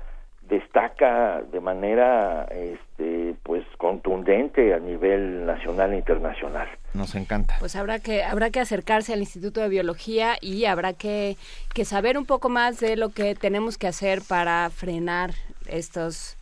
[0.53, 6.67] destaca de manera, este, pues contundente a nivel nacional e internacional.
[6.93, 7.55] Nos encanta.
[7.59, 11.37] Pues habrá que habrá que acercarse al Instituto de Biología y habrá que,
[11.73, 15.31] que saber un poco más de lo que tenemos que hacer para frenar
[15.67, 16.37] estos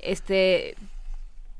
[0.00, 0.74] este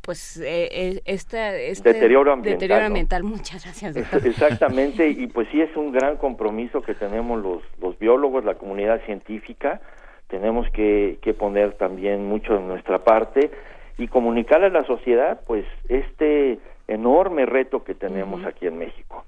[0.02, 2.86] pues eh, eh, este, este Deterioro ambiental, deterioro ¿no?
[2.88, 3.22] ambiental.
[3.22, 3.94] Muchas gracias.
[3.94, 4.26] doctor.
[4.26, 9.00] Exactamente, y pues sí es un gran compromiso que tenemos los, los biólogos, la comunidad
[9.06, 9.80] científica,
[10.32, 13.50] tenemos que, que poner también mucho de nuestra parte
[13.98, 19.24] y comunicar a la sociedad pues este enorme reto que tenemos aquí en México.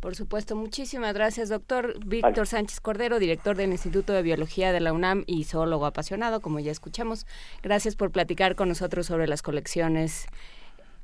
[0.00, 4.94] Por supuesto, muchísimas gracias, doctor Víctor Sánchez Cordero, director del Instituto de Biología de la
[4.94, 7.26] UNAM y zoólogo apasionado, como ya escuchamos.
[7.62, 10.26] Gracias por platicar con nosotros sobre las colecciones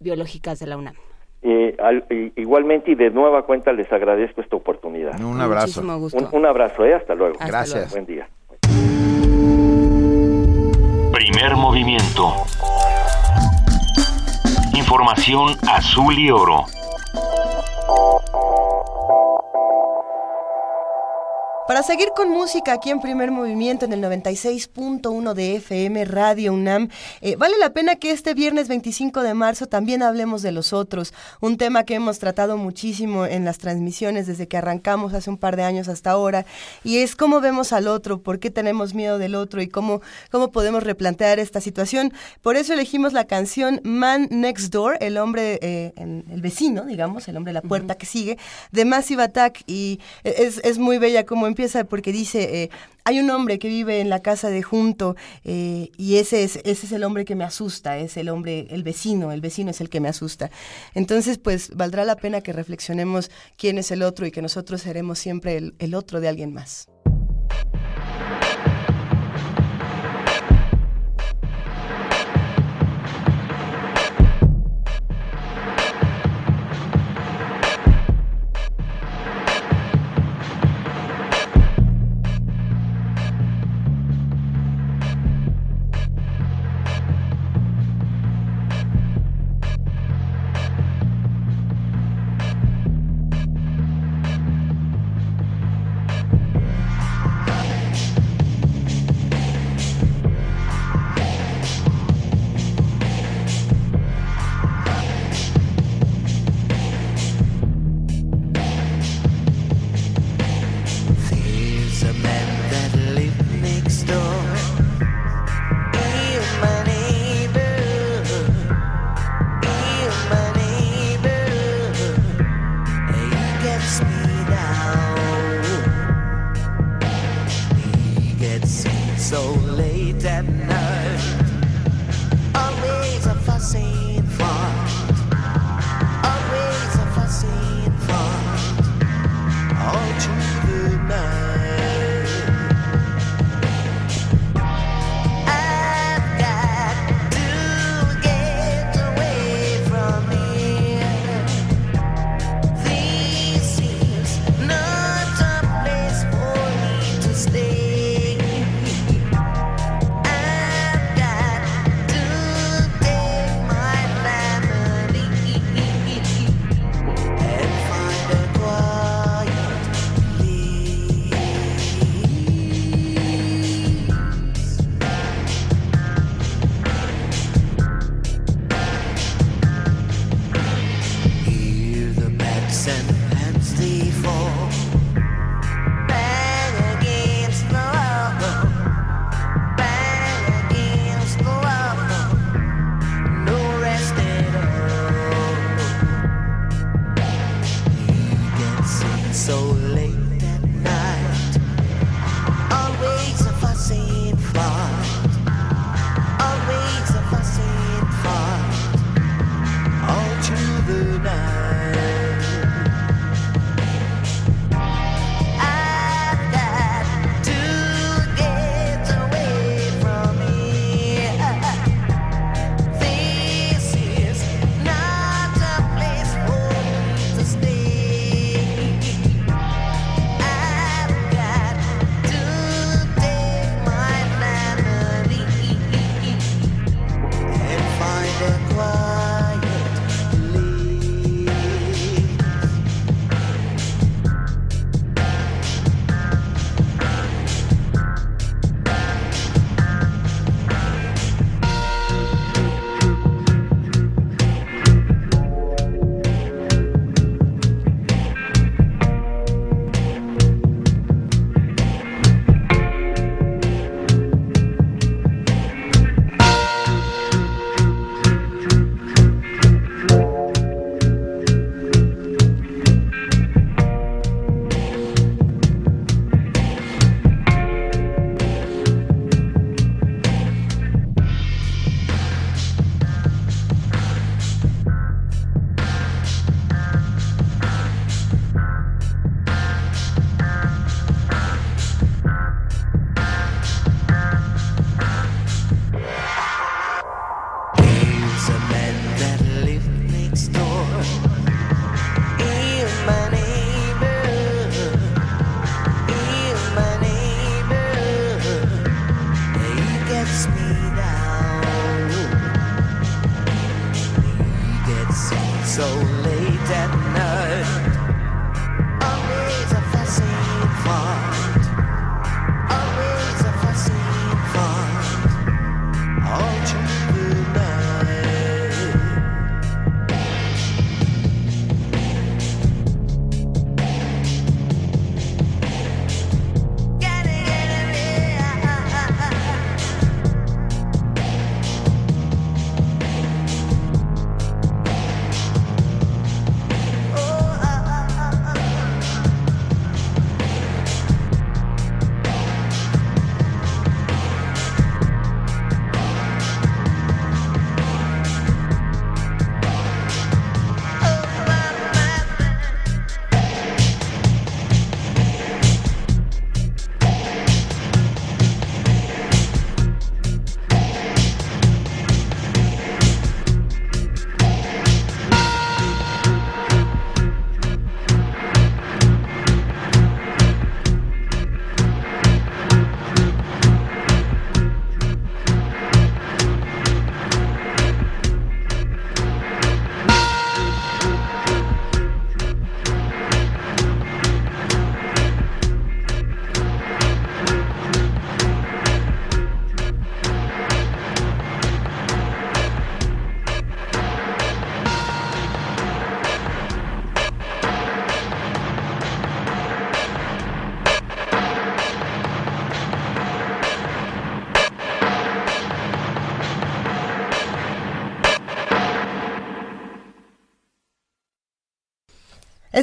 [0.00, 0.94] biológicas de la UNAM.
[1.42, 2.06] Eh, al-
[2.36, 5.20] igualmente y de nueva cuenta les agradezco esta oportunidad.
[5.22, 5.66] Un abrazo.
[5.82, 6.18] Muchísimo gusto.
[6.32, 6.94] Un, un abrazo, ¿eh?
[6.94, 7.34] hasta luego.
[7.34, 7.92] Hasta Gracias.
[7.92, 8.26] Buen día.
[11.15, 12.45] Primer movimiento.
[14.74, 16.66] Información azul y oro.
[21.66, 26.91] Para seguir con música aquí en primer movimiento en el 96.1 de FM Radio UNAM,
[27.23, 31.15] eh, vale la pena que este viernes 25 de marzo también hablemos de los otros,
[31.41, 35.57] un tema que hemos tratado muchísimo en las transmisiones desde que arrancamos hace un par
[35.57, 36.45] de años hasta ahora,
[36.85, 40.53] y es cómo vemos al otro, por qué tenemos miedo del otro y cómo, cómo
[40.53, 42.12] podemos replantear esta situación.
[42.43, 47.27] Por eso elegimos la canción Man Next Door, el hombre, eh, en- el vecino, digamos,
[47.27, 48.36] el hombre de la puerta que sigue,
[48.70, 52.70] de Massive Attack, y es, es muy bella como empieza porque dice, eh,
[53.05, 55.14] hay un hombre que vive en la casa de junto
[55.44, 58.82] eh, y ese es, ese es el hombre que me asusta, es el hombre, el
[58.82, 60.51] vecino, el vecino es el que me asusta.
[60.94, 65.18] Entonces, pues valdrá la pena que reflexionemos quién es el otro y que nosotros seremos
[65.18, 66.89] siempre el, el otro de alguien más.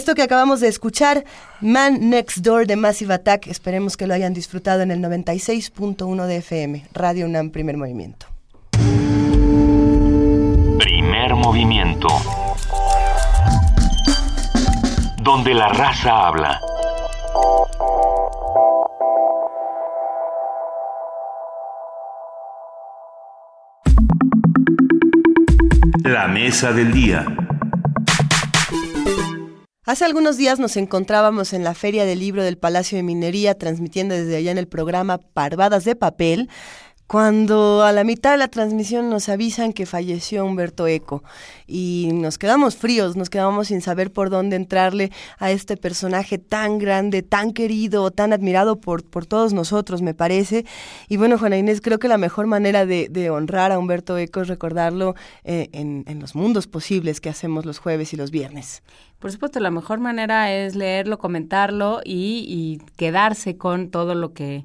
[0.02, 1.26] Esto que acabamos de escuchar,
[1.60, 6.38] Man Next Door de Massive Attack, esperemos que lo hayan disfrutado en el 96.1 de
[6.38, 8.26] FM, Radio UNAM Primer Movimiento.
[10.80, 12.08] Primer movimiento.
[15.22, 16.60] Donde la raza habla.
[26.04, 27.41] La mesa del día.
[29.84, 34.14] Hace algunos días nos encontrábamos en la Feria del Libro del Palacio de Minería, transmitiendo
[34.14, 36.50] desde allá en el programa Parvadas de Papel,
[37.12, 41.26] cuando a la mitad de la transmisión nos avisan que falleció Humberto Eco
[41.68, 46.78] y nos quedamos fríos, nos quedamos sin saber por dónde entrarle a este personaje tan
[46.78, 50.64] grande, tan querido, tan admirado por, por todos nosotros, me parece.
[51.10, 54.48] Y bueno, Juana Inés, creo que la mejor manera de, honrar a Humberto Eco es
[54.48, 55.14] recordarlo
[55.44, 58.84] eh, en, en los mundos posibles que hacemos los jueves y los viernes.
[59.20, 64.64] Por supuesto, la mejor manera es leerlo, comentarlo y, y quedarse con todo lo que,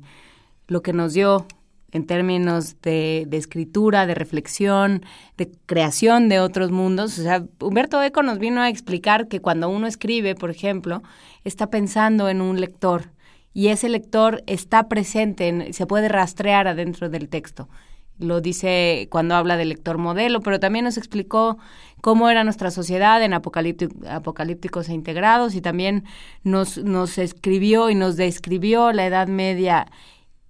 [0.69, 1.45] lo que nos dio
[1.93, 5.05] en términos de, de, escritura, de reflexión,
[5.37, 7.19] de creación de otros mundos.
[7.19, 11.03] O sea, Humberto Eco nos vino a explicar que cuando uno escribe, por ejemplo,
[11.45, 13.11] está pensando en un lector
[13.57, 17.71] y ese lector está presente, en, se puede rastrear adentro del texto.
[18.19, 21.57] Lo dice cuando habla del lector modelo, pero también nos explicó
[22.03, 26.05] cómo era nuestra sociedad en apocalípticos e integrados y también
[26.43, 29.87] nos, nos escribió y nos describió la Edad Media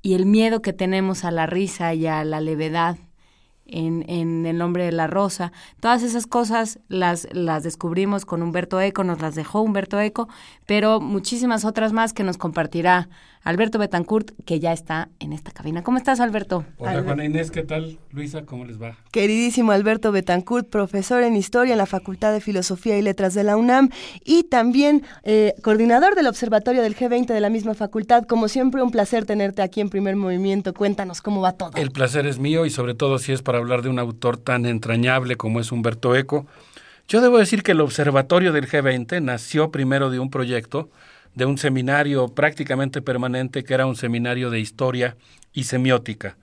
[0.03, 2.97] y el miedo que tenemos a la risa y a la levedad
[3.67, 5.53] en, en El nombre de la rosa.
[5.81, 10.29] Todas esas cosas las, las descubrimos con Humberto Eco, nos las dejó Humberto Eco,
[10.67, 13.09] pero muchísimas otras más que nos compartirá
[13.47, 15.85] Alberto Betancourt, que ya está en esta cabina.
[15.85, 16.65] ¿Cómo estás, Alberto?
[16.79, 17.97] Hola, Albert- Juana Inés, ¿qué tal?
[18.11, 18.97] Luisa, ¿cómo les va?
[19.13, 23.57] Queridísimo Alberto Betancourt, profesor en Historia en la Facultad de Filosofía y Letras de la
[23.57, 23.91] UNAM
[24.25, 28.25] y también eh, coordinador del Observatorio del G20 de la misma facultad.
[28.25, 30.75] Como siempre, un placer tenerte aquí en Primer Movimiento.
[30.75, 31.71] Cuéntanos cómo va todo.
[31.77, 34.67] El placer es mío y sobre todo si es para hablar de un autor tan
[34.67, 36.47] entrañable como es Humberto Eco.
[37.07, 40.91] Yo debo decir que el Observatorio del G20 nació primero de un proyecto,
[41.37, 45.17] de un seminario prácticamente permanente que era un seminario de historia
[45.53, 46.37] y semiótica.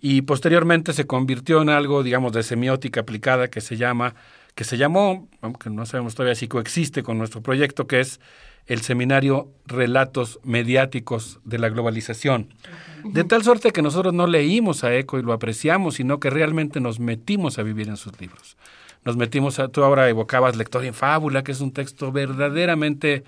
[0.00, 4.14] Y posteriormente se convirtió en algo, digamos, de semiótica aplicada que se llama,
[4.54, 8.20] que se llamó, aunque no sabemos todavía si coexiste con nuestro proyecto, que es
[8.66, 12.54] el seminario Relatos Mediáticos de la Globalización.
[13.04, 16.80] De tal suerte que nosotros no leímos a Eco y lo apreciamos, sino que realmente
[16.80, 18.56] nos metimos a vivir en sus libros.
[19.04, 23.24] Nos metimos a, tú ahora evocabas Lector en Fábula, que es un texto verdaderamente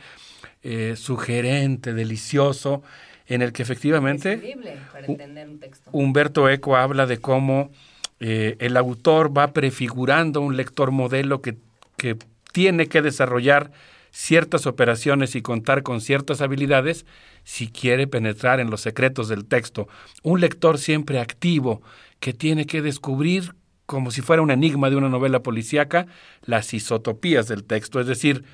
[0.63, 2.83] eh, sugerente, delicioso,
[3.27, 4.57] en el que efectivamente
[4.93, 5.91] para entender un texto.
[5.93, 7.71] Humberto Eco habla de cómo
[8.19, 11.57] eh, el autor va prefigurando un lector modelo que,
[11.97, 12.17] que
[12.53, 13.71] tiene que desarrollar
[14.11, 17.07] ciertas operaciones y contar con ciertas habilidades
[17.45, 19.89] si quiere penetrar en los secretos del texto.
[20.23, 21.81] Un lector siempre activo
[22.19, 23.55] que tiene que descubrir
[23.87, 26.07] como si fuera un enigma de una novela policíaca
[26.43, 28.45] las isotopías del texto, es decir,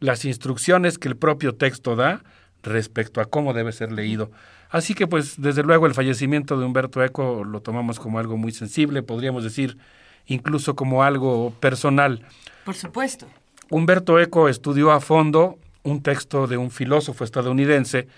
[0.00, 2.22] las instrucciones que el propio texto da
[2.62, 4.30] respecto a cómo debe ser leído.
[4.70, 8.52] Así que pues desde luego el fallecimiento de Humberto Eco lo tomamos como algo muy
[8.52, 9.78] sensible, podríamos decir
[10.26, 12.26] incluso como algo personal.
[12.64, 13.26] Por supuesto.
[13.70, 18.08] Humberto Eco estudió a fondo un texto de un filósofo estadounidense,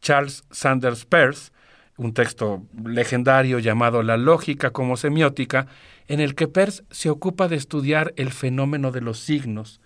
[0.00, 1.52] Charles Sanders Peirce,
[1.96, 5.66] un texto legendario llamado La lógica como semiótica,
[6.08, 9.80] en el que Peirce se ocupa de estudiar el fenómeno de los signos.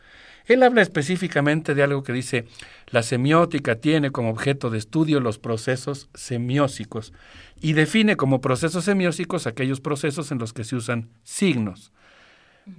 [0.46, 2.46] Él habla específicamente de algo que dice,
[2.88, 7.12] la semiótica tiene como objeto de estudio los procesos semiósicos
[7.60, 11.92] y define como procesos semiósicos aquellos procesos en los que se usan signos.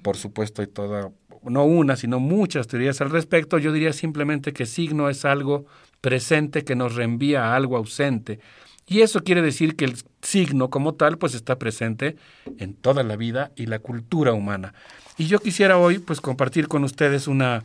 [0.02, 1.12] Por supuesto, hay toda,
[1.44, 3.58] no una, sino muchas teorías al respecto.
[3.58, 5.66] Yo diría simplemente que signo es algo
[6.02, 8.40] presente que nos reenvía a algo ausente.
[8.86, 12.16] Y eso quiere decir que el signo como tal pues está presente
[12.58, 14.74] en toda la vida y la cultura humana.
[15.18, 17.64] Y yo quisiera hoy pues compartir con ustedes una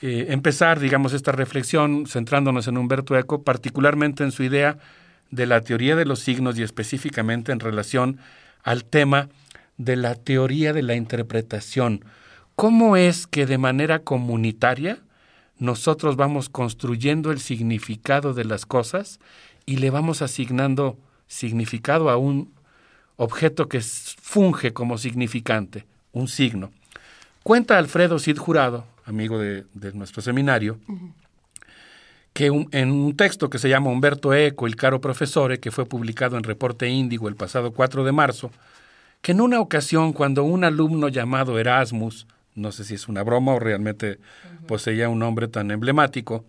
[0.00, 4.78] eh, empezar digamos esta reflexión centrándonos en Humberto Eco, particularmente en su idea
[5.30, 8.18] de la teoría de los signos y específicamente en relación
[8.62, 9.28] al tema
[9.76, 12.02] de la teoría de la interpretación.
[12.56, 14.98] ¿Cómo es que de manera comunitaria
[15.58, 19.20] nosotros vamos construyendo el significado de las cosas
[19.66, 22.54] y le vamos asignando significado a un
[23.16, 26.70] objeto que funge como significante, un signo?
[27.42, 30.78] Cuenta Alfredo Cid Jurado, amigo de, de nuestro seminario,
[32.32, 35.86] que un, en un texto que se llama Humberto Eco, el caro profesore, que fue
[35.86, 38.50] publicado en Reporte Índigo el pasado 4 de marzo,
[39.22, 43.52] que en una ocasión cuando un alumno llamado Erasmus, no sé si es una broma
[43.52, 44.18] o realmente
[44.66, 46.44] poseía un nombre tan emblemático,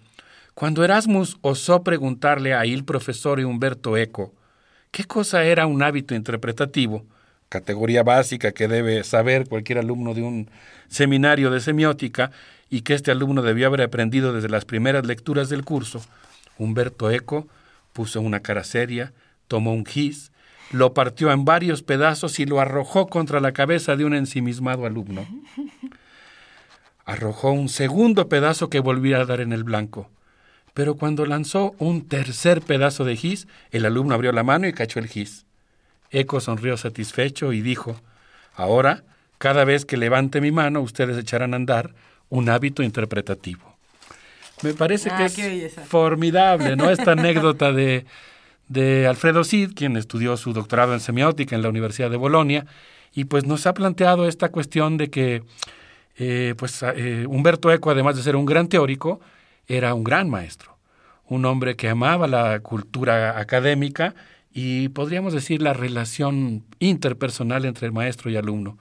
[0.53, 4.33] cuando Erasmus osó preguntarle a il profesor Humberto Eco
[4.91, 7.05] qué cosa era un hábito interpretativo,
[7.52, 10.49] categoría básica que debe saber cualquier alumno de un
[10.88, 12.32] seminario de semiótica
[12.69, 16.02] y que este alumno debió haber aprendido desde las primeras lecturas del curso,
[16.57, 17.49] Humberto Eco
[17.91, 19.11] puso una cara seria,
[19.49, 20.32] tomó un gis,
[20.72, 25.28] lo partió en varios pedazos y lo arrojó contra la cabeza de un ensimismado alumno.
[27.03, 30.10] Arrojó un segundo pedazo que volvía a dar en el blanco.
[30.73, 34.99] Pero cuando lanzó un tercer pedazo de gis, el alumno abrió la mano y cachó
[34.99, 35.45] el gis.
[36.11, 37.99] Eco sonrió satisfecho y dijo,
[38.55, 39.03] Ahora,
[39.38, 41.93] cada vez que levante mi mano, ustedes echarán a andar
[42.29, 43.75] un hábito interpretativo.
[44.61, 45.81] Me parece Ah, que es belleza.
[45.85, 46.89] formidable, ¿no?
[46.91, 48.05] Esta anécdota de,
[48.67, 52.65] de Alfredo Cid, quien estudió su doctorado en semiótica en la Universidad de Bolonia,
[53.13, 55.43] y pues nos ha planteado esta cuestión de que
[56.17, 59.19] eh, pues eh, Humberto Eco, además de ser un gran teórico,
[59.67, 60.77] era un gran maestro,
[61.25, 64.13] un hombre que amaba la cultura académica
[64.53, 68.78] y podríamos decir la relación interpersonal entre el maestro y alumno.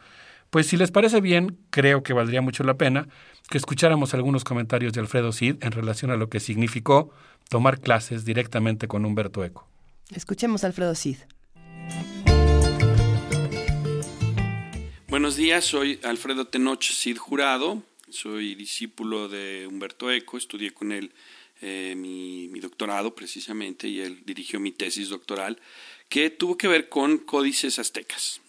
[0.50, 3.06] Pues si les parece bien, creo que valdría mucho la pena
[3.48, 7.12] que escucháramos algunos comentarios de Alfredo Cid en relación a lo que significó
[7.48, 9.68] tomar clases directamente con Humberto Eco.
[10.14, 11.18] Escuchemos a Alfredo Cid.
[15.08, 21.12] Buenos días, soy Alfredo Tenoch Cid Jurado, soy discípulo de Humberto Eco, estudié con él
[21.60, 25.58] eh, mi, doctorado precisamente y él dirigió mi tesis doctoral
[26.08, 28.42] que tuvo que ver con códices aztecas.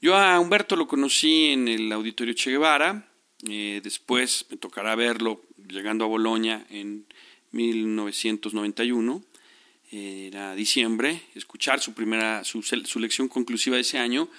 [0.00, 3.08] Yo a Humberto lo conocí en el Auditorio Che Guevara,
[3.48, 7.06] eh, después me tocará verlo llegando a Bolonia en
[7.50, 9.24] 1991
[9.92, 14.30] era diciembre, escuchar su primera, su, su, lección conclusiva de ese año,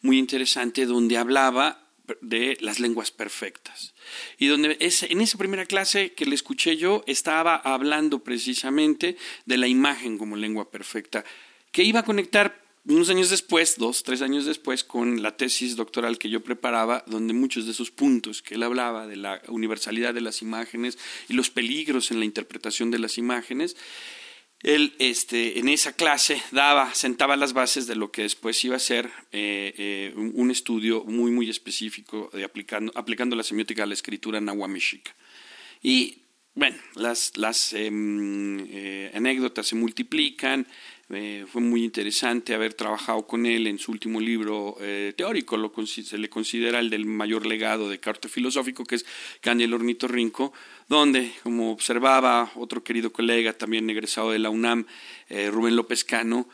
[0.00, 1.86] muy interesante, donde hablaba
[2.22, 3.91] de las lenguas perfectas.
[4.38, 9.16] Y donde es, en esa primera clase que le escuché yo, estaba hablando precisamente
[9.46, 11.24] de la imagen como lengua perfecta,
[11.70, 16.18] que iba a conectar unos años después, dos, tres años después, con la tesis doctoral
[16.18, 20.20] que yo preparaba, donde muchos de esos puntos que él hablaba de la universalidad de
[20.20, 20.98] las imágenes
[21.28, 23.76] y los peligros en la interpretación de las imágenes,
[24.62, 28.80] él este, en esa clase daba, sentaba las bases de lo que después iba a
[28.80, 33.94] ser eh, eh, un, estudio muy, muy específico de aplicando, aplicando la semiótica a la
[33.94, 35.14] escritura nahuamexica.
[35.82, 36.22] Y
[36.54, 40.66] bueno, las, las eh, eh, anécdotas se multiplican.
[41.10, 45.72] Eh, fue muy interesante haber trabajado con él en su último libro eh, teórico, lo,
[45.86, 49.06] se le considera el del mayor legado de arte filosófico, que es
[49.40, 50.52] Candy el Ornitorrinco,
[50.88, 54.86] donde, como observaba otro querido colega, también egresado de la UNAM,
[55.28, 56.48] eh, Rubén López Cano,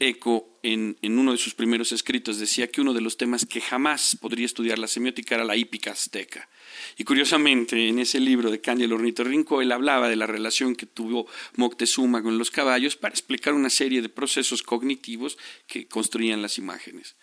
[0.00, 3.60] Eco, en, en, uno de sus primeros escritos, decía que uno de los temas que
[3.60, 6.48] jamás podría estudiar la semiótica era la hípica azteca.
[6.96, 10.86] Y curiosamente, en ese libro de Candy el Ornitorrinco, él hablaba de la relación que
[10.86, 11.26] tuvo
[11.56, 17.16] Moctezuma con los caballos para explicar una serie de procesos cognitivos que construían las imágenes.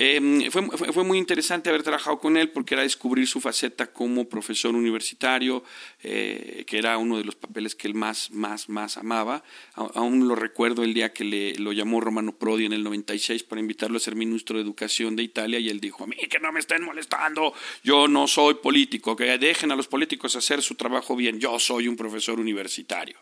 [0.00, 0.62] Eh, fue,
[0.92, 5.64] fue, muy interesante haber trabajado con él porque era descubrir su faceta como profesor universitario,
[6.04, 9.42] eh, que era uno de los papeles que él más, más, más amaba.
[9.74, 13.60] Aún lo recuerdo el día que le, lo llamó Romano Prodi en el 96 para
[13.60, 16.52] invitarlo a ser ministro de Educación de Italia y él dijo, a mí que no
[16.52, 17.52] me estén molestando,
[17.82, 21.88] yo no soy político, que dejen a los políticos hacer su trabajo bien, yo soy
[21.88, 23.18] un profesor universitario.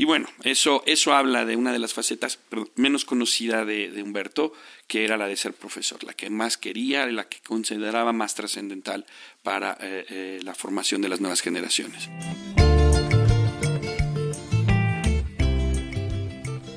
[0.00, 2.38] Y bueno, eso, eso habla de una de las facetas
[2.76, 4.52] menos conocida de, de, Humberto,
[4.86, 9.04] que era la de ser profesor, la que más quería, la que consideraba más trascendental
[9.42, 12.08] para eh, eh, la formación de las nuevas generaciones.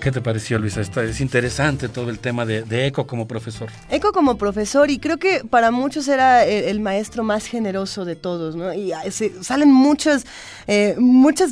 [0.01, 0.81] ¿Qué te pareció, Luisa?
[0.81, 3.69] Está, es interesante todo el tema de, de, Eco como profesor.
[3.91, 8.15] Eco como profesor, y creo que para muchos era el, el maestro más generoso de
[8.15, 8.73] todos, ¿no?
[8.73, 10.25] Y se, salen muchos,
[10.65, 11.51] eh, muchos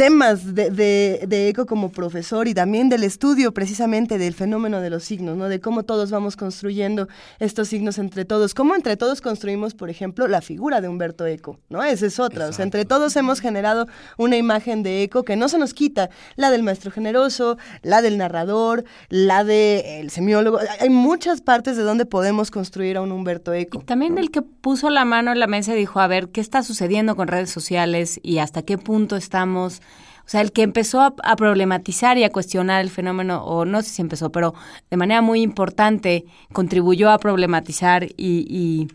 [0.00, 4.88] temas de, de, de, Eco como profesor y también del estudio precisamente del fenómeno de
[4.88, 5.46] los signos, ¿no?
[5.46, 7.06] De cómo todos vamos construyendo
[7.38, 8.54] estos signos entre todos.
[8.54, 11.84] Cómo entre todos construimos, por ejemplo, la figura de Humberto Eco, ¿no?
[11.84, 12.46] Esa es otra.
[12.46, 12.50] Exacto.
[12.50, 16.08] O sea, entre todos hemos generado una imagen de Eco que no se nos quita,
[16.34, 20.60] la del maestro generoso, la del narrador, la del de semiólogo.
[20.80, 23.80] Hay muchas partes de donde podemos construir a un Humberto Eco.
[23.82, 24.22] Y también ¿no?
[24.22, 27.16] del que puso la mano en la mesa y dijo, a ver, ¿qué está sucediendo
[27.16, 29.82] con redes sociales y hasta qué punto estamos?
[30.24, 33.90] O sea, el que empezó a, problematizar y a cuestionar el fenómeno, o no sé
[33.90, 34.54] si empezó, pero
[34.90, 38.88] de manera muy importante contribuyó a problematizar y, y,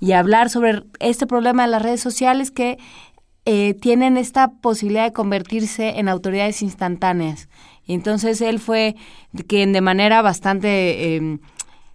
[0.00, 2.78] y hablar sobre este problema de las redes sociales que
[3.44, 7.48] eh, tienen esta posibilidad de convertirse en autoridades instantáneas.
[7.88, 8.94] Entonces él fue
[9.48, 11.38] quien de manera bastante eh,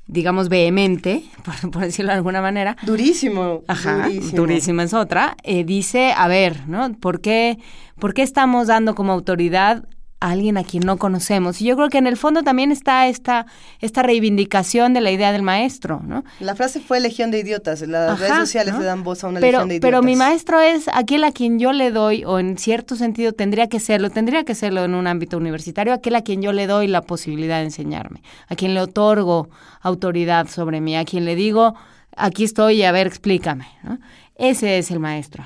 [0.07, 2.77] digamos, vehemente, por, por decirlo de alguna manera.
[2.83, 3.63] Durísimo.
[3.67, 4.37] Ajá, durísimo.
[4.37, 5.35] durísima es otra.
[5.43, 6.93] eh, dice, a ver, ¿no?
[6.93, 7.57] ¿Por qué,
[7.99, 9.85] ¿Por qué estamos dando como autoridad
[10.19, 11.61] a alguien a quien no conocemos?
[11.61, 13.45] Y yo creo que en el fondo también está esta,
[13.79, 16.23] esta reivindicación de la idea del maestro, ¿no?
[16.39, 17.81] La frase fue legión de idiotas.
[17.81, 18.79] Las Ajá, redes sociales ¿no?
[18.79, 19.87] le dan voz a una pero, legión de idiotas.
[19.87, 23.67] pero mi maestro es aquel a quien yo le doy, o en cierto sentido tendría
[23.67, 26.87] que serlo, tendría que serlo en un ámbito universitario, aquel a quien yo le doy
[26.87, 29.49] la posibilidad de enseñarme, a quien le otorgo
[29.81, 31.75] autoridad sobre mí, a quien le digo,
[32.15, 33.67] aquí estoy, a ver, explícame.
[33.83, 33.99] ¿no?
[34.35, 35.45] Ese es el maestro.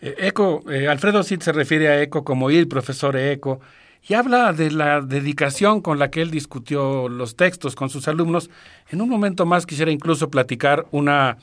[0.00, 3.60] Eh, Eco, eh, Alfredo Cid se refiere a Eco como ir, profesor Eco,
[4.06, 8.48] y habla de la dedicación con la que él discutió los textos con sus alumnos.
[8.90, 11.38] En un momento más quisiera incluso platicar una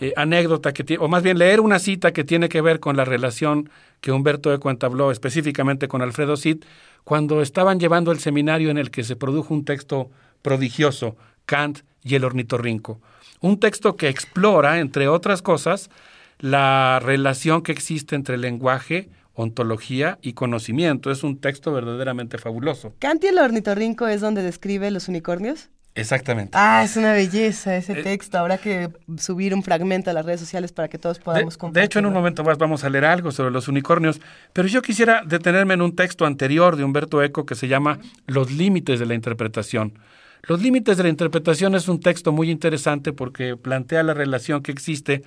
[0.00, 3.04] eh, anécdota que o más bien leer una cita que tiene que ver con la
[3.04, 3.70] relación
[4.00, 6.64] que Humberto Eco entabló específicamente con Alfredo Cid
[7.04, 10.10] cuando estaban llevando el seminario en el que se produjo un texto
[10.42, 11.16] prodigioso,
[11.46, 13.00] Kant y el ornitorrinco.
[13.40, 15.90] Un texto que explora, entre otras cosas,
[16.38, 21.10] la relación que existe entre lenguaje, ontología y conocimiento.
[21.10, 22.94] Es un texto verdaderamente fabuloso.
[22.98, 25.70] Kant y el ornitorrinco es donde describe los unicornios.
[25.96, 26.50] Exactamente.
[26.54, 28.38] Ah, es una belleza Eh, ese texto.
[28.38, 31.84] Habrá que subir un fragmento a las redes sociales para que todos podamos De, de
[31.84, 34.20] hecho, en un momento más vamos a leer algo sobre los unicornios,
[34.52, 38.50] pero yo quisiera detenerme en un texto anterior de Humberto Eco que se llama Los
[38.50, 39.98] límites de la interpretación.
[40.42, 44.72] Los límites de la interpretación es un texto muy interesante porque plantea la relación que
[44.72, 45.22] existe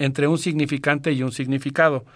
[0.00, 2.06] entre un significante y un significado.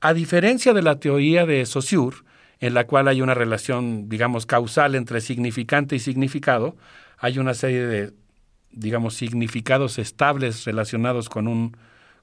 [0.00, 2.18] A diferencia de la teoría de Saussure,
[2.60, 6.76] en la cual hay una relación, digamos, causal entre significante y significado,
[7.18, 8.12] hay una serie de,
[8.70, 11.76] digamos, significados estables relacionados con un,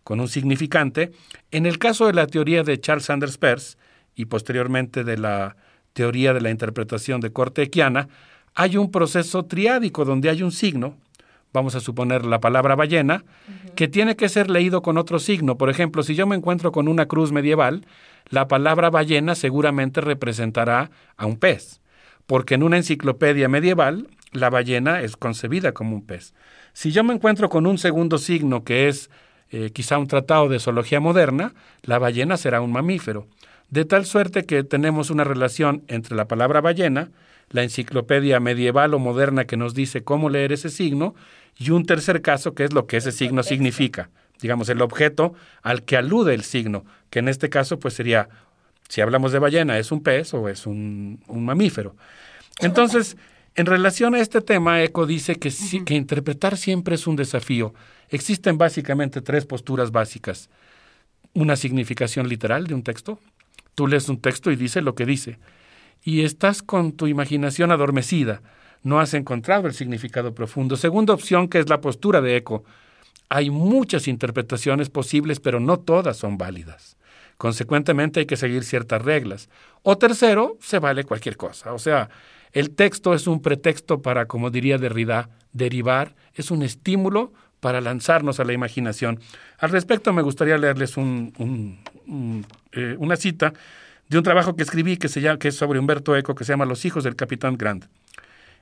[0.05, 1.11] con un significante.
[1.51, 3.77] En el caso de la teoría de Charles Sanders Peirce
[4.15, 5.57] y posteriormente de la
[5.91, 8.07] teoría de la interpretación de corte equiana,
[8.55, 10.95] hay un proceso triádico donde hay un signo,
[11.51, 13.25] vamos a suponer la palabra ballena,
[13.75, 15.57] que tiene que ser leído con otro signo.
[15.57, 17.85] Por ejemplo, si yo me encuentro con una cruz medieval,
[18.29, 21.81] la palabra ballena seguramente representará a un pez,
[22.25, 26.33] porque en una enciclopedia medieval la ballena es concebida como un pez.
[26.73, 29.09] Si yo me encuentro con un segundo signo que es
[29.49, 31.53] eh, quizá un tratado de zoología moderna,
[31.83, 33.27] la ballena será un mamífero.
[33.69, 37.11] De tal suerte que tenemos una relación entre la palabra ballena,
[37.51, 41.15] la enciclopedia medieval o moderna que nos dice cómo leer ese signo,
[41.57, 44.09] y un tercer caso que es lo que ese signo significa,
[44.41, 48.29] digamos, el objeto al que alude el signo, que en este caso pues sería,
[48.89, 51.95] si hablamos de ballena, ¿es un pez o es un, un mamífero?
[52.59, 53.17] Entonces,
[53.55, 57.73] en relación a este tema, Eco dice que, sí- que interpretar siempre es un desafío.
[58.09, 60.49] Existen básicamente tres posturas básicas.
[61.33, 63.19] Una significación literal de un texto.
[63.75, 65.37] Tú lees un texto y dice lo que dice.
[66.03, 68.41] Y estás con tu imaginación adormecida.
[68.83, 70.75] No has encontrado el significado profundo.
[70.75, 72.63] Segunda opción, que es la postura de Eco.
[73.29, 76.97] Hay muchas interpretaciones posibles, pero no todas son válidas.
[77.37, 79.49] Consecuentemente hay que seguir ciertas reglas.
[79.83, 81.73] O tercero, se vale cualquier cosa.
[81.73, 82.09] O sea,
[82.51, 88.39] el texto es un pretexto para, como diría Derrida, derivar, es un estímulo para lanzarnos
[88.39, 89.19] a la imaginación.
[89.59, 91.79] Al respecto, me gustaría leerles un-
[92.73, 93.53] eh, una cita
[94.11, 96.51] de un trabajo que escribí que, se llama, que es sobre Humberto Eco, que se
[96.51, 97.85] llama Los hijos del capitán Grant.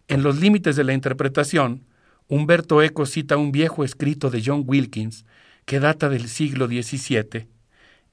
[0.07, 1.88] En los límites de la interpretación,
[2.27, 5.26] Humberto Eco cita un viejo escrito de John Wilkins
[5.65, 7.47] que data del siglo XVII,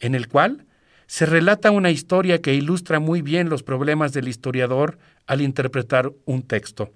[0.01, 0.65] en el cual
[1.09, 4.97] se relata una historia que ilustra muy bien los problemas del historiador
[5.27, 6.91] al interpretar un texto.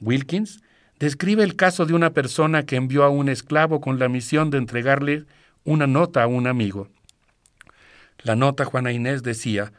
[0.00, 0.62] Wilkins
[0.98, 4.56] describe el caso de una persona que envió a un esclavo con la misión de
[4.56, 5.26] entregarle
[5.62, 6.88] una nota a un amigo.
[8.22, 9.72] La nota, Juana Inés, decía,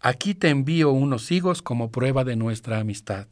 [0.00, 3.26] Aquí te envío unos higos como prueba de nuestra amistad.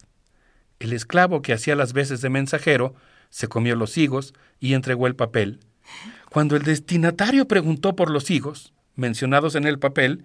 [0.79, 2.95] El esclavo que hacía las veces de mensajero
[3.31, 5.61] se comió los higos y entregó el papel.
[6.31, 10.25] Cuando el destinatario preguntó por los higos, mencionados en el papel,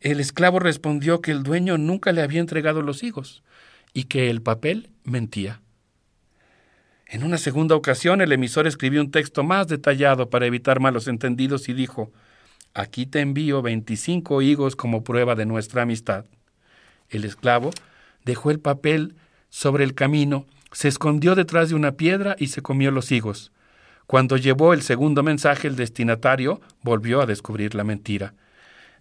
[0.00, 3.42] el esclavo respondió que el dueño nunca le había entregado los higos
[3.92, 5.60] y que el papel mentía.
[7.06, 11.68] En una segunda ocasión, el emisor escribió un texto más detallado para evitar malos entendidos
[11.68, 12.12] y dijo,
[12.74, 16.24] Aquí te envío 25 higos como prueba de nuestra amistad.
[17.08, 17.70] El esclavo
[18.24, 19.16] dejó el papel
[19.48, 23.50] sobre el camino, se escondió detrás de una piedra y se comió los higos.
[24.06, 28.34] Cuando llevó el segundo mensaje, el destinatario volvió a descubrir la mentira.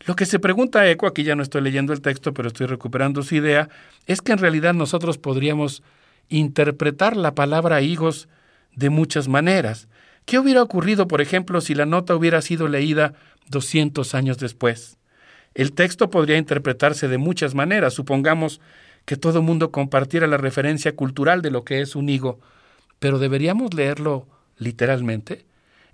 [0.05, 3.21] Lo que se pregunta Eco, aquí ya no estoy leyendo el texto, pero estoy recuperando
[3.21, 3.69] su idea,
[4.07, 5.83] es que en realidad nosotros podríamos
[6.29, 8.29] interpretar la palabra higos
[8.75, 9.87] de muchas maneras.
[10.25, 13.13] ¿Qué hubiera ocurrido, por ejemplo, si la nota hubiera sido leída
[13.49, 14.97] 200 años después?
[15.53, 17.93] El texto podría interpretarse de muchas maneras.
[17.93, 18.61] Supongamos
[19.05, 22.39] que todo mundo compartiera la referencia cultural de lo que es un higo,
[22.99, 24.27] pero deberíamos leerlo
[24.57, 25.45] literalmente.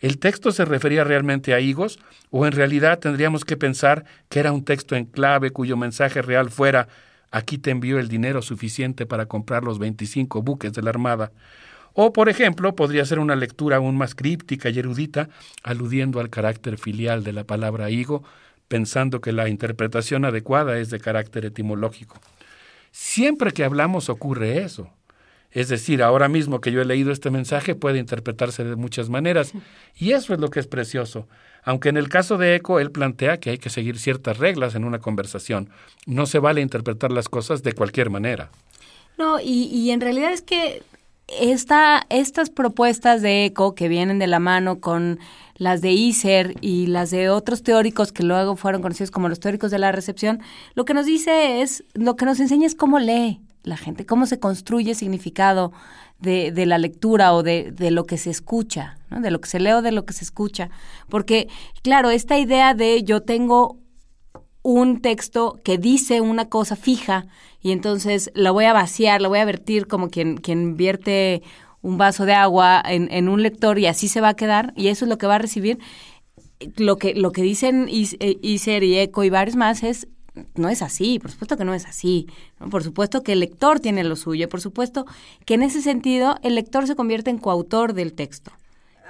[0.01, 1.99] ¿El texto se refería realmente a higos
[2.29, 6.49] o en realidad tendríamos que pensar que era un texto en clave cuyo mensaje real
[6.49, 6.87] fuera
[7.31, 11.31] aquí te envío el dinero suficiente para comprar los 25 buques de la Armada?
[11.97, 15.29] O, por ejemplo, podría ser una lectura aún más críptica y erudita,
[15.63, 18.21] aludiendo al carácter filial de la palabra higo,
[18.67, 22.19] pensando que la interpretación adecuada es de carácter etimológico.
[22.91, 24.89] Siempre que hablamos ocurre eso.
[25.51, 29.53] Es decir, ahora mismo que yo he leído este mensaje puede interpretarse de muchas maneras,
[29.95, 31.29] y eso es lo que es precioso.
[31.63, 34.83] Aunque en el caso de Eco él plantea que hay que seguir ciertas reglas en
[34.83, 35.69] una conversación.
[36.05, 38.49] No se vale interpretar las cosas de cualquier manera.
[39.17, 40.83] No, y, y en realidad es que
[41.27, 45.19] esta, estas propuestas de ECO que vienen de la mano con
[45.57, 49.71] las de ISER y las de otros teóricos que luego fueron conocidos como los teóricos
[49.71, 50.41] de la recepción,
[50.73, 54.25] lo que nos dice es, lo que nos enseña es cómo lee la gente, cómo
[54.25, 55.71] se construye significado
[56.19, 59.59] de, de la lectura o de, de lo que se escucha, de lo que se
[59.59, 60.69] lee o de lo que se escucha.
[61.09, 61.47] Porque,
[61.81, 63.77] claro, esta idea de yo tengo
[64.65, 67.27] un texto que dice una cosa fija
[67.61, 71.43] y entonces la voy a vaciar, la voy a vertir como quien, quien vierte
[71.83, 74.87] un vaso de agua en, en un lector y así se va a quedar y
[74.87, 75.77] eso es lo que va a recibir.
[76.77, 80.07] Lo que, lo que dicen eh, Iser y Eco y varios más es
[80.55, 82.25] no es así, por supuesto que no es así.
[82.71, 85.05] Por supuesto que el lector tiene lo suyo, por supuesto
[85.45, 88.51] que en ese sentido el lector se convierte en coautor del texto.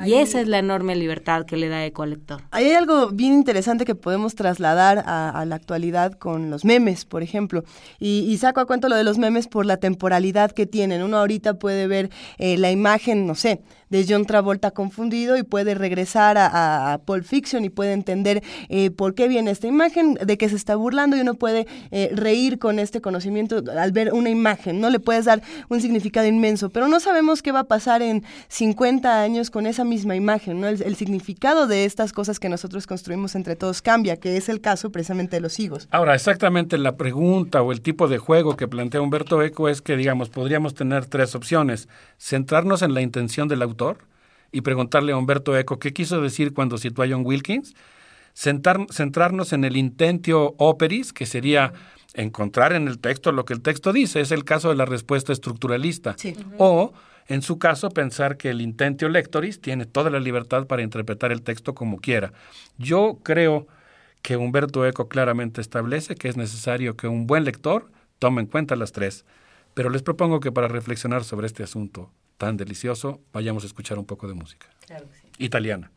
[0.03, 2.41] Y esa es la enorme libertad que le da Eco al lector.
[2.51, 7.05] Ahí hay algo bien interesante que podemos trasladar a, a la actualidad con los memes,
[7.05, 7.63] por ejemplo.
[7.99, 11.01] Y, y saco a cuento lo de los memes por la temporalidad que tienen.
[11.01, 13.61] Uno ahorita puede ver eh, la imagen, no sé,
[13.95, 18.89] de John Travolta confundido y puede regresar a, a- Pulp Fiction y puede entender eh,
[18.91, 22.57] por qué viene esta imagen, de que se está burlando y uno puede eh, reír
[22.59, 24.89] con este conocimiento al ver una imagen, ¿no?
[24.89, 29.21] Le puedes dar un significado inmenso, pero no sabemos qué va a pasar en 50
[29.21, 30.67] años con esa misma imagen, ¿no?
[30.67, 34.61] El, el significado de estas cosas que nosotros construimos entre todos cambia, que es el
[34.61, 35.87] caso precisamente de los higos.
[35.91, 39.95] Ahora, exactamente la pregunta o el tipo de juego que plantea Humberto Eco es que,
[39.95, 41.87] digamos, podríamos tener tres opciones.
[42.17, 43.84] Centrarnos en la intención del autor
[44.51, 47.73] y preguntarle a Humberto Eco qué quiso decir cuando citó a John Wilkins.
[48.33, 51.71] Centrar- centrarnos en el intentio operis, que sería
[52.13, 54.21] encontrar en el texto lo que el texto dice.
[54.21, 56.15] Es el caso de la respuesta estructuralista.
[56.57, 56.93] O,
[57.27, 61.41] en su caso, pensar que el intentio lectoris tiene toda la libertad para interpretar el
[61.41, 62.31] texto como quiera.
[62.77, 63.67] Yo creo
[64.21, 67.89] que Humberto Eco claramente establece que es necesario que un buen lector
[68.19, 69.25] tome en cuenta las tres.
[69.73, 74.05] Pero les propongo que para reflexionar sobre este asunto tan delicioso, vayamos a escuchar un
[74.05, 74.67] poco de música.
[75.37, 75.91] Italiana.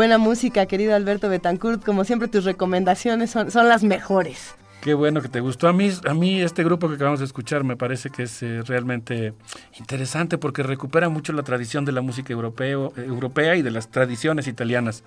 [0.00, 1.84] Buena música, querido Alberto Betancourt.
[1.84, 4.54] Como siempre, tus recomendaciones son, son las mejores.
[4.80, 5.68] Qué bueno que te gustó.
[5.68, 8.62] A mí, a mí este grupo que acabamos de escuchar me parece que es eh,
[8.64, 9.34] realmente
[9.78, 13.90] interesante porque recupera mucho la tradición de la música europeo, eh, europea y de las
[13.90, 15.04] tradiciones italianas.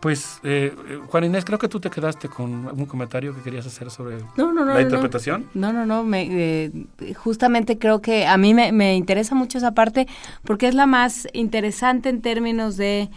[0.00, 0.74] Pues, eh,
[1.08, 4.52] Juan Inés, creo que tú te quedaste con un comentario que querías hacer sobre No,
[4.52, 4.66] no, no.
[4.66, 5.46] la no, interpretación.
[5.54, 6.04] No, no, no.
[6.04, 6.72] me, eh,
[7.14, 10.06] justamente creo que a mí me, me interesa mucho esa parte
[10.44, 13.08] porque es la más interesante en términos de,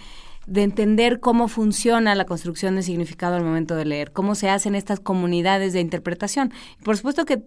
[0.46, 4.76] de entender cómo funciona la construcción de significado al momento de leer, cómo se hacen
[4.76, 6.52] estas comunidades de interpretación.
[6.84, 7.44] Por supuesto que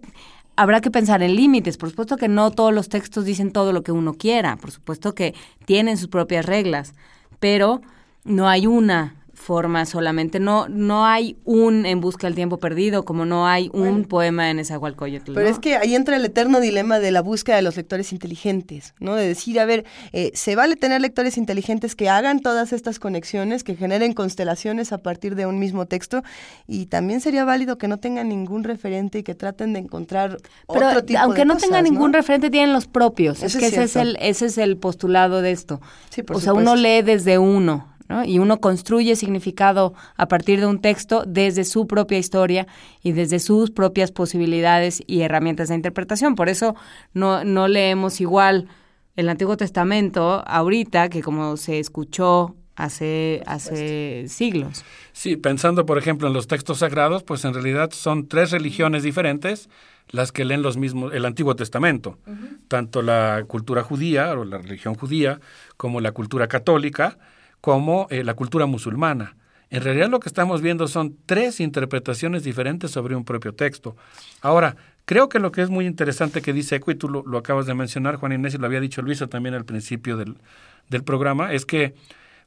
[0.55, 3.83] habrá que pensar en límites, por supuesto que no todos los textos dicen todo lo
[3.83, 5.35] que uno quiera, por supuesto que
[5.65, 6.93] tienen sus propias reglas,
[7.39, 7.81] pero
[8.23, 9.16] no hay una
[9.47, 14.03] forma solamente, no no hay un En busca del tiempo perdido, como no hay un
[14.03, 15.33] poema en Nezahualcóyotl.
[15.33, 15.51] Pero ¿no?
[15.51, 19.15] es que ahí entra el eterno dilema de la búsqueda de los lectores inteligentes, ¿no?
[19.15, 23.63] De decir, a ver, eh, se vale tener lectores inteligentes que hagan todas estas conexiones,
[23.63, 26.23] que generen constelaciones a partir de un mismo texto,
[26.67, 30.89] y también sería válido que no tengan ningún referente y que traten de encontrar Pero
[30.89, 33.41] otro tipo aunque de no cosas, tenga ningún referente, tienen los propios.
[33.43, 35.79] Eso es que es ese es, el, ese es el postulado de esto.
[36.25, 38.23] por o sea, uno lee desde uno, ¿no?
[38.23, 42.67] Y uno construye significado a partir de un texto desde su propia historia
[43.03, 46.35] y desde sus propias posibilidades y herramientas de interpretación.
[46.35, 46.75] Por eso
[47.13, 48.67] no, no leemos igual
[49.15, 54.85] el Antiguo Testamento ahorita que como se escuchó hace, hace siglos.
[55.11, 59.69] Sí, pensando por ejemplo en los textos sagrados, pues en realidad son tres religiones diferentes
[60.09, 62.17] las que leen los mismos el Antiguo Testamento,
[62.69, 65.41] tanto la cultura judía o la religión judía
[65.75, 67.17] como la cultura católica,
[67.61, 69.35] como eh, la cultura musulmana.
[69.69, 73.97] En realidad lo que estamos viendo son tres interpretaciones diferentes sobre un propio texto.
[74.41, 77.37] Ahora, creo que lo que es muy interesante que dice Eco, y tú lo, lo
[77.37, 80.37] acabas de mencionar, Juan Inés, y lo había dicho Luisa también al principio del,
[80.89, 81.95] del programa, es que,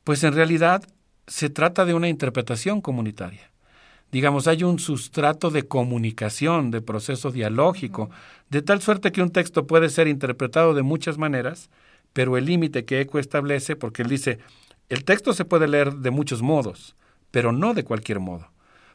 [0.03, 0.83] pues en realidad
[1.27, 3.51] se trata de una interpretación comunitaria.
[4.13, 8.11] Digamos, hay un sustrato de comunicación, de proceso dialógico,
[8.49, 11.71] de tal suerte que un texto puede ser interpretado de muchas maneras,
[12.13, 14.41] pero el límite que Eco establece, porque él dice,
[14.91, 16.97] el texto se puede leer de muchos modos,
[17.31, 18.51] pero no de cualquier modo.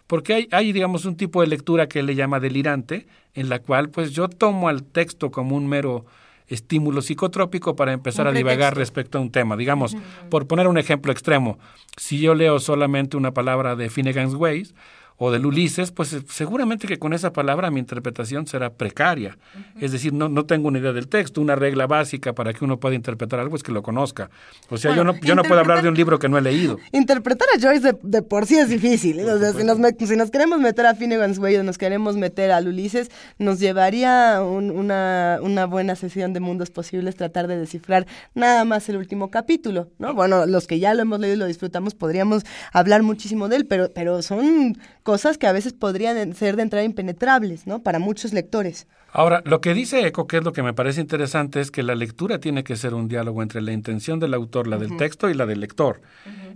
[0.07, 3.59] Porque hay, hay, digamos, un tipo de lectura que él le llama delirante, en la
[3.59, 6.06] cual pues yo tomo al texto como un mero
[6.48, 9.57] estímulo psicotrópico para empezar a divagar respecto a un tema.
[9.57, 9.98] Digamos,
[10.30, 11.57] por poner un ejemplo extremo,
[11.98, 14.75] si yo leo solamente una palabra de Finnegan's Ways
[15.18, 19.38] o del Ulises, pues eh, seguramente que con esa palabra mi interpretación será precaria.
[19.80, 21.40] Es decir, no, no tengo una idea del texto.
[21.42, 24.30] Una regla básica para que uno pueda interpretar algo es que lo conozca.
[24.69, 26.42] O sea, Bueno, yo no, yo no puedo hablar de un libro que no he
[26.42, 26.77] leído.
[26.92, 29.19] Interpretar a Joyce de, de por sí es difícil.
[29.19, 29.32] ¿eh?
[29.32, 32.18] O sea, si nos, met- si nos queremos meter a Finnegan's Wake o nos queremos
[32.18, 37.58] meter a Ulises, nos llevaría un- una, una buena sesión de mundos posibles tratar de
[37.58, 40.14] descifrar nada más el último capítulo, ¿no?
[40.14, 43.66] Bueno, los que ya lo hemos leído y lo disfrutamos podríamos hablar muchísimo de él,
[43.66, 47.84] pero, pero son cosas que a veces podrían ser de entrada impenetrables, ¿no?
[47.84, 48.88] Para muchos lectores.
[49.11, 51.93] Ahora, lo que dice Eco, que es lo que me parece interesante, es que la
[51.93, 55.35] lectura tiene que ser un diálogo entre la intención del autor, la del texto y
[55.35, 56.01] la del lector.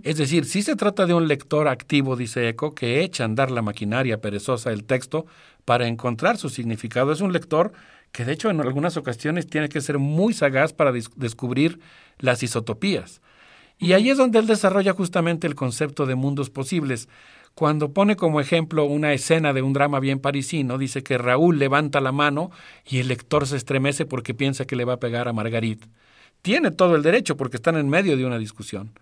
[0.02, 3.52] Es decir, si se trata de un lector activo, dice Eco, que echa a andar
[3.52, 5.26] la maquinaria perezosa del texto
[5.64, 7.12] para encontrar su significado.
[7.12, 7.72] Es un lector
[8.10, 11.78] que, de hecho, en algunas ocasiones tiene que ser muy sagaz para descubrir
[12.18, 13.22] las isotopías.
[13.78, 17.08] Y ahí es donde él desarrolla justamente el concepto de mundos posibles.
[17.60, 22.00] Cuando pone como ejemplo una escena de un drama bien parisino, dice que Raúl levanta
[22.00, 22.50] la mano
[22.88, 25.84] y el lector se estremece porque piensa que le va a pegar a Margarit.
[26.40, 28.92] Tiene todo el derecho porque están en medio de una discusión.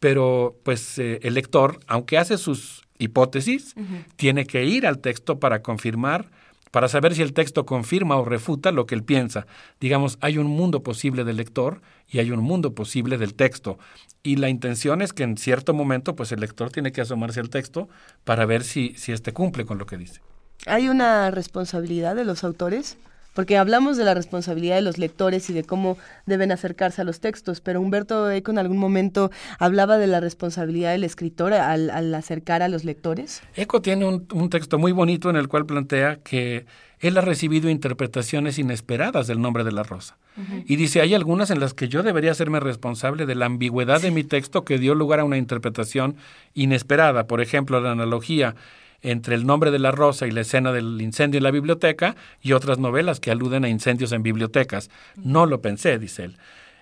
[0.00, 3.76] Pero pues eh, el lector, aunque hace sus hipótesis,
[4.16, 6.32] tiene que ir al texto para confirmar,
[6.74, 9.46] para saber si el texto confirma o refuta lo que él piensa.
[9.78, 13.78] Digamos, hay un mundo posible del lector y hay un mundo posible del texto.
[14.24, 17.48] Y la intención es que en cierto momento, pues el lector tiene que asomarse al
[17.48, 17.88] texto
[18.24, 20.20] para ver si, si éste cumple con lo que dice.
[20.66, 22.96] ¿Hay una responsabilidad de los autores?
[23.34, 27.20] Porque hablamos de la responsabilidad de los lectores y de cómo deben acercarse a los
[27.20, 32.14] textos, pero Humberto Eco en algún momento hablaba de la responsabilidad del escritor al, al
[32.14, 33.42] acercar a los lectores.
[33.54, 36.64] Eco tiene un, un texto muy bonito en el cual plantea que
[37.00, 40.16] él ha recibido interpretaciones inesperadas del nombre de la rosa.
[40.64, 44.10] Y dice, hay algunas en las que yo debería hacerme responsable de la ambigüedad de
[44.10, 46.16] mi texto que dio lugar a una interpretación
[46.54, 47.28] inesperada.
[47.28, 48.56] Por ejemplo, la analogía
[49.04, 52.52] entre el nombre de la rosa y la escena del incendio en la biblioteca y
[52.52, 54.90] otras novelas que aluden a incendios en bibliotecas.
[55.16, 56.36] No lo pensé, dice él.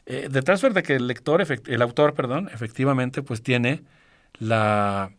[0.07, 3.83] Eh, de tal suerte que el lector, el autor, perdón, efectivamente, pues tiene
[4.39, 5.11] la,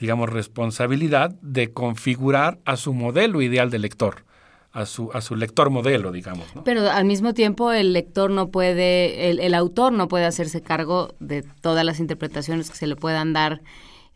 [0.00, 4.24] digamos, responsabilidad de configurar a su modelo ideal de lector,
[4.72, 6.46] a su, a su lector modelo, digamos.
[6.64, 11.14] Pero al mismo tiempo el lector no puede, el, el autor no puede hacerse cargo
[11.20, 13.60] de todas las interpretaciones que se le puedan dar,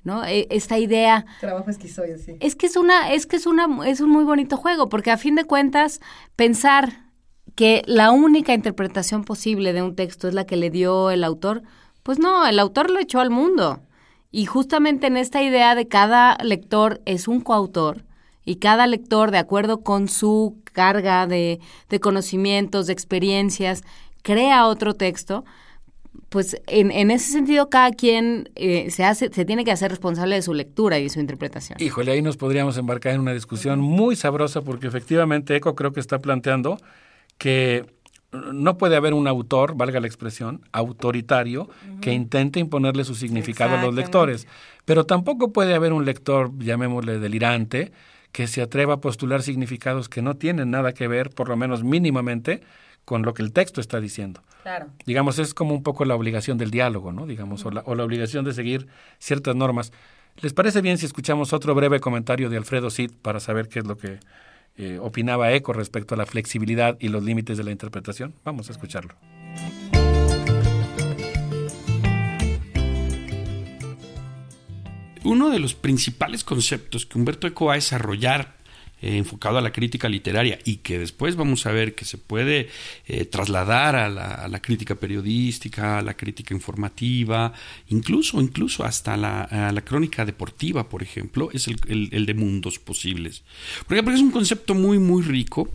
[0.04, 0.24] ¿no?
[0.24, 2.36] E- Esta idea Trabajo esquizoide, sí.
[2.40, 5.16] es que es una, es que es una, es un muy bonito juego, porque a
[5.16, 6.00] fin de cuentas,
[6.36, 7.10] pensar
[7.54, 11.62] que la única interpretación posible de un texto es la que le dio el autor,
[12.02, 13.80] pues no, el autor lo echó al mundo.
[14.32, 18.04] Y justamente en esta idea de cada lector es un coautor,
[18.44, 23.82] y cada lector, de acuerdo con su carga de, de conocimientos, de experiencias,
[24.22, 25.44] crea otro texto,
[26.30, 30.36] pues en, en ese sentido cada quien eh, se hace, se tiene que hacer responsable
[30.36, 31.76] de su lectura y de su interpretación.
[31.82, 36.00] Híjole, ahí nos podríamos embarcar en una discusión muy sabrosa porque efectivamente Eco creo que
[36.00, 36.78] está planteando
[37.36, 37.84] que
[38.32, 41.68] no puede haber un autor, valga la expresión, autoritario,
[42.00, 44.46] que intente imponerle su significado a los lectores.
[44.84, 47.90] Pero tampoco puede haber un lector, llamémosle delirante,
[48.30, 51.82] que se atreva a postular significados que no tienen nada que ver, por lo menos
[51.82, 52.60] mínimamente,
[53.04, 54.42] con lo que el texto está diciendo.
[54.62, 54.88] Claro.
[55.06, 57.26] Digamos, es como un poco la obligación del diálogo, ¿no?
[57.26, 58.88] Digamos, o la, o la obligación de seguir
[59.18, 59.92] ciertas normas.
[60.42, 63.86] ¿Les parece bien si escuchamos otro breve comentario de Alfredo Cid para saber qué es
[63.86, 64.20] lo que
[64.76, 68.34] eh, opinaba Eco respecto a la flexibilidad y los límites de la interpretación?
[68.44, 69.14] Vamos a escucharlo.
[75.22, 78.54] Uno de los principales conceptos que Humberto Eco va a desarrollar
[79.02, 82.68] eh, enfocado a la crítica literaria y que después vamos a ver que se puede
[83.06, 87.52] eh, trasladar a la, crítica periodística, a la crítica informativa,
[87.88, 91.76] incluso, incluso hasta la, la crónica deportiva, por ejemplo, es el,
[92.12, 93.42] el- de mundos posibles.
[93.86, 95.72] Porque, porque es un concepto muy, muy rico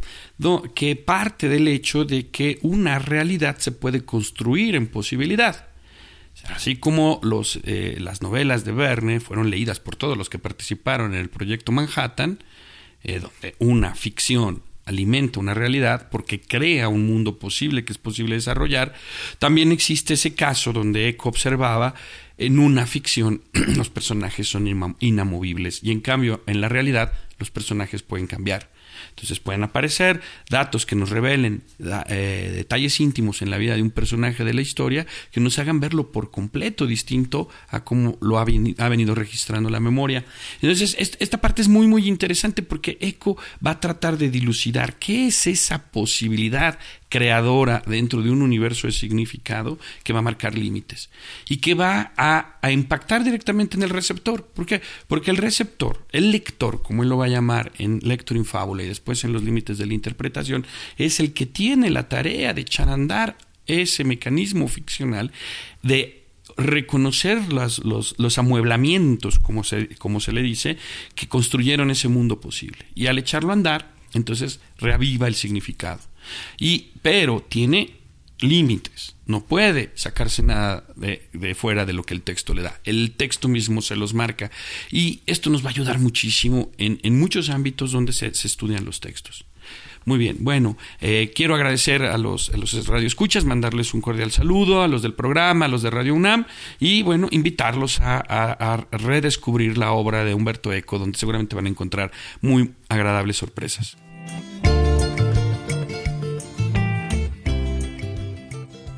[0.76, 5.68] que parte del hecho de que una realidad se puede construir en posibilidad.
[6.50, 11.14] Así como los, eh, las novelas de Verne fueron leídas por todos los que participaron
[11.14, 12.40] en el proyecto Manhattan,
[13.06, 18.36] eh, donde una ficción alimenta una realidad porque crea un mundo posible que es posible
[18.36, 18.94] desarrollar,
[19.40, 21.96] también existe ese caso donde Eco observaba
[22.38, 28.04] en una ficción los personajes son inamovibles y en cambio en la realidad los personajes
[28.04, 28.70] pueden cambiar.
[29.16, 30.20] Entonces pueden aparecer
[30.50, 31.64] datos que nos revelen
[32.10, 35.80] eh, detalles íntimos en la vida de un personaje de la historia que nos hagan
[35.80, 40.26] verlo por completo distinto a cómo lo ha, ha venido registrando la memoria.
[40.62, 45.00] Entonces est- esta parte es muy muy interesante porque Eco va a tratar de dilucidar
[45.00, 46.78] qué es esa posibilidad
[47.08, 51.10] creadora dentro de un universo de significado que va a marcar límites
[51.48, 54.46] y que va a, a impactar directamente en el receptor.
[54.48, 54.82] ¿Por qué?
[55.08, 58.86] Porque el receptor, el lector, como él lo va a llamar en Lector in y
[59.06, 60.66] después en los límites de la interpretación,
[60.98, 65.32] es el que tiene la tarea de echar a andar ese mecanismo ficcional
[65.84, 66.24] de
[66.58, 70.78] reconocer los, los amueblamientos, como se, como se le dice,
[71.14, 72.80] que construyeron ese mundo posible.
[72.96, 76.02] Y al echarlo a andar, entonces reaviva el significado.
[76.58, 77.95] Y, pero tiene
[78.40, 79.16] límites.
[79.26, 82.80] No puede sacarse nada de, fuera de lo que el texto le da.
[82.84, 84.52] El texto mismo se los marca.
[84.92, 88.86] Y esto nos va a ayudar muchísimo en, en muchos ámbitos donde se, se estudian
[88.86, 89.46] los textos.
[90.08, 94.84] Muy bien, bueno, eh, quiero agradecer a los, a los radioescuchas, mandarles un cordial saludo,
[94.84, 96.46] a los del programa, a los de Radio UNAM,
[96.80, 101.66] y bueno, invitarlos a, a- a redescubrir la obra de Humberto Eco, donde seguramente van
[101.66, 103.98] a encontrar muy agradables sorpresas.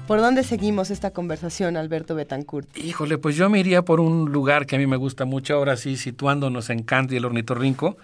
[0.08, 2.77] ¿Por dónde seguimos esta conversación, Alberto Betancourt?
[2.77, 5.76] Híjole, pues yo me iría por un lugar que a mí me gusta mucho, ahora
[5.76, 7.98] sí, situándonos en Candy el ornitorrinco,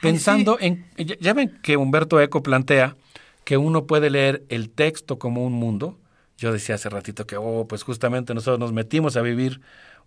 [0.00, 2.96] pensando en, ya, ya ven que Humberto Eco plantea
[3.42, 5.98] que uno puede leer el texto como un mundo.
[6.36, 9.60] Yo decía hace ratito que, oh, pues justamente nosotros nos metimos a vivir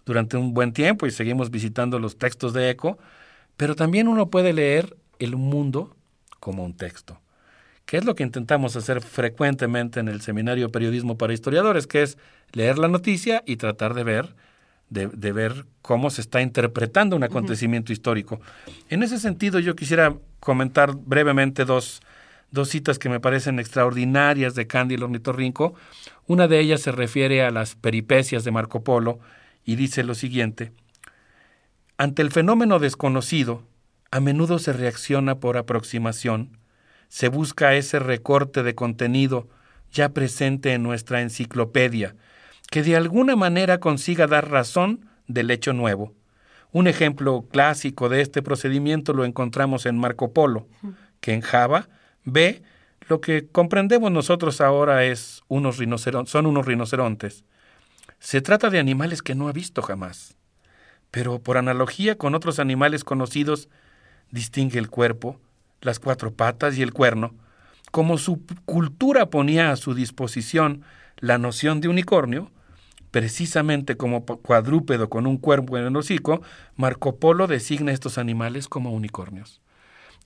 [0.06, 2.98] durante un buen tiempo y seguimos visitando los textos de Eco,
[3.58, 5.98] pero también uno puede leer el mundo
[6.40, 7.21] como un texto
[7.92, 12.18] que es lo que intentamos hacer frecuentemente en el seminario Periodismo para Historiadores, que es
[12.54, 14.34] leer la noticia y tratar de ver,
[14.90, 18.40] de, de ver cómo se está interpretando un acontecimiento histórico.
[18.90, 22.00] En ese sentido, yo quisiera comentar brevemente dos,
[22.50, 25.74] dos citas que me parecen extraordinarias de Candy el ornitorrinco.
[26.28, 29.20] Una de ellas se refiere a las peripecias de Marco Polo
[29.66, 30.72] y dice lo siguiente.
[31.98, 33.64] Ante el fenómeno desconocido,
[34.12, 36.58] a menudo se reacciona por aproximación,
[37.12, 39.50] se busca ese recorte de contenido
[39.92, 42.16] ya presente en nuestra enciclopedia,
[42.70, 46.14] que de alguna manera consiga dar razón del hecho nuevo.
[46.72, 50.70] Un ejemplo clásico de este procedimiento lo encontramos en Marco Polo,
[51.20, 51.90] que en Java
[52.24, 52.64] ve
[53.10, 57.44] lo que comprendemos nosotros ahora es unos rinoceron- son unos rinocerontes.
[58.20, 60.38] Se trata de animales que no ha visto jamás,
[61.12, 63.68] pero por analogía con otros animales conocidos,
[64.30, 65.42] distingue el cuerpo,
[65.82, 67.34] las cuatro patas y el cuerno,
[67.92, 70.84] como su cultura ponía a su disposición
[71.18, 72.50] la noción de unicornio,
[73.12, 76.42] precisamente como cuadrúpedo con un cuerpo en el hocico,
[76.76, 79.62] Marco Polo designa estos animales como unicornios.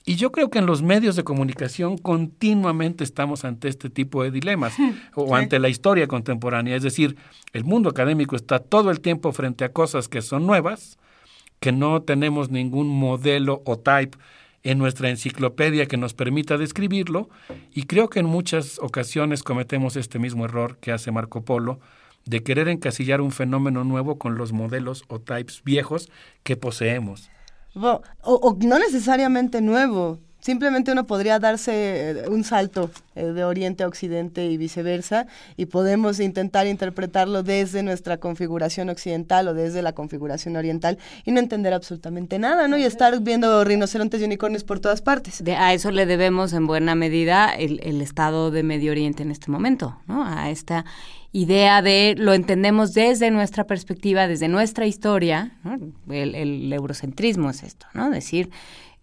[0.07, 4.29] Y yo creo que en los medios de comunicación continuamente estamos ante este tipo de
[4.29, 4.75] dilemas
[5.15, 6.75] o ante la historia contemporánea.
[6.75, 7.17] Es decir,
[7.53, 10.99] el mundo académico está todo el tiempo frente a cosas que son nuevas,
[11.59, 14.15] que no tenemos ningún modelo o type
[14.65, 17.29] en nuestra enciclopedia que nos permita describirlo
[17.71, 21.79] y creo que en muchas ocasiones cometemos este mismo error que hace Marco Polo
[22.25, 26.09] de querer encasillar un fenómeno nuevo con los modelos o types viejos
[26.41, 27.29] que poseemos.
[27.75, 30.19] O no necesariamente nuevo.
[30.45, 31.71] Simplemente uno podría darse
[32.11, 35.25] eh, un salto eh, de Oriente a Occidente y viceversa
[35.57, 41.39] y podemos intentar interpretarlo desde nuestra configuración occidental o desde la configuración oriental y no
[41.39, 42.77] entender absolutamente nada, ¿no?
[42.77, 45.43] Y estar viendo rinocerontes y unicornios por todas partes.
[45.43, 49.31] De- a eso le debemos en buena medida el, el estado de Medio Oriente en
[49.31, 50.23] este momento, ¿no?
[50.27, 50.85] A esta
[51.31, 55.79] idea de lo entendemos desde nuestra perspectiva, desde nuestra historia, ¿no?
[56.13, 58.11] el, el eurocentrismo es esto, ¿no?
[58.11, 58.51] Decir,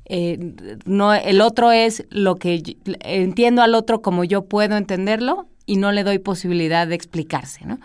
[0.05, 5.77] eh, no, el otro es lo que entiendo al otro como yo puedo entenderlo y
[5.77, 7.79] no le doy posibilidad de explicarse, ¿no?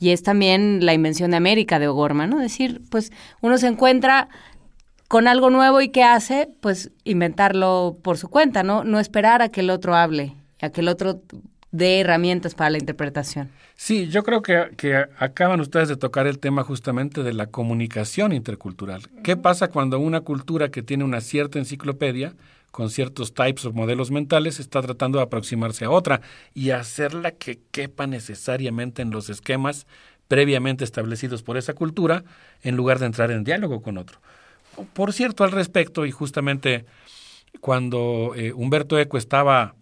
[0.00, 2.38] Y es también la invención de América de O'Gorman, ¿no?
[2.38, 4.28] Decir, pues uno se encuentra
[5.08, 8.84] con algo nuevo y qué hace, pues inventarlo por su cuenta, ¿no?
[8.84, 11.22] No esperar a que el otro hable, a que el otro
[11.70, 13.50] dé herramientas para la interpretación.
[13.76, 18.32] Sí, yo creo que, que acaban ustedes de tocar el tema justamente de la comunicación
[18.32, 19.02] intercultural.
[19.22, 22.34] ¿Qué pasa cuando una cultura que tiene una cierta enciclopedia,
[22.70, 26.20] con ciertos types o modelos mentales, está tratando de aproximarse a otra
[26.54, 29.86] y hacerla que quepa necesariamente en los esquemas
[30.26, 32.24] previamente establecidos por esa cultura,
[32.62, 34.20] en lugar de entrar en diálogo con otro?
[34.92, 36.84] Por cierto, al respecto, y justamente
[37.60, 39.74] cuando eh, Humberto Eco estaba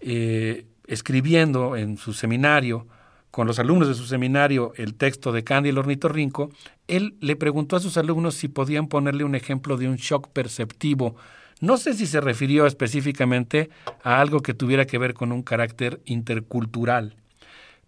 [0.00, 2.86] eh, escribiendo en su seminario,
[3.30, 6.50] con los alumnos de su seminario, el texto de Candy el ornitorrinco,
[6.86, 11.16] él le preguntó a sus alumnos si podían ponerle un ejemplo de un shock perceptivo.
[11.60, 13.70] No sé si se refirió específicamente
[14.02, 17.16] a algo que tuviera que ver con un carácter intercultural.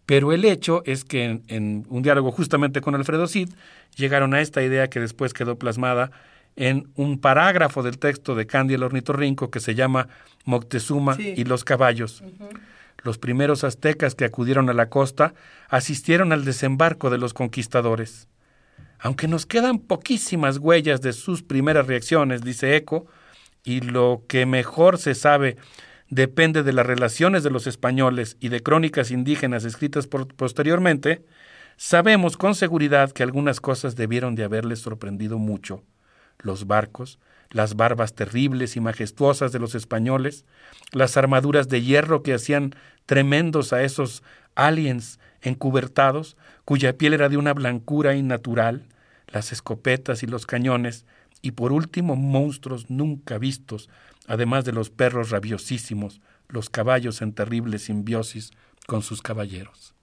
[0.05, 3.51] Pero el hecho es que en, en un diálogo justamente con Alfredo Cid
[3.97, 6.11] llegaron a esta idea que después quedó plasmada
[6.55, 10.09] en un parágrafo del texto de Candy el ornitorrinco que se llama
[10.45, 11.35] Moctezuma Sí.
[11.37, 12.23] y los caballos.
[13.07, 15.33] Los primeros aztecas que acudieron a la costa
[15.69, 18.27] asistieron al desembarco de los conquistadores.
[18.99, 23.07] Aunque nos quedan poquísimas huellas de sus primeras reacciones, dice Eco,
[23.63, 25.57] y lo que mejor se sabe
[26.11, 31.25] depende de las relaciones de los españoles y de crónicas indígenas escritas posteriormente,
[31.77, 35.85] sabemos con seguridad que algunas cosas debieron de haberles sorprendido mucho.
[36.41, 37.21] Los barcos,
[37.51, 40.45] las barbas terribles y majestuosas de los españoles,
[40.93, 42.75] las armaduras de hierro que hacían
[43.07, 44.23] tremendos a esos
[44.55, 48.87] aliens encubertados, cuya piel era de una blancura innatural,
[49.29, 51.05] las escopetas y los cañones,
[51.43, 53.89] y por último monstruos nunca vistos,
[54.27, 58.53] además de los perros rabiosísimos, los caballos en terrible simbiosis
[58.87, 59.95] con sus caballeros.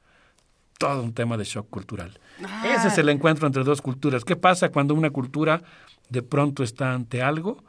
[0.78, 2.20] Todo un tema de shock cultural.
[2.66, 4.26] Ese es el encuentro entre dos culturas.
[4.26, 5.62] ¿Qué pasa cuando una cultura
[6.10, 7.64] de pronto está ante algo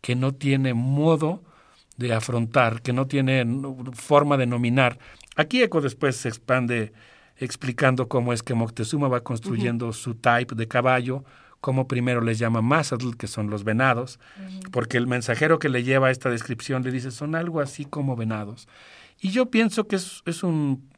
[0.00, 1.42] que no tiene modo
[2.00, 3.46] de afrontar, que no tiene
[3.92, 4.98] forma de nominar?
[5.36, 6.92] Aquí Eco después se expande
[7.36, 11.24] explicando cómo es que Moctezuma va construyendo su type de caballo,
[11.60, 14.18] cómo primero les llama Mazatl, que son los venados,
[14.72, 18.68] porque el mensajero que le lleva esta descripción le dice, son algo así como venados.
[19.20, 20.88] Y yo pienso que es, es un,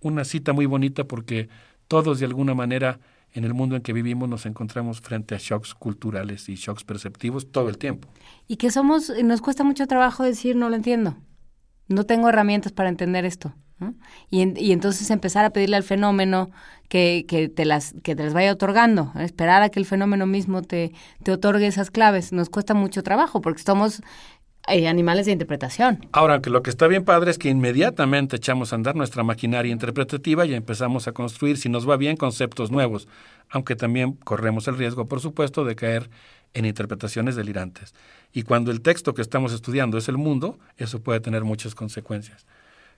[0.00, 1.48] una cita muy bonita porque
[1.88, 2.98] todos de alguna manera
[3.34, 7.50] en el mundo en que vivimos nos encontramos frente a shocks culturales y shocks perceptivos
[7.50, 8.08] todo el tiempo.
[8.48, 11.16] Y que somos, nos cuesta mucho trabajo decir no lo entiendo.
[11.88, 13.54] No tengo herramientas para entender esto.
[14.30, 16.50] Y, en- y entonces empezar a pedirle al fenómeno
[16.88, 19.24] que, que, te las, que te las vaya otorgando, ¿eh?
[19.24, 20.92] esperar a que el fenómeno mismo te,
[21.24, 22.32] te otorgue esas claves.
[22.32, 24.00] Nos cuesta mucho trabajo porque somos
[24.68, 26.06] eh, animales de interpretación.
[26.12, 29.72] Ahora, que lo que está bien padre es que inmediatamente echamos a andar nuestra maquinaria
[29.72, 33.08] interpretativa y empezamos a construir, si nos va bien, conceptos nuevos,
[33.50, 36.10] aunque también corremos el riesgo, por supuesto, de caer
[36.54, 37.94] en interpretaciones delirantes.
[38.32, 42.46] Y cuando el texto que estamos estudiando es el mundo, eso puede tener muchas consecuencias.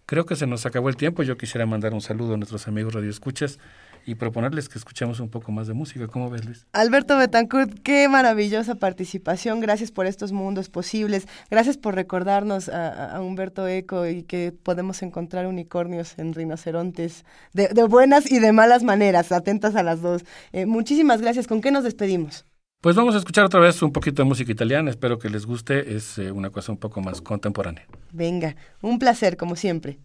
[0.06, 1.22] Creo que se nos acabó el tiempo.
[1.22, 3.58] Yo quisiera mandar un saludo a nuestros amigos radioescuchas
[4.06, 6.06] y proponerles que escuchemos un poco más de música.
[6.08, 6.66] ¿Cómo ves, Luis?
[6.72, 9.60] Alberto Betancourt, qué maravillosa participación.
[9.60, 11.26] Gracias por estos mundos posibles.
[11.50, 17.68] Gracias por recordarnos a, a Humberto Eco y que podemos encontrar unicornios en rinocerontes de,
[17.68, 20.24] de buenas y de malas maneras, atentas a las dos.
[20.52, 21.46] Eh, muchísimas gracias.
[21.46, 22.44] ¿Con qué nos despedimos?
[22.80, 25.96] Pues vamos a escuchar otra vez un poquito de música italiana, espero que les guste,
[25.96, 27.86] es eh, una cosa un poco más contemporánea.
[28.12, 29.98] Venga, un placer como siempre.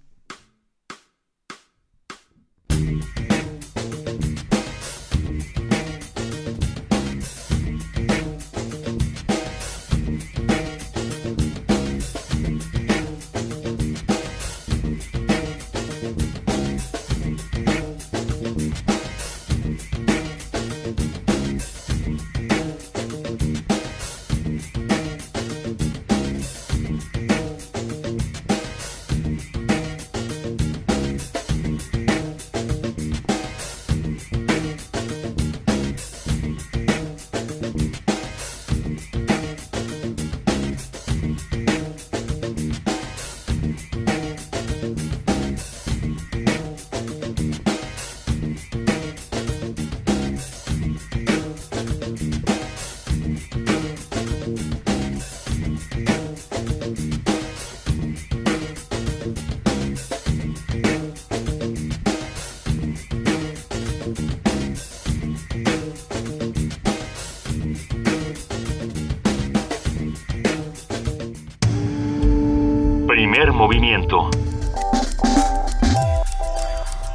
[73.59, 74.29] Movimiento.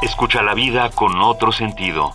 [0.02, 2.12] Escucha la vida con otro sentido.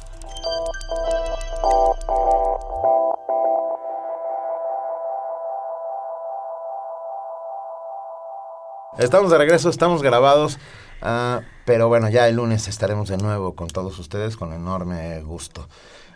[8.97, 10.59] Estamos de regreso, estamos grabados,
[11.01, 15.67] ah, pero bueno, ya el lunes estaremos de nuevo con todos ustedes con enorme gusto.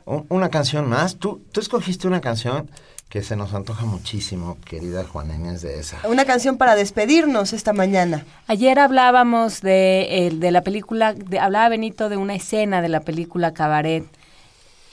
[0.05, 2.69] Un- una canción más, tú, tú escogiste una canción
[3.13, 5.99] que se nos antoja muchísimo, querida Juana Inés de esa.
[6.07, 8.25] Una canción para despedirnos esta mañana.
[8.47, 13.01] Ayer hablábamos de, el- de la película, de- hablaba Benito de una escena de la
[13.01, 14.03] película Cabaret.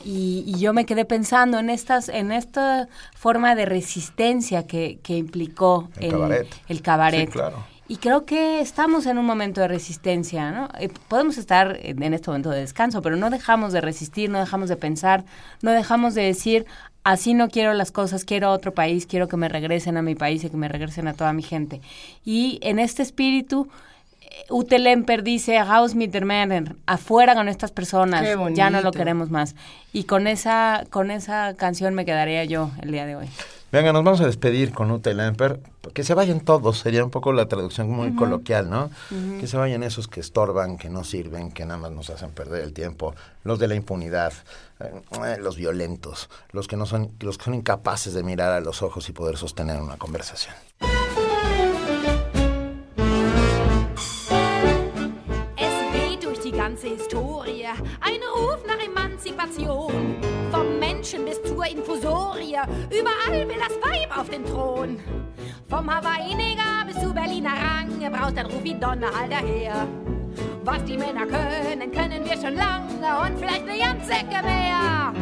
[0.05, 5.17] Y, y yo me quedé pensando en estas, en esta forma de resistencia que, que
[5.17, 6.47] implicó El cabaret.
[6.69, 7.27] el cabaret.
[7.29, 7.65] Sí, claro.
[7.89, 10.69] Y creo que estamos en un momento de resistencia, ¿no?
[10.79, 14.39] Eh, podemos estar en en este momento de descanso, pero no dejamos de resistir, no
[14.39, 15.25] dejamos de pensar,
[15.61, 16.67] no dejamos de decir,
[17.05, 20.45] así no quiero las cosas, quiero otro país, quiero que me regresen a mi país
[20.45, 21.81] y que me regresen a toda mi gente.
[22.25, 23.69] Y en este espíritu,
[24.21, 28.93] eh, Ute Lemper dice, Haus mit der Männer", afuera con estas personas, ya no lo
[28.93, 29.55] queremos más.
[29.93, 33.29] Y con esa, con esa canción me quedaría yo el día de hoy.
[33.73, 35.61] Venga, nos vamos a despedir con Ute Lemper.
[35.95, 38.91] Que se vayan todos, sería un poco la traducción muy coloquial, ¿no?
[39.39, 42.65] Que se vayan esos que estorban, que no sirven, que nada más nos hacen perder
[42.65, 44.33] el tiempo, los de la impunidad,
[44.81, 48.83] eh, los violentos, los que no son, los que son incapaces de mirar a los
[48.83, 50.55] ojos y poder sostener una conversación.
[55.57, 57.67] Es weht durch die ganze Historie
[58.01, 60.30] ein Ruf nach Emanzipation.
[61.11, 62.57] Menschen bis zur Infusorie,
[62.91, 65.01] überall will das Weib auf den Thron.
[65.69, 69.89] Vom Hawaii-Neger bis zu Berliner Rang, braust ein Ruf wie Donner all daher.
[70.65, 75.13] Was die Männer können, können wir schon lange und vielleicht eine ganze Ecke mehr.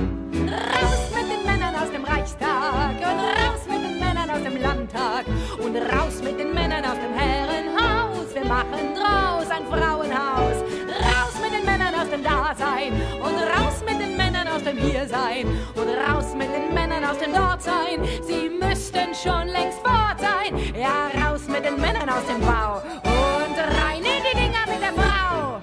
[0.50, 5.24] Raus mit den Männern aus dem Reichstag und raus mit den Männern aus dem Landtag
[5.58, 8.34] und raus mit den Männern aus dem Herrenhaus.
[8.34, 10.56] Wir machen draus ein Frauenhaus.
[11.00, 12.92] Raus mit den Männern aus dem Dasein
[14.58, 15.46] aus dem Hiersein
[15.76, 18.02] und raus mit den Männern aus dem Dortsein.
[18.22, 20.58] Sie müssten schon längst fort sein.
[20.74, 24.94] Ja, raus mit den Männern aus dem Bau und rein in die Dinger mit der
[24.94, 25.60] Frau.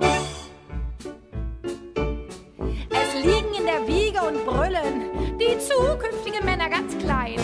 [2.89, 7.39] Es liegen in der Wiege und brüllen die zukünftigen Männer ganz klein.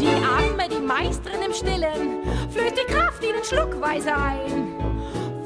[0.00, 4.85] Die Arme, die Meisterin im Stillen, flößt die Kraft ihnen schluckweise ein.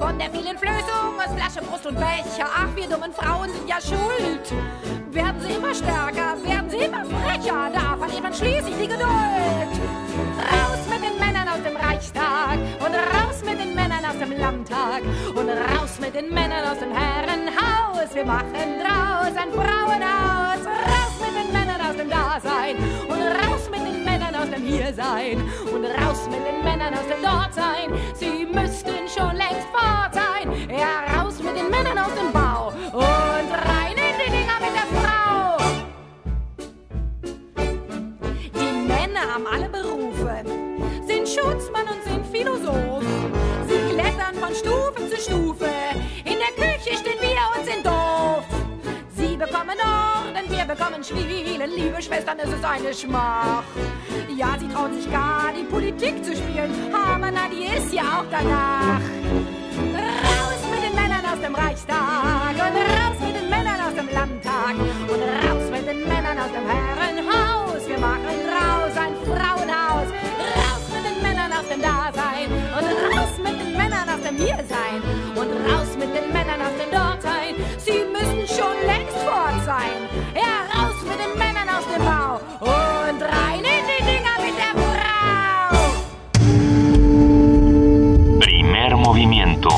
[0.01, 3.79] Von der vielen Flößung aus Flasche, Brust und Becher, ach, wir dummen Frauen sind ja
[3.79, 4.51] schuld.
[5.13, 9.73] Werden sie immer stärker, werden sie immer frecher, da verliert man schließlich die Geduld.
[10.41, 15.03] Raus mit den Männern aus dem Reichstag und raus mit den Männern aus dem Landtag
[15.35, 18.15] und raus mit den Männern aus dem Herrenhaus.
[18.15, 20.65] Wir machen draus ein Frauenhaus.
[20.65, 24.00] Raus mit den Männern aus dem Dasein und raus mit den
[24.41, 27.93] aus dem Hiersein und raus mit den Männern aus dem Dortsein.
[28.15, 30.51] Sie müssten schon längst fort sein.
[30.71, 34.89] Ja, raus mit den Männern aus dem Bau und rein in die Dinger mit der
[34.97, 35.57] Frau.
[38.55, 40.43] Die Männer haben alle Berufe,
[41.07, 43.05] sind Schutzmann und sind Philosoph.
[43.69, 45.69] Sie klettern von Stufe zu Stufe,
[46.25, 48.45] in der Küche stehen wir und sind doof.
[49.15, 49.77] Sie bekommen
[50.75, 53.65] bekommen spielen, liebe Schwestern, es ist eine Schmach.
[54.37, 58.27] Ja, sie trauen sich gar, die Politik zu spielen, aber na, die ist ja auch
[58.31, 59.01] danach.
[59.95, 64.75] Raus mit den Männern aus dem Reichstag und raus mit den Männern aus dem Landtag
[65.13, 67.89] und raus mit den Männern aus dem Herrenhaus.
[67.89, 70.09] Wir machen raus ein Frauenhaus,
[70.55, 72.60] raus mit den Männern aus dem Dasein.
[74.31, 75.03] außer mir sein.
[75.35, 80.09] Und raus mit den Männern aus den Dorteilen, sie müssen schon längst fort sein.
[80.35, 84.75] Ja, raus mit den Männern aus dem Bau und rein in die Dinger mit der
[84.81, 85.77] Frau.
[88.41, 89.71] Primer movimiento.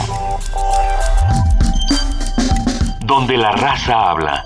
[3.07, 4.45] Donde la raza habla.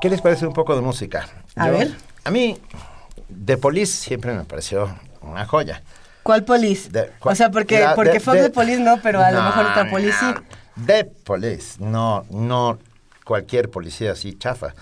[0.00, 1.26] ¿Qué les parece un poco de música?
[1.56, 1.96] A Yo, ver.
[2.24, 2.58] A mí
[3.44, 5.82] The Police siempre me pareció una joya.
[6.22, 6.90] ¿Cuál polis?
[6.90, 9.40] De- o sea, porque, la- porque de- Fox de- de Police no, pero a lo
[9.40, 10.26] No, mejor otra polis sí.
[10.86, 12.78] The Police, no, no
[13.24, 14.74] cualquier policía así chafa.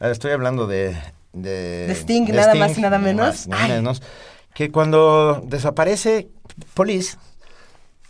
[0.00, 0.96] Estoy hablando de...
[1.32, 3.46] De, Sting, nada más y nada menos.
[3.52, 3.70] Ay.
[3.70, 4.02] menos.
[4.52, 6.28] Que cuando desaparece
[6.74, 7.16] Police,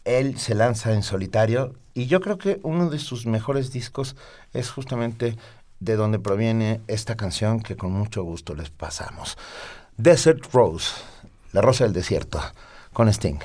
[0.05, 4.17] él se lanza en solitario y yo creo que uno de sus mejores discos
[4.55, 5.37] es justamente
[5.81, 9.37] de donde proviene esta canción que con mucho gusto les pasamos.
[10.03, 10.95] Desert Rose,
[11.53, 12.41] La Rosa del Desierto,
[12.95, 13.39] con Sting.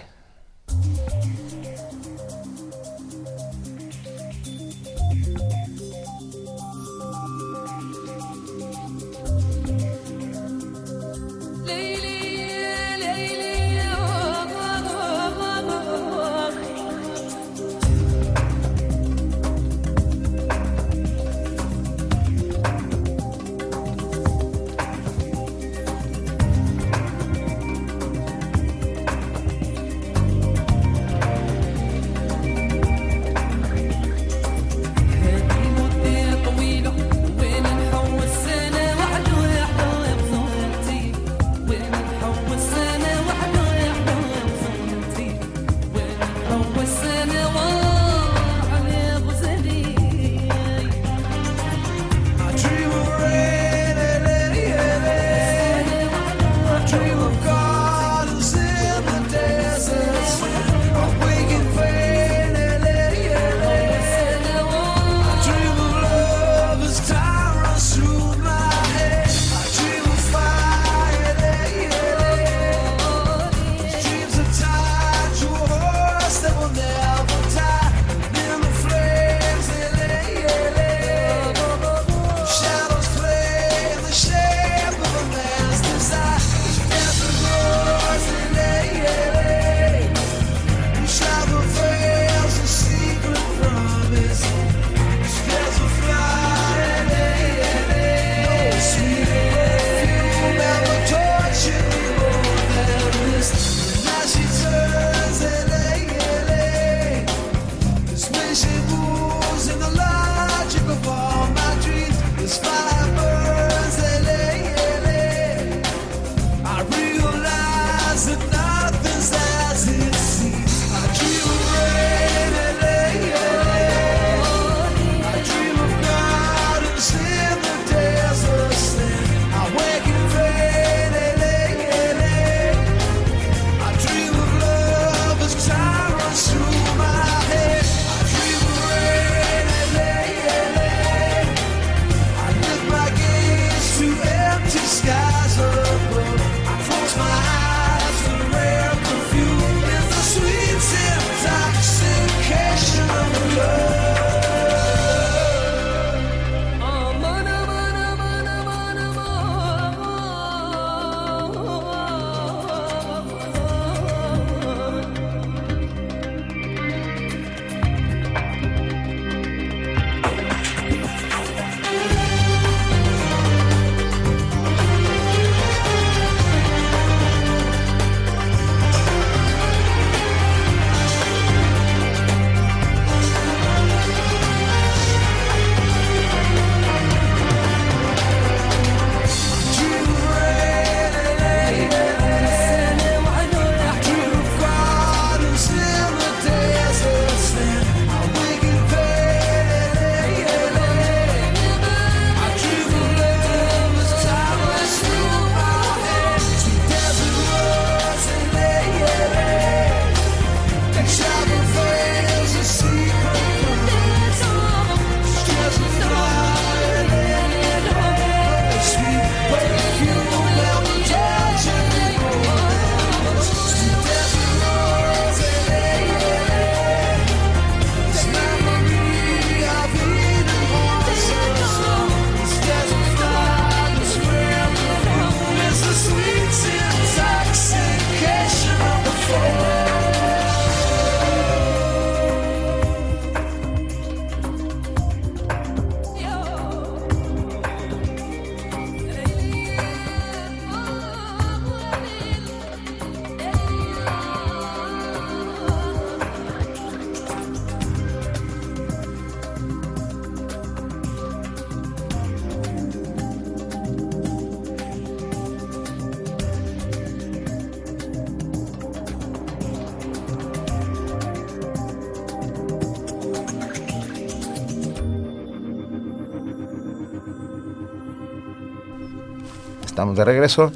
[280.15, 280.71] Estamos de regreso.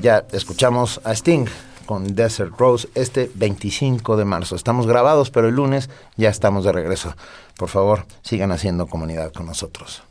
[0.00, 1.46] Ya escuchamos a Sting
[1.86, 4.56] con Desert Rose este 25 de marzo.
[4.56, 7.14] Estamos grabados, pero el lunes ya estamos de regreso.
[7.56, 10.02] Por favor, sigan haciendo comunidad con nosotros.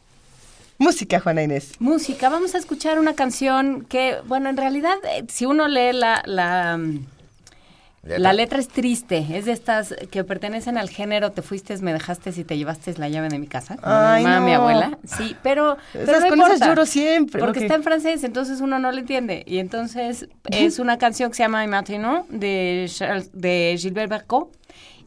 [0.80, 1.74] Música, Juana Inés.
[1.80, 6.24] Música, vamos a escuchar una canción que, bueno, en realidad, eh, si uno lee la,
[6.26, 6.80] la,
[8.18, 12.32] la letra es triste, es de estas que pertenecen al género te fuiste, me dejaste
[12.36, 13.78] y te llevaste la llave de mi casa.
[13.84, 14.98] Ay, me llamaba mi abuela.
[15.06, 18.62] Sí, pero, pero Esas- no con esas importa, lloro siempre, Porque está en francés, entonces
[18.62, 19.44] uno no lo entiende.
[19.46, 24.50] Y entonces es una canción que se llama Maintenant de, Charles- de Gilbert Bercot.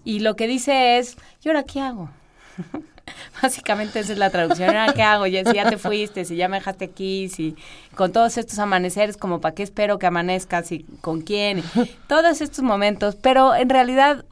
[0.04, 2.10] Y lo que dice es, ¿y ahora qué hago?
[3.42, 4.70] Básicamente esa es la traducción.
[4.70, 5.26] ¿Ahora qué hago?
[5.26, 7.56] Ya, si ya te fuiste, si ya me dejaste aquí, si
[7.94, 11.62] con todos estos amaneceres, como para qué espero que amanezcas y con quién,
[12.08, 13.16] todos estos momentos.
[13.16, 14.24] Pero en realidad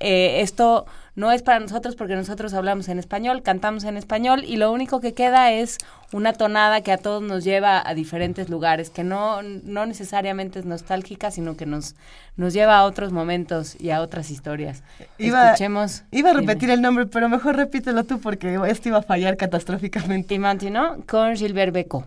[0.00, 0.86] eh, esto
[1.20, 5.00] no es para nosotros porque nosotros hablamos en español, cantamos en español y lo único
[5.00, 5.76] que queda es
[6.12, 10.64] una tonada que a todos nos lleva a diferentes lugares, que no, no necesariamente es
[10.64, 11.94] nostálgica, sino que nos,
[12.38, 14.82] nos lleva a otros momentos y a otras historias.
[15.18, 16.04] Iba, Escuchemos.
[16.10, 16.46] iba a Dime.
[16.46, 20.34] repetir el nombre, pero mejor repítelo tú porque esto iba a fallar catastróficamente.
[20.34, 22.06] Y Maintenant con Gilbert Becot.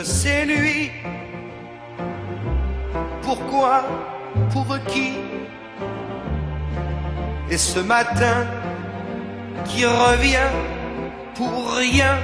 [0.00, 0.90] toutes ces nuits.
[3.22, 3.82] Pourquoi
[4.50, 5.12] Pour qui?
[7.50, 8.46] Et ce matin
[9.66, 10.52] qui revient
[11.34, 12.16] pour rien?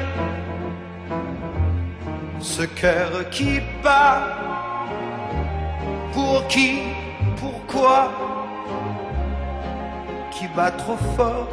[2.40, 4.38] Ce cœur qui bat.
[6.14, 6.78] Pour qui
[7.36, 8.10] Pourquoi?
[10.30, 11.48] Qui bat trop fort?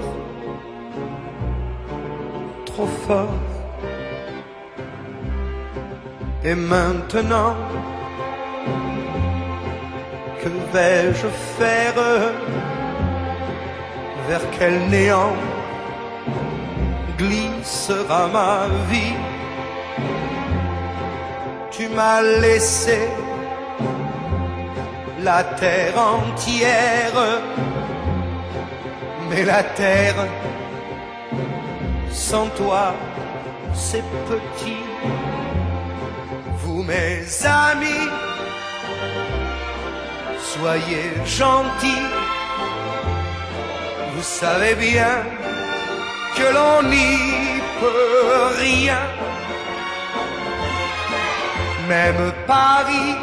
[2.65, 3.62] Trop fort.
[6.45, 7.55] Et maintenant,
[10.41, 11.93] que vais-je faire
[14.27, 15.35] Vers quel néant
[17.17, 19.15] glissera ma vie?
[21.71, 22.99] Tu m'as laissé
[25.21, 27.19] la terre entière,
[29.29, 30.27] mais la terre
[32.11, 32.93] sans toi,
[33.73, 34.82] c'est petit
[36.85, 38.09] mes amis,
[40.53, 42.09] soyez gentils.
[44.15, 45.15] Vous savez bien
[46.37, 47.17] que l'on n'y
[47.79, 49.03] peut rien.
[51.87, 53.15] Même Paris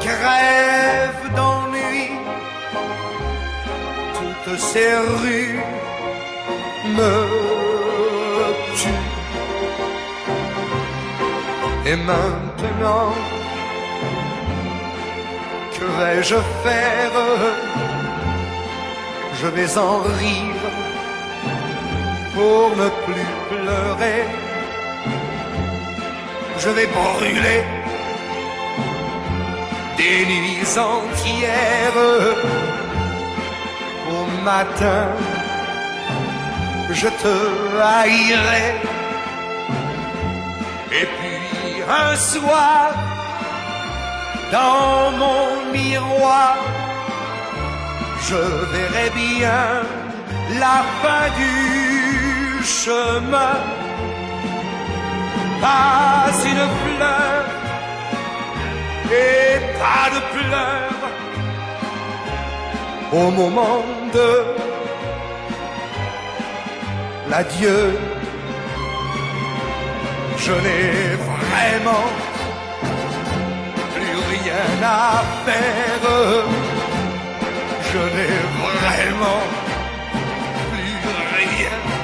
[0.00, 2.10] crève d'ennui.
[4.14, 5.60] Toutes ces rues
[6.96, 7.14] me
[8.76, 9.17] tuent.
[11.90, 13.14] Et maintenant,
[15.74, 17.16] que vais-je faire
[19.40, 20.64] Je vais en rire
[22.34, 24.24] pour ne plus pleurer.
[26.58, 27.62] Je vais brûler
[29.96, 32.02] des nuits entières.
[34.12, 35.06] Au matin,
[36.90, 37.34] je te
[37.80, 38.98] haïrai.
[40.90, 42.92] Et puis un soir,
[44.50, 46.56] dans mon miroir,
[48.28, 48.36] je
[48.72, 49.82] verrai bien
[50.58, 53.56] la fin du chemin.
[55.60, 57.44] Pas une fleur
[59.10, 60.98] et pas de pleurs
[63.12, 64.30] au moment de
[67.30, 67.98] l'adieu.
[70.40, 72.06] Je n'ai vraiment
[73.94, 76.04] plus rien à faire.
[77.90, 79.42] Je n'ai vraiment
[80.70, 80.98] plus
[81.38, 81.97] rien.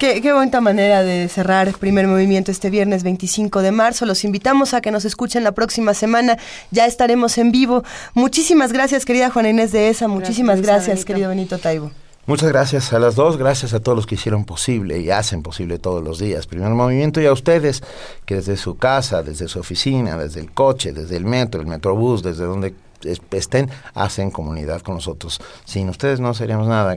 [0.00, 4.06] Qué Qué, bonita manera de cerrar primer movimiento este viernes 25 de marzo.
[4.06, 6.38] Los invitamos a que nos escuchen la próxima semana.
[6.70, 7.84] Ya estaremos en vivo.
[8.14, 10.08] Muchísimas gracias, querida Juana Inés de ESA.
[10.08, 11.06] Muchísimas Gracias, gracias, Benito.
[11.06, 11.90] querido Benito Taibo.
[12.24, 15.78] Muchas gracias a las dos, gracias a todos los que hicieron posible y hacen posible
[15.78, 16.46] todos los días.
[16.46, 17.82] Primer movimiento y a ustedes
[18.24, 22.22] que desde su casa, desde su oficina, desde el coche, desde el metro, el metrobús,
[22.22, 25.40] desde donde es- estén, hacen comunidad con nosotros.
[25.66, 26.96] Sin ustedes no seríamos nada.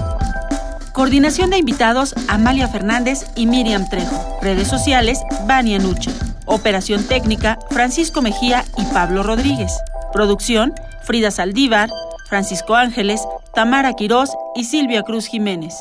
[1.01, 4.37] Coordinación de invitados Amalia Fernández y Miriam Trejo.
[4.39, 6.11] Redes sociales Vania Nuche.
[6.45, 9.75] Operación técnica Francisco Mejía y Pablo Rodríguez.
[10.13, 11.89] Producción Frida Saldívar,
[12.29, 15.73] Francisco Ángeles, Tamara Quirós y Silvia Cruz Jiménez.